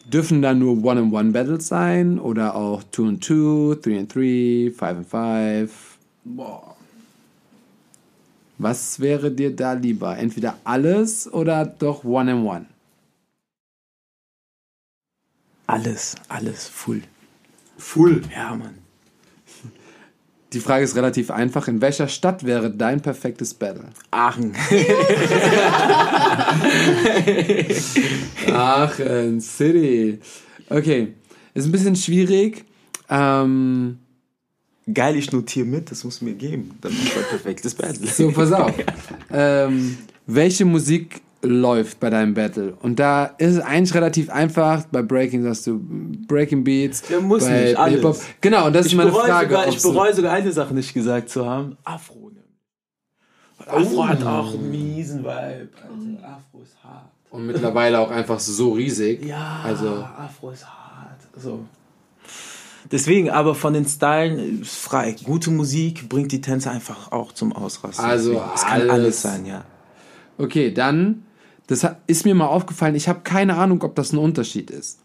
[0.05, 5.07] Dürfen da nur One-on-One-Battles sein oder auch Two and Two, Three and Three, Five and
[5.07, 5.97] Five?
[6.23, 6.75] Boah.
[8.57, 10.17] Was wäre dir da lieber?
[10.17, 12.65] Entweder alles oder doch One-on-One?
[15.65, 17.01] Alles, alles, full.
[17.77, 18.21] Full.
[18.35, 18.80] Ja, Mann.
[20.53, 21.67] Die Frage ist relativ einfach.
[21.67, 23.85] In welcher Stadt wäre dein perfektes Battle?
[24.11, 24.53] Aachen.
[28.53, 30.19] Aachen City.
[30.69, 31.13] Okay.
[31.53, 32.65] Ist ein bisschen schwierig.
[33.09, 33.99] Ähm,
[34.91, 36.71] Geil, ich notiere mit, das muss mir geben.
[36.81, 38.07] Dann ist ein perfektes Battle.
[38.07, 38.73] So, pass auf.
[39.31, 42.73] ähm, welche Musik läuft bei deinem Battle?
[42.81, 44.85] Und da ist es eigentlich relativ einfach.
[44.91, 45.79] Bei Breaking sagst du
[46.27, 47.03] Breaking Beats.
[47.09, 47.95] Ja, muss bei nicht, alles.
[47.95, 48.17] Hip-Hop.
[48.41, 49.49] Genau, und das ist Ich meine bereue, Frage.
[49.49, 51.77] sogar, ich bereue sogar eine Sache nicht gesagt zu haben.
[51.83, 52.31] Afro.
[53.57, 55.29] Weil Afro hat auch einen miesen Vibe.
[55.29, 56.27] Alter.
[56.27, 57.11] Afro ist hart.
[57.29, 59.23] Und mittlerweile auch einfach so riesig.
[59.25, 61.19] Ja, Also, Afro ist hart.
[61.37, 61.65] So.
[62.91, 65.15] Deswegen, aber von den Stylen ist frei.
[65.23, 68.03] Gute Musik bringt die Tänzer einfach auch zum Ausrasten.
[68.03, 69.63] Also es kann alles sein, ja.
[70.37, 71.23] okay, dann,
[71.71, 74.99] das ist mir mal aufgefallen, ich habe keine Ahnung, ob das ein Unterschied ist.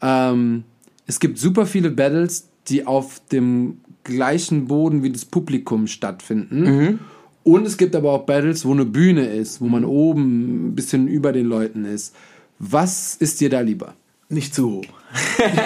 [0.00, 0.64] Ähm,
[1.06, 7.00] es gibt super viele Battles, die auf dem gleichen Boden wie das Publikum stattfinden.
[7.42, 11.06] Und es gibt aber auch Battles, wo eine Bühne ist, wo man oben ein bisschen
[11.06, 12.14] über den Leuten ist.
[12.58, 13.94] Was ist dir da lieber?
[14.30, 14.84] Nicht zu hoch.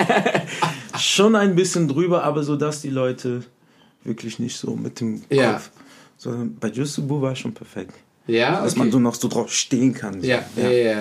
[0.99, 3.45] Schon ein bisschen drüber, aber so, dass die Leute
[4.03, 5.31] wirklich nicht so mit dem Kopf.
[5.31, 5.61] Ja.
[6.17, 7.95] Sondern bei Jusubu war schon perfekt.
[8.27, 10.21] Ja, Dass man so noch so drauf stehen kann.
[10.21, 10.27] So.
[10.27, 11.01] Ja, ja, ja,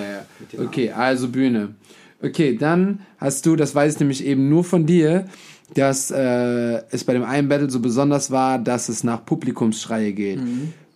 [0.52, 0.60] ja.
[0.60, 1.74] Okay, also Bühne.
[2.22, 5.26] Okay, dann hast du, das weiß ich nämlich eben nur von dir,
[5.74, 10.40] dass äh, es bei dem einen Battle so besonders war, dass es nach Publikumsschreie geht.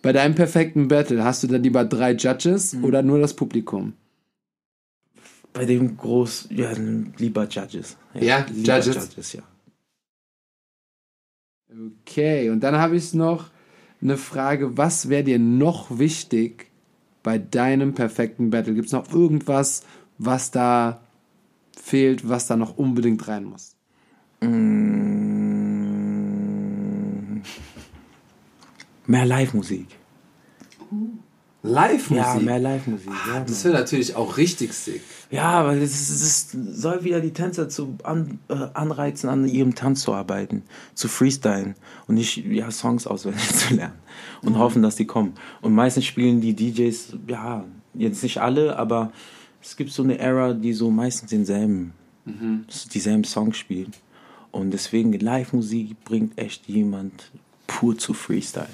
[0.01, 3.93] Bei deinem perfekten Battle hast du dann lieber drei Judges oder nur das Publikum?
[5.51, 6.71] Bei dem groß, ja,
[7.17, 7.97] lieber Judges.
[8.13, 8.95] Ja, lieber Judges.
[8.95, 9.41] Judges, ja.
[12.01, 13.49] Okay, und dann habe ich noch
[14.01, 16.67] eine Frage, was wäre dir noch wichtig
[17.23, 18.73] bei deinem perfekten Battle?
[18.73, 19.83] Gibt es noch irgendwas,
[20.17, 21.01] was da
[21.75, 23.75] fehlt, was da noch unbedingt rein muss?
[24.41, 25.49] Mm.
[29.07, 29.87] Mehr Live-Musik.
[31.63, 32.25] Live-Musik?
[32.25, 33.09] Ja, mehr Live-Musik.
[33.27, 33.73] Ja, Das Mann.
[33.73, 35.01] wäre natürlich auch richtig sick.
[35.31, 39.75] Ja, weil es, es, es soll wieder die Tänzer zu an, äh, anreizen, an ihrem
[39.75, 40.63] Tanz zu arbeiten,
[40.95, 41.75] zu freestylen
[42.07, 43.99] und nicht ja, Songs auswendig zu lernen
[44.41, 45.33] und hoffen, dass die kommen.
[45.61, 49.11] Und meistens spielen die DJs, ja, jetzt nicht alle, aber
[49.61, 51.93] es gibt so eine Era, die so meistens denselben,
[52.93, 53.91] dieselben Songs spielen.
[54.51, 57.31] Und deswegen Live-Musik bringt echt jemand
[57.67, 58.67] pur zu freestylen.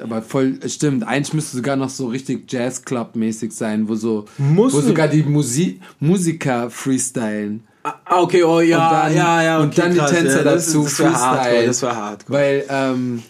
[0.00, 4.78] Aber voll, stimmt, eigentlich müsste sogar noch so richtig Jazz-Club-mäßig sein, wo so, Muss wo
[4.78, 4.88] nicht.
[4.88, 7.62] sogar die Musi Musiker freestylen.
[7.84, 9.56] Ah, okay, oh ja, und dann, ja, ja.
[9.58, 11.66] Okay, und dann krass, die Tänzer ja, das dazu, ist, das war hardcore, Freestyle.
[11.66, 12.38] das war hardcore.
[12.38, 13.22] Weil, ähm,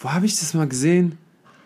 [0.00, 1.16] wo habe ich das mal gesehen?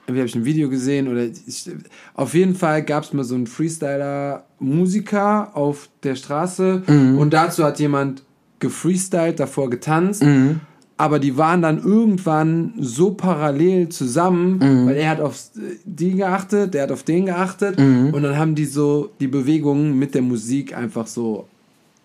[0.07, 1.71] Irgendwie habe ich ein Video gesehen oder ich,
[2.15, 7.19] auf jeden Fall gab es mal so einen Freestyler-Musiker auf der Straße Mhm.
[7.19, 8.23] und dazu hat jemand
[8.61, 10.23] gefreestylt, davor getanzt.
[10.23, 10.61] Mhm.
[11.03, 14.87] Aber die waren dann irgendwann so parallel zusammen, Mhm.
[14.87, 15.37] weil er hat auf
[15.85, 18.11] die geachtet, der hat auf den geachtet Mhm.
[18.15, 21.49] und dann haben die so die Bewegungen mit der Musik einfach so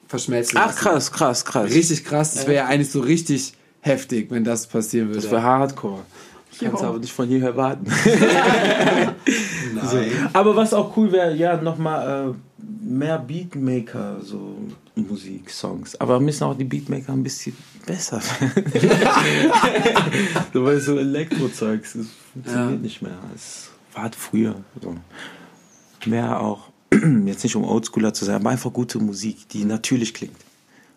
[0.08, 0.80] verschmelzen Ach lassen.
[0.80, 1.70] krass, krass, krass.
[1.72, 2.34] Richtig krass.
[2.34, 5.22] Das wäre ja eigentlich so richtig heftig, wenn das passieren würde.
[5.22, 6.00] Das war hardcore.
[6.52, 7.86] Ich kann es aber nicht von dir erwarten.
[9.91, 9.98] so.
[10.34, 12.34] Aber was auch cool wäre, ja, nochmal äh,
[12.89, 14.56] mehr Beatmaker, so
[14.98, 15.95] Musik, Songs.
[16.00, 18.64] Aber müssen auch die Beatmaker ein bisschen besser werden.
[20.54, 22.78] so, weil so Elektrozeugs, das funktioniert Ja.
[22.78, 23.18] nicht mehr.
[23.36, 24.56] Es war halt früher.
[24.82, 24.95] So.
[26.06, 26.70] Mehr auch,
[27.26, 30.36] jetzt nicht um Oldschooler zu sein, aber einfach gute Musik, die natürlich klingt.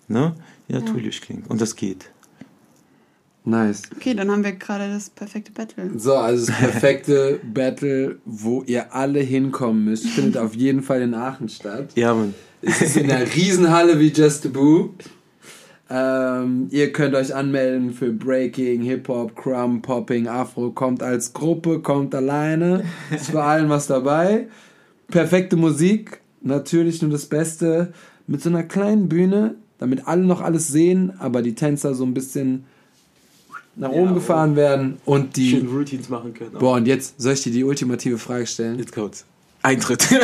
[0.09, 0.35] Ne?
[0.69, 1.49] Die natürlich klingt.
[1.51, 2.11] Und das geht.
[3.45, 3.83] Nice.
[3.97, 5.99] Okay, dann haben wir gerade das perfekte Battle.
[5.99, 11.15] So, also das perfekte Battle, wo ihr alle hinkommen müsst, findet auf jeden Fall in
[11.15, 11.91] Aachen statt.
[11.95, 12.35] Ja, Mann.
[12.63, 14.91] Es ist in der Riesenhalle wie Just a Boo.
[15.89, 20.71] Ähm, ihr könnt euch anmelden für Breaking, Hip-Hop, Crumb, Popping, Afro.
[20.71, 22.85] Kommt als Gruppe, kommt alleine.
[23.11, 24.47] Ist für allen was dabei.
[25.09, 27.93] Perfekte Musik, natürlich nur das Beste.
[28.27, 32.15] Mit so einer kleinen Bühne, damit alle noch alles sehen, aber die Tänzer so ein
[32.15, 32.65] bisschen
[33.75, 34.99] nach oben Ja, gefahren werden.
[35.05, 35.51] Und die.
[35.51, 36.53] Schön Routines machen können.
[36.53, 38.79] Boah, und jetzt soll ich dir die ultimative Frage stellen.
[38.79, 39.25] Jetzt kommt's.
[39.63, 40.11] Eintritt.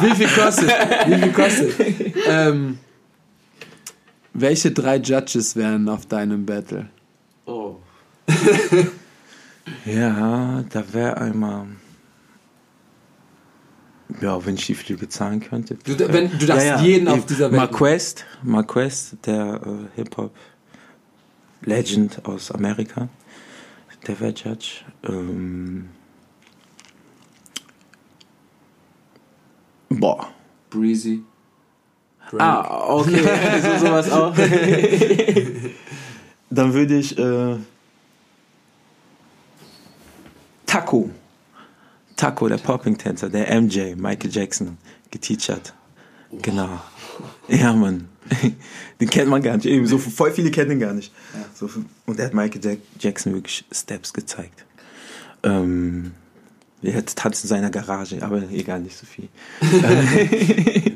[0.00, 0.70] Wie viel kostet?
[1.06, 1.74] Wie viel kostet?
[2.26, 2.78] ähm,
[4.32, 6.88] welche drei Judges wären auf deinem Battle?
[7.46, 7.76] oh.
[9.84, 11.66] ja, da wäre einmal.
[14.20, 15.78] Ja, wenn ich die Flüge zahlen könnte.
[15.84, 17.60] Du, wenn, du darfst jeden auf dieser Welt.
[17.60, 23.08] Marquest, Marquest, der äh, Hip-Hop-Legend aus Amerika,
[24.06, 24.84] der wäre Judge.
[25.04, 25.88] Ähm,
[30.00, 30.28] boah.
[30.70, 31.22] Breezy.
[32.30, 32.42] Drake.
[32.42, 33.22] Ah, okay,
[33.62, 34.34] so, sowas auch.
[36.50, 37.56] Dann würde ich äh,
[40.66, 41.10] Taco.
[42.16, 44.78] Taco, der Popping-Tänzer, der MJ, Michael Jackson,
[45.10, 45.74] geteachert.
[46.42, 46.80] Genau.
[47.48, 48.08] Ja, Mann.
[49.00, 49.66] Den kennt man gar nicht.
[49.66, 51.12] Eben, so voll viele kennen ihn gar nicht.
[51.54, 51.70] So,
[52.06, 54.64] und er hat Michael Jack Jackson wirklich Steps gezeigt.
[55.42, 56.12] Ähm,
[56.82, 59.28] er hat Tanz in seiner Garage, aber egal, nicht so viel.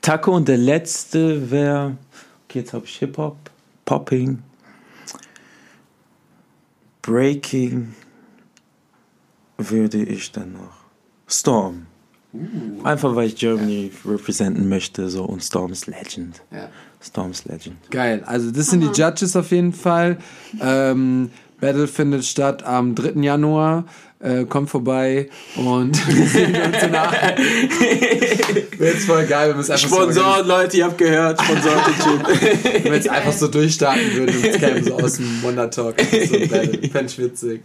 [0.00, 1.96] Taco und der letzte wäre,
[2.44, 3.36] okay, jetzt habe ich Hip-Hop,
[3.84, 4.42] Popping,
[7.02, 7.94] Breaking,
[9.58, 10.84] würde ich dann noch
[11.26, 11.86] Storm.
[12.82, 16.42] Einfach weil ich Germany representen möchte, so und Storm ist Legend.
[16.50, 16.68] Ja.
[17.00, 17.76] Storm ist Legend.
[17.90, 18.24] Geil.
[18.26, 20.18] Also das sind die Judges auf jeden Fall.
[20.60, 21.30] Ähm,
[21.64, 23.22] Battle findet statt am 3.
[23.22, 23.86] Januar.
[24.20, 27.36] Äh, kommt vorbei und wir sehen uns in Aachen.
[28.78, 31.80] Wird voll geil, wir es einfach so Sponsoren, Leute, ihr habt gehört, Sponsoren
[32.62, 36.00] Wenn wir jetzt einfach so durchstarten würden, das käme so aus dem Wonder Talk.
[36.00, 36.06] So.
[36.38, 37.62] Fände ich witzig.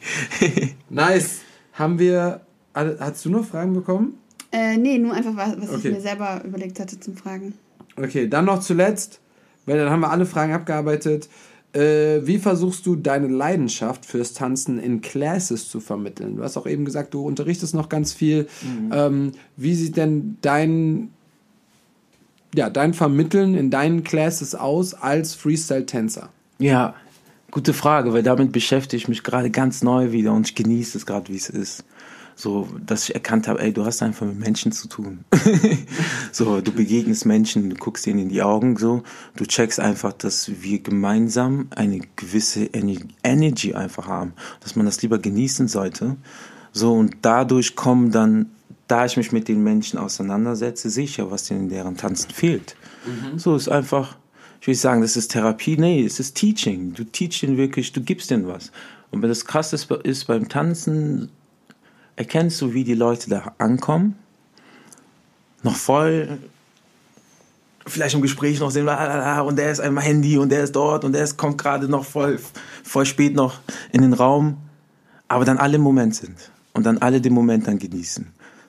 [0.90, 1.40] Nice.
[1.74, 2.42] Haben wir.
[2.74, 4.18] Hast du noch Fragen bekommen?
[4.52, 5.90] Äh, nee, nur einfach, was, was Okay.
[5.90, 7.54] ich mir selber überlegt hatte zum Fragen.
[7.98, 9.20] Okay, dann noch zuletzt,
[9.66, 11.28] weil dann haben wir alle Fragen abgearbeitet.
[11.74, 16.38] Äh, wie versuchst du deine Leidenschaft fürs Tanzen in Classes zu vermitteln?
[16.38, 18.48] Du hast auch eben gesagt, du unterrichtest noch ganz viel.
[18.92, 21.12] Ähm, wie sieht denn dein,
[22.56, 26.30] ja, dein Vermitteln in deinen Classes aus als Freestyle-Tänzer?
[26.58, 26.96] Ja,
[27.52, 31.06] gute Frage, weil damit beschäftige ich mich gerade ganz neu wieder und ich genieße es
[31.06, 31.84] gerade, wie es ist.
[32.42, 35.26] So, dass ich erkannt habe, ey, du hast einfach mit Menschen zu tun.
[36.32, 39.04] so, du begegnest Menschen, du guckst ihnen in die Augen, so,
[39.36, 45.02] du checkst einfach, dass wir gemeinsam eine gewisse Ener- Energy einfach haben, dass man das
[45.02, 46.16] lieber genießen sollte.
[46.72, 48.46] So, und dadurch kommen dann,
[48.88, 52.32] da ich mich mit den Menschen auseinandersetze, sehe ich ja, was denen in deren Tanzen
[52.32, 52.78] fehlt.
[53.36, 54.16] So ist einfach,
[54.62, 56.94] ich will sagen, das ist Therapie, nee, es ist Teaching.
[56.94, 58.72] Du teach ihnen wirklich, du gibst ihnen was.
[59.12, 61.30] Und wenn das krass ist, ist beim Tanzen,
[62.20, 64.16] erkennst du, wie die Leute da ankommen,
[65.64, 66.38] noch voll,
[67.88, 71.06] vielleicht im Gespräch noch sehen, "Ah, und der ist einmal Handy und der ist dort
[71.06, 72.38] und der ist, kommt gerade noch voll,
[72.84, 73.60] voll spät noch
[73.94, 74.58] in den Raum,
[75.30, 78.28] aber dann alle im Moment sind und dann alle den Moment dann genießen.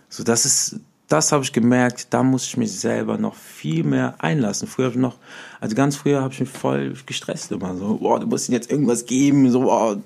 [0.09, 0.77] So, das ist,
[1.09, 4.69] das habe ich gemerkt, da muss ich mich selber noch viel mehr einlassen.
[4.69, 5.17] Früher habe ich noch,
[5.61, 8.71] also ganz früher habe ich mich voll gestresst immer so, boah, du musst ihm jetzt
[8.71, 9.99] irgendwas geben, so, boah,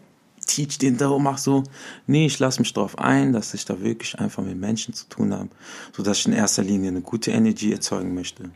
[0.46, 1.64] teach den da, mach so.
[2.06, 5.32] Nee, ich lasse mich darauf ein, dass ich da wirklich einfach mit Menschen zu tun
[5.32, 5.48] habe,
[5.92, 8.50] so dass ich in erster Linie eine gute Energie erzeugen möchte,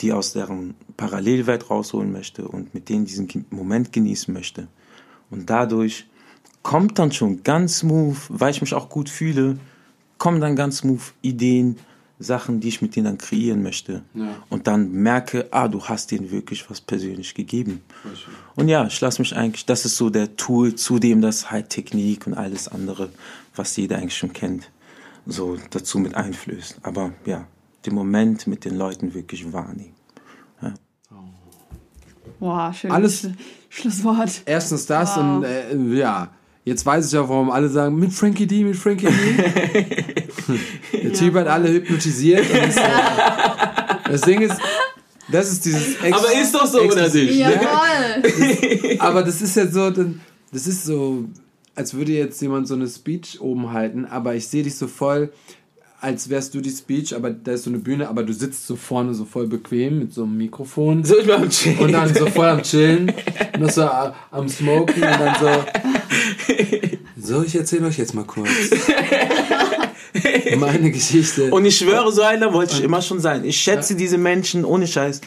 [0.00, 4.68] die aus deren Parallelwelt rausholen möchte und mit denen diesen Moment genießen möchte.
[5.30, 6.06] Und dadurch
[6.62, 9.58] kommt dann schon ganz smooth, weil ich mich auch gut fühle,
[10.18, 11.76] kommen dann ganz smooth Ideen,
[12.22, 14.02] Sachen, die ich mit denen dann kreieren möchte.
[14.14, 14.36] Ja.
[14.50, 17.80] Und dann merke, ah, du hast denen wirklich was persönlich gegeben.
[18.54, 22.26] Und ja, ich lasse mich eigentlich, das ist so der Tool, zudem das halt Technik
[22.26, 23.08] und alles andere,
[23.56, 24.70] was jeder eigentlich schon kennt,
[25.26, 26.78] so dazu mit einflößt.
[26.82, 27.46] Aber ja,
[27.86, 29.94] den Moment mit den Leuten wirklich wahrnehmen.
[32.38, 32.90] Boah, schön.
[32.90, 33.28] Alles- Sch
[33.82, 34.42] Schlusswort.
[34.46, 35.22] Erstens das Wow.
[35.38, 36.30] und äh, ja,
[36.64, 40.14] jetzt weiß ich auch, warum alle sagen, mit Frankie D, mit Frankie D.
[40.92, 42.48] Der Typ hat alle hypnotisiert.
[42.50, 44.56] Und ist, äh, das Ding ist,
[45.30, 47.34] das ist dieses Ex Aber ist doch so, oder nicht?
[47.34, 48.96] Jawohl.
[48.98, 51.24] Aber das ist ja so, das ist so,
[51.74, 55.32] als würde jetzt jemand so eine Speech oben halten, aber ich sehe dich so voll,
[56.00, 58.74] als wärst du die Speech, aber da ist so eine Bühne, aber du sitzt so
[58.74, 61.04] vorne so voll bequem mit so einem Mikrofon.
[61.04, 61.78] So ich mal am Chillen.
[61.78, 63.12] Und dann so voll am Chillen,
[63.58, 65.48] noch so äh, am Smoken und dann so.
[67.22, 68.48] So, ich erzähle euch jetzt mal kurz.
[70.56, 71.50] Meine Geschichte.
[71.50, 73.44] Und ich schwöre, so einer wollte ich immer schon sein.
[73.44, 75.20] Ich schätze diese Menschen ohne Scheiß.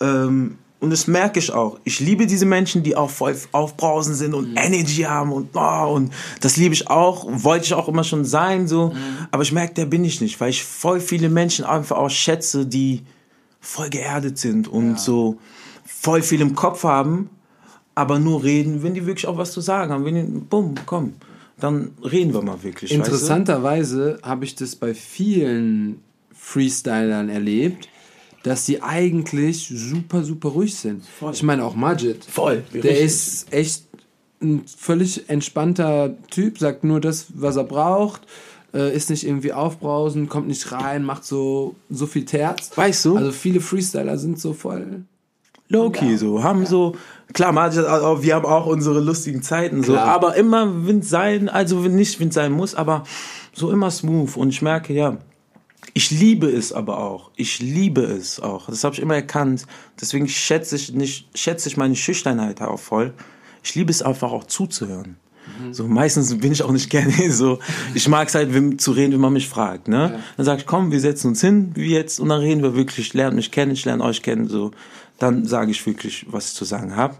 [0.00, 1.78] Ähm, und das merke ich auch.
[1.84, 6.12] Ich liebe diese Menschen, die auch voll aufbrausend sind und Energy haben und oh, und
[6.42, 7.26] das liebe ich auch.
[7.28, 8.94] Wollte ich auch immer schon sein, so.
[9.30, 12.66] Aber ich merke, der bin ich nicht, weil ich voll viele Menschen einfach auch schätze,
[12.66, 13.02] die
[13.58, 15.38] voll geerdet sind und so
[15.84, 17.30] voll viel im Kopf haben,
[17.94, 20.04] aber nur reden, wenn die wirklich auch was zu sagen haben.
[20.04, 21.14] Wenn die, bumm, komm,
[21.58, 22.92] dann reden wir mal wirklich.
[22.92, 26.02] Interessanterweise habe ich das bei vielen
[26.34, 27.88] Freestylern erlebt,
[28.42, 31.02] dass die eigentlich super, super ruhig sind.
[31.32, 32.24] Ich meine auch Majid.
[32.24, 32.62] Voll.
[32.72, 33.00] Der richtig.
[33.00, 33.84] ist echt
[34.40, 38.22] ein völlig entspannter Typ, sagt nur das, was er braucht,
[38.74, 42.70] äh, ist nicht irgendwie aufbrausend, kommt nicht rein, macht so, so viel Terz.
[42.76, 43.16] Weißt du?
[43.16, 45.04] Also viele Freestyler sind so voll.
[45.68, 46.94] Low-key so, haben so,
[47.32, 50.06] klar, man hat auch- wir haben auch unsere lustigen Zeiten so, Klar.
[50.06, 53.04] aber immer Wind sein, also wenn nicht Wind sein muss, aber
[53.52, 55.16] so immer smooth und ich merke, ja,
[55.94, 59.66] ich liebe es aber auch, ich liebe es auch, das habe ich immer erkannt,
[60.00, 63.14] deswegen schätze ich nicht, schätze ich meine Schüchternheit auch voll,
[63.62, 65.16] ich liebe es einfach auch zuzuhören.
[65.70, 67.60] So, meistens bin ich auch nicht gerne so.
[67.94, 70.18] Ich mag es halt, wenn, zu reden, wenn man mich fragt, ne?
[70.36, 73.14] Dann sag ich, komm, wir setzen uns hin, wie jetzt, und dann reden wir wirklich,
[73.14, 74.72] lernt mich kennen, ich lerne euch kennen, so.
[75.18, 77.16] Dann sage ich wirklich, was ich zu sagen habe.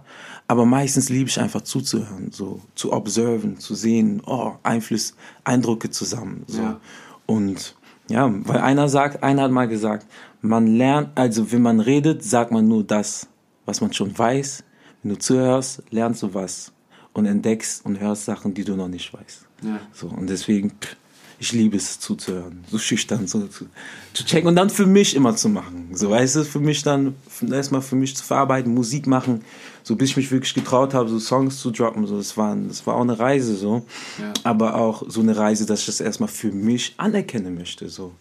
[0.49, 5.15] Aber meistens liebe ich einfach zuzuhören, so, zu observen, zu sehen, oh, Einfluss,
[5.45, 6.63] Eindrücke zusammen, so.
[6.63, 6.81] Ja.
[7.27, 7.75] Und,
[8.09, 10.07] ja, weil einer sagt, einer hat mal gesagt,
[10.43, 13.29] man lernt, also wenn man redet, sagt man nur das,
[13.65, 14.63] was man schon weiß.
[15.03, 16.73] Wenn du zuhörst, lernst du was
[17.13, 19.47] und entdeckst und hörst Sachen, die du noch nicht weißt.
[19.63, 19.81] Ja.
[19.93, 20.97] So, und deswegen, pff,
[21.39, 23.67] ich liebe es zuzuhören, so schüchtern so zu,
[24.15, 25.91] zu checken und dann für mich immer zu machen.
[25.93, 27.15] So, weißt du, für mich dann,
[27.51, 29.43] erstmal für mich zu verarbeiten, Musik machen,
[29.83, 32.07] so bis ich mich wirklich getraut habe, so Songs zu droppen.
[32.07, 33.85] So, das war, das war auch eine Reise so.
[34.19, 34.33] Ja.
[34.45, 37.89] Aber auch so eine Reise, dass ich das erstmal für mich anerkennen möchte.
[37.89, 38.13] So.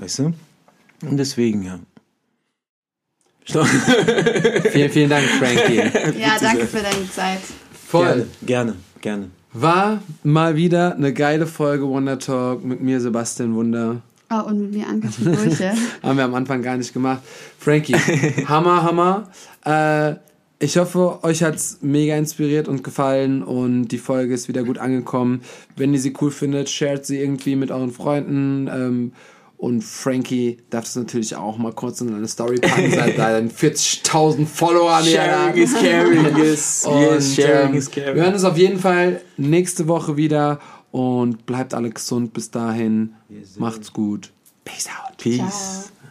[0.00, 0.34] Weißt du?
[1.02, 1.78] Und deswegen, ja.
[3.44, 3.66] Stopp.
[4.72, 5.82] Vielen, vielen Dank, Frankie.
[6.18, 7.40] Ja, danke für deine Zeit.
[7.88, 8.04] Voll.
[8.04, 9.41] Gerne, gerne, gerne.
[9.52, 14.00] War mal wieder eine geile Folge Wonder Talk mit mir, Sebastian Wunder.
[14.30, 15.74] Oh, und mit mir Ann-Kathrin Burche.
[16.02, 17.20] Haben wir am Anfang gar nicht gemacht.
[17.58, 17.92] Frankie,
[18.48, 19.28] Hammer, Hammer.
[19.66, 20.14] Äh,
[20.58, 25.42] ich hoffe, euch hat's mega inspiriert und gefallen und die Folge ist wieder gut angekommen.
[25.76, 28.68] Wenn ihr sie cool findet, shared sie irgendwie mit euren Freunden.
[28.68, 29.12] Ähm,
[29.62, 34.44] und Frankie darf das natürlich auch mal kurz in eine Story packen, seit seinen 40.000
[34.44, 35.06] Followern.
[35.06, 35.52] er.
[35.52, 36.36] Sharing is caring.
[36.36, 38.16] Yes, yes, sharing ähm, is caring.
[38.16, 40.58] Wir hören uns auf jeden Fall nächste Woche wieder
[40.90, 43.14] und bleibt alle gesund bis dahin.
[43.56, 44.32] Macht's gut.
[44.64, 45.16] Peace out.
[45.18, 45.36] Peace.
[45.36, 46.01] Ciao.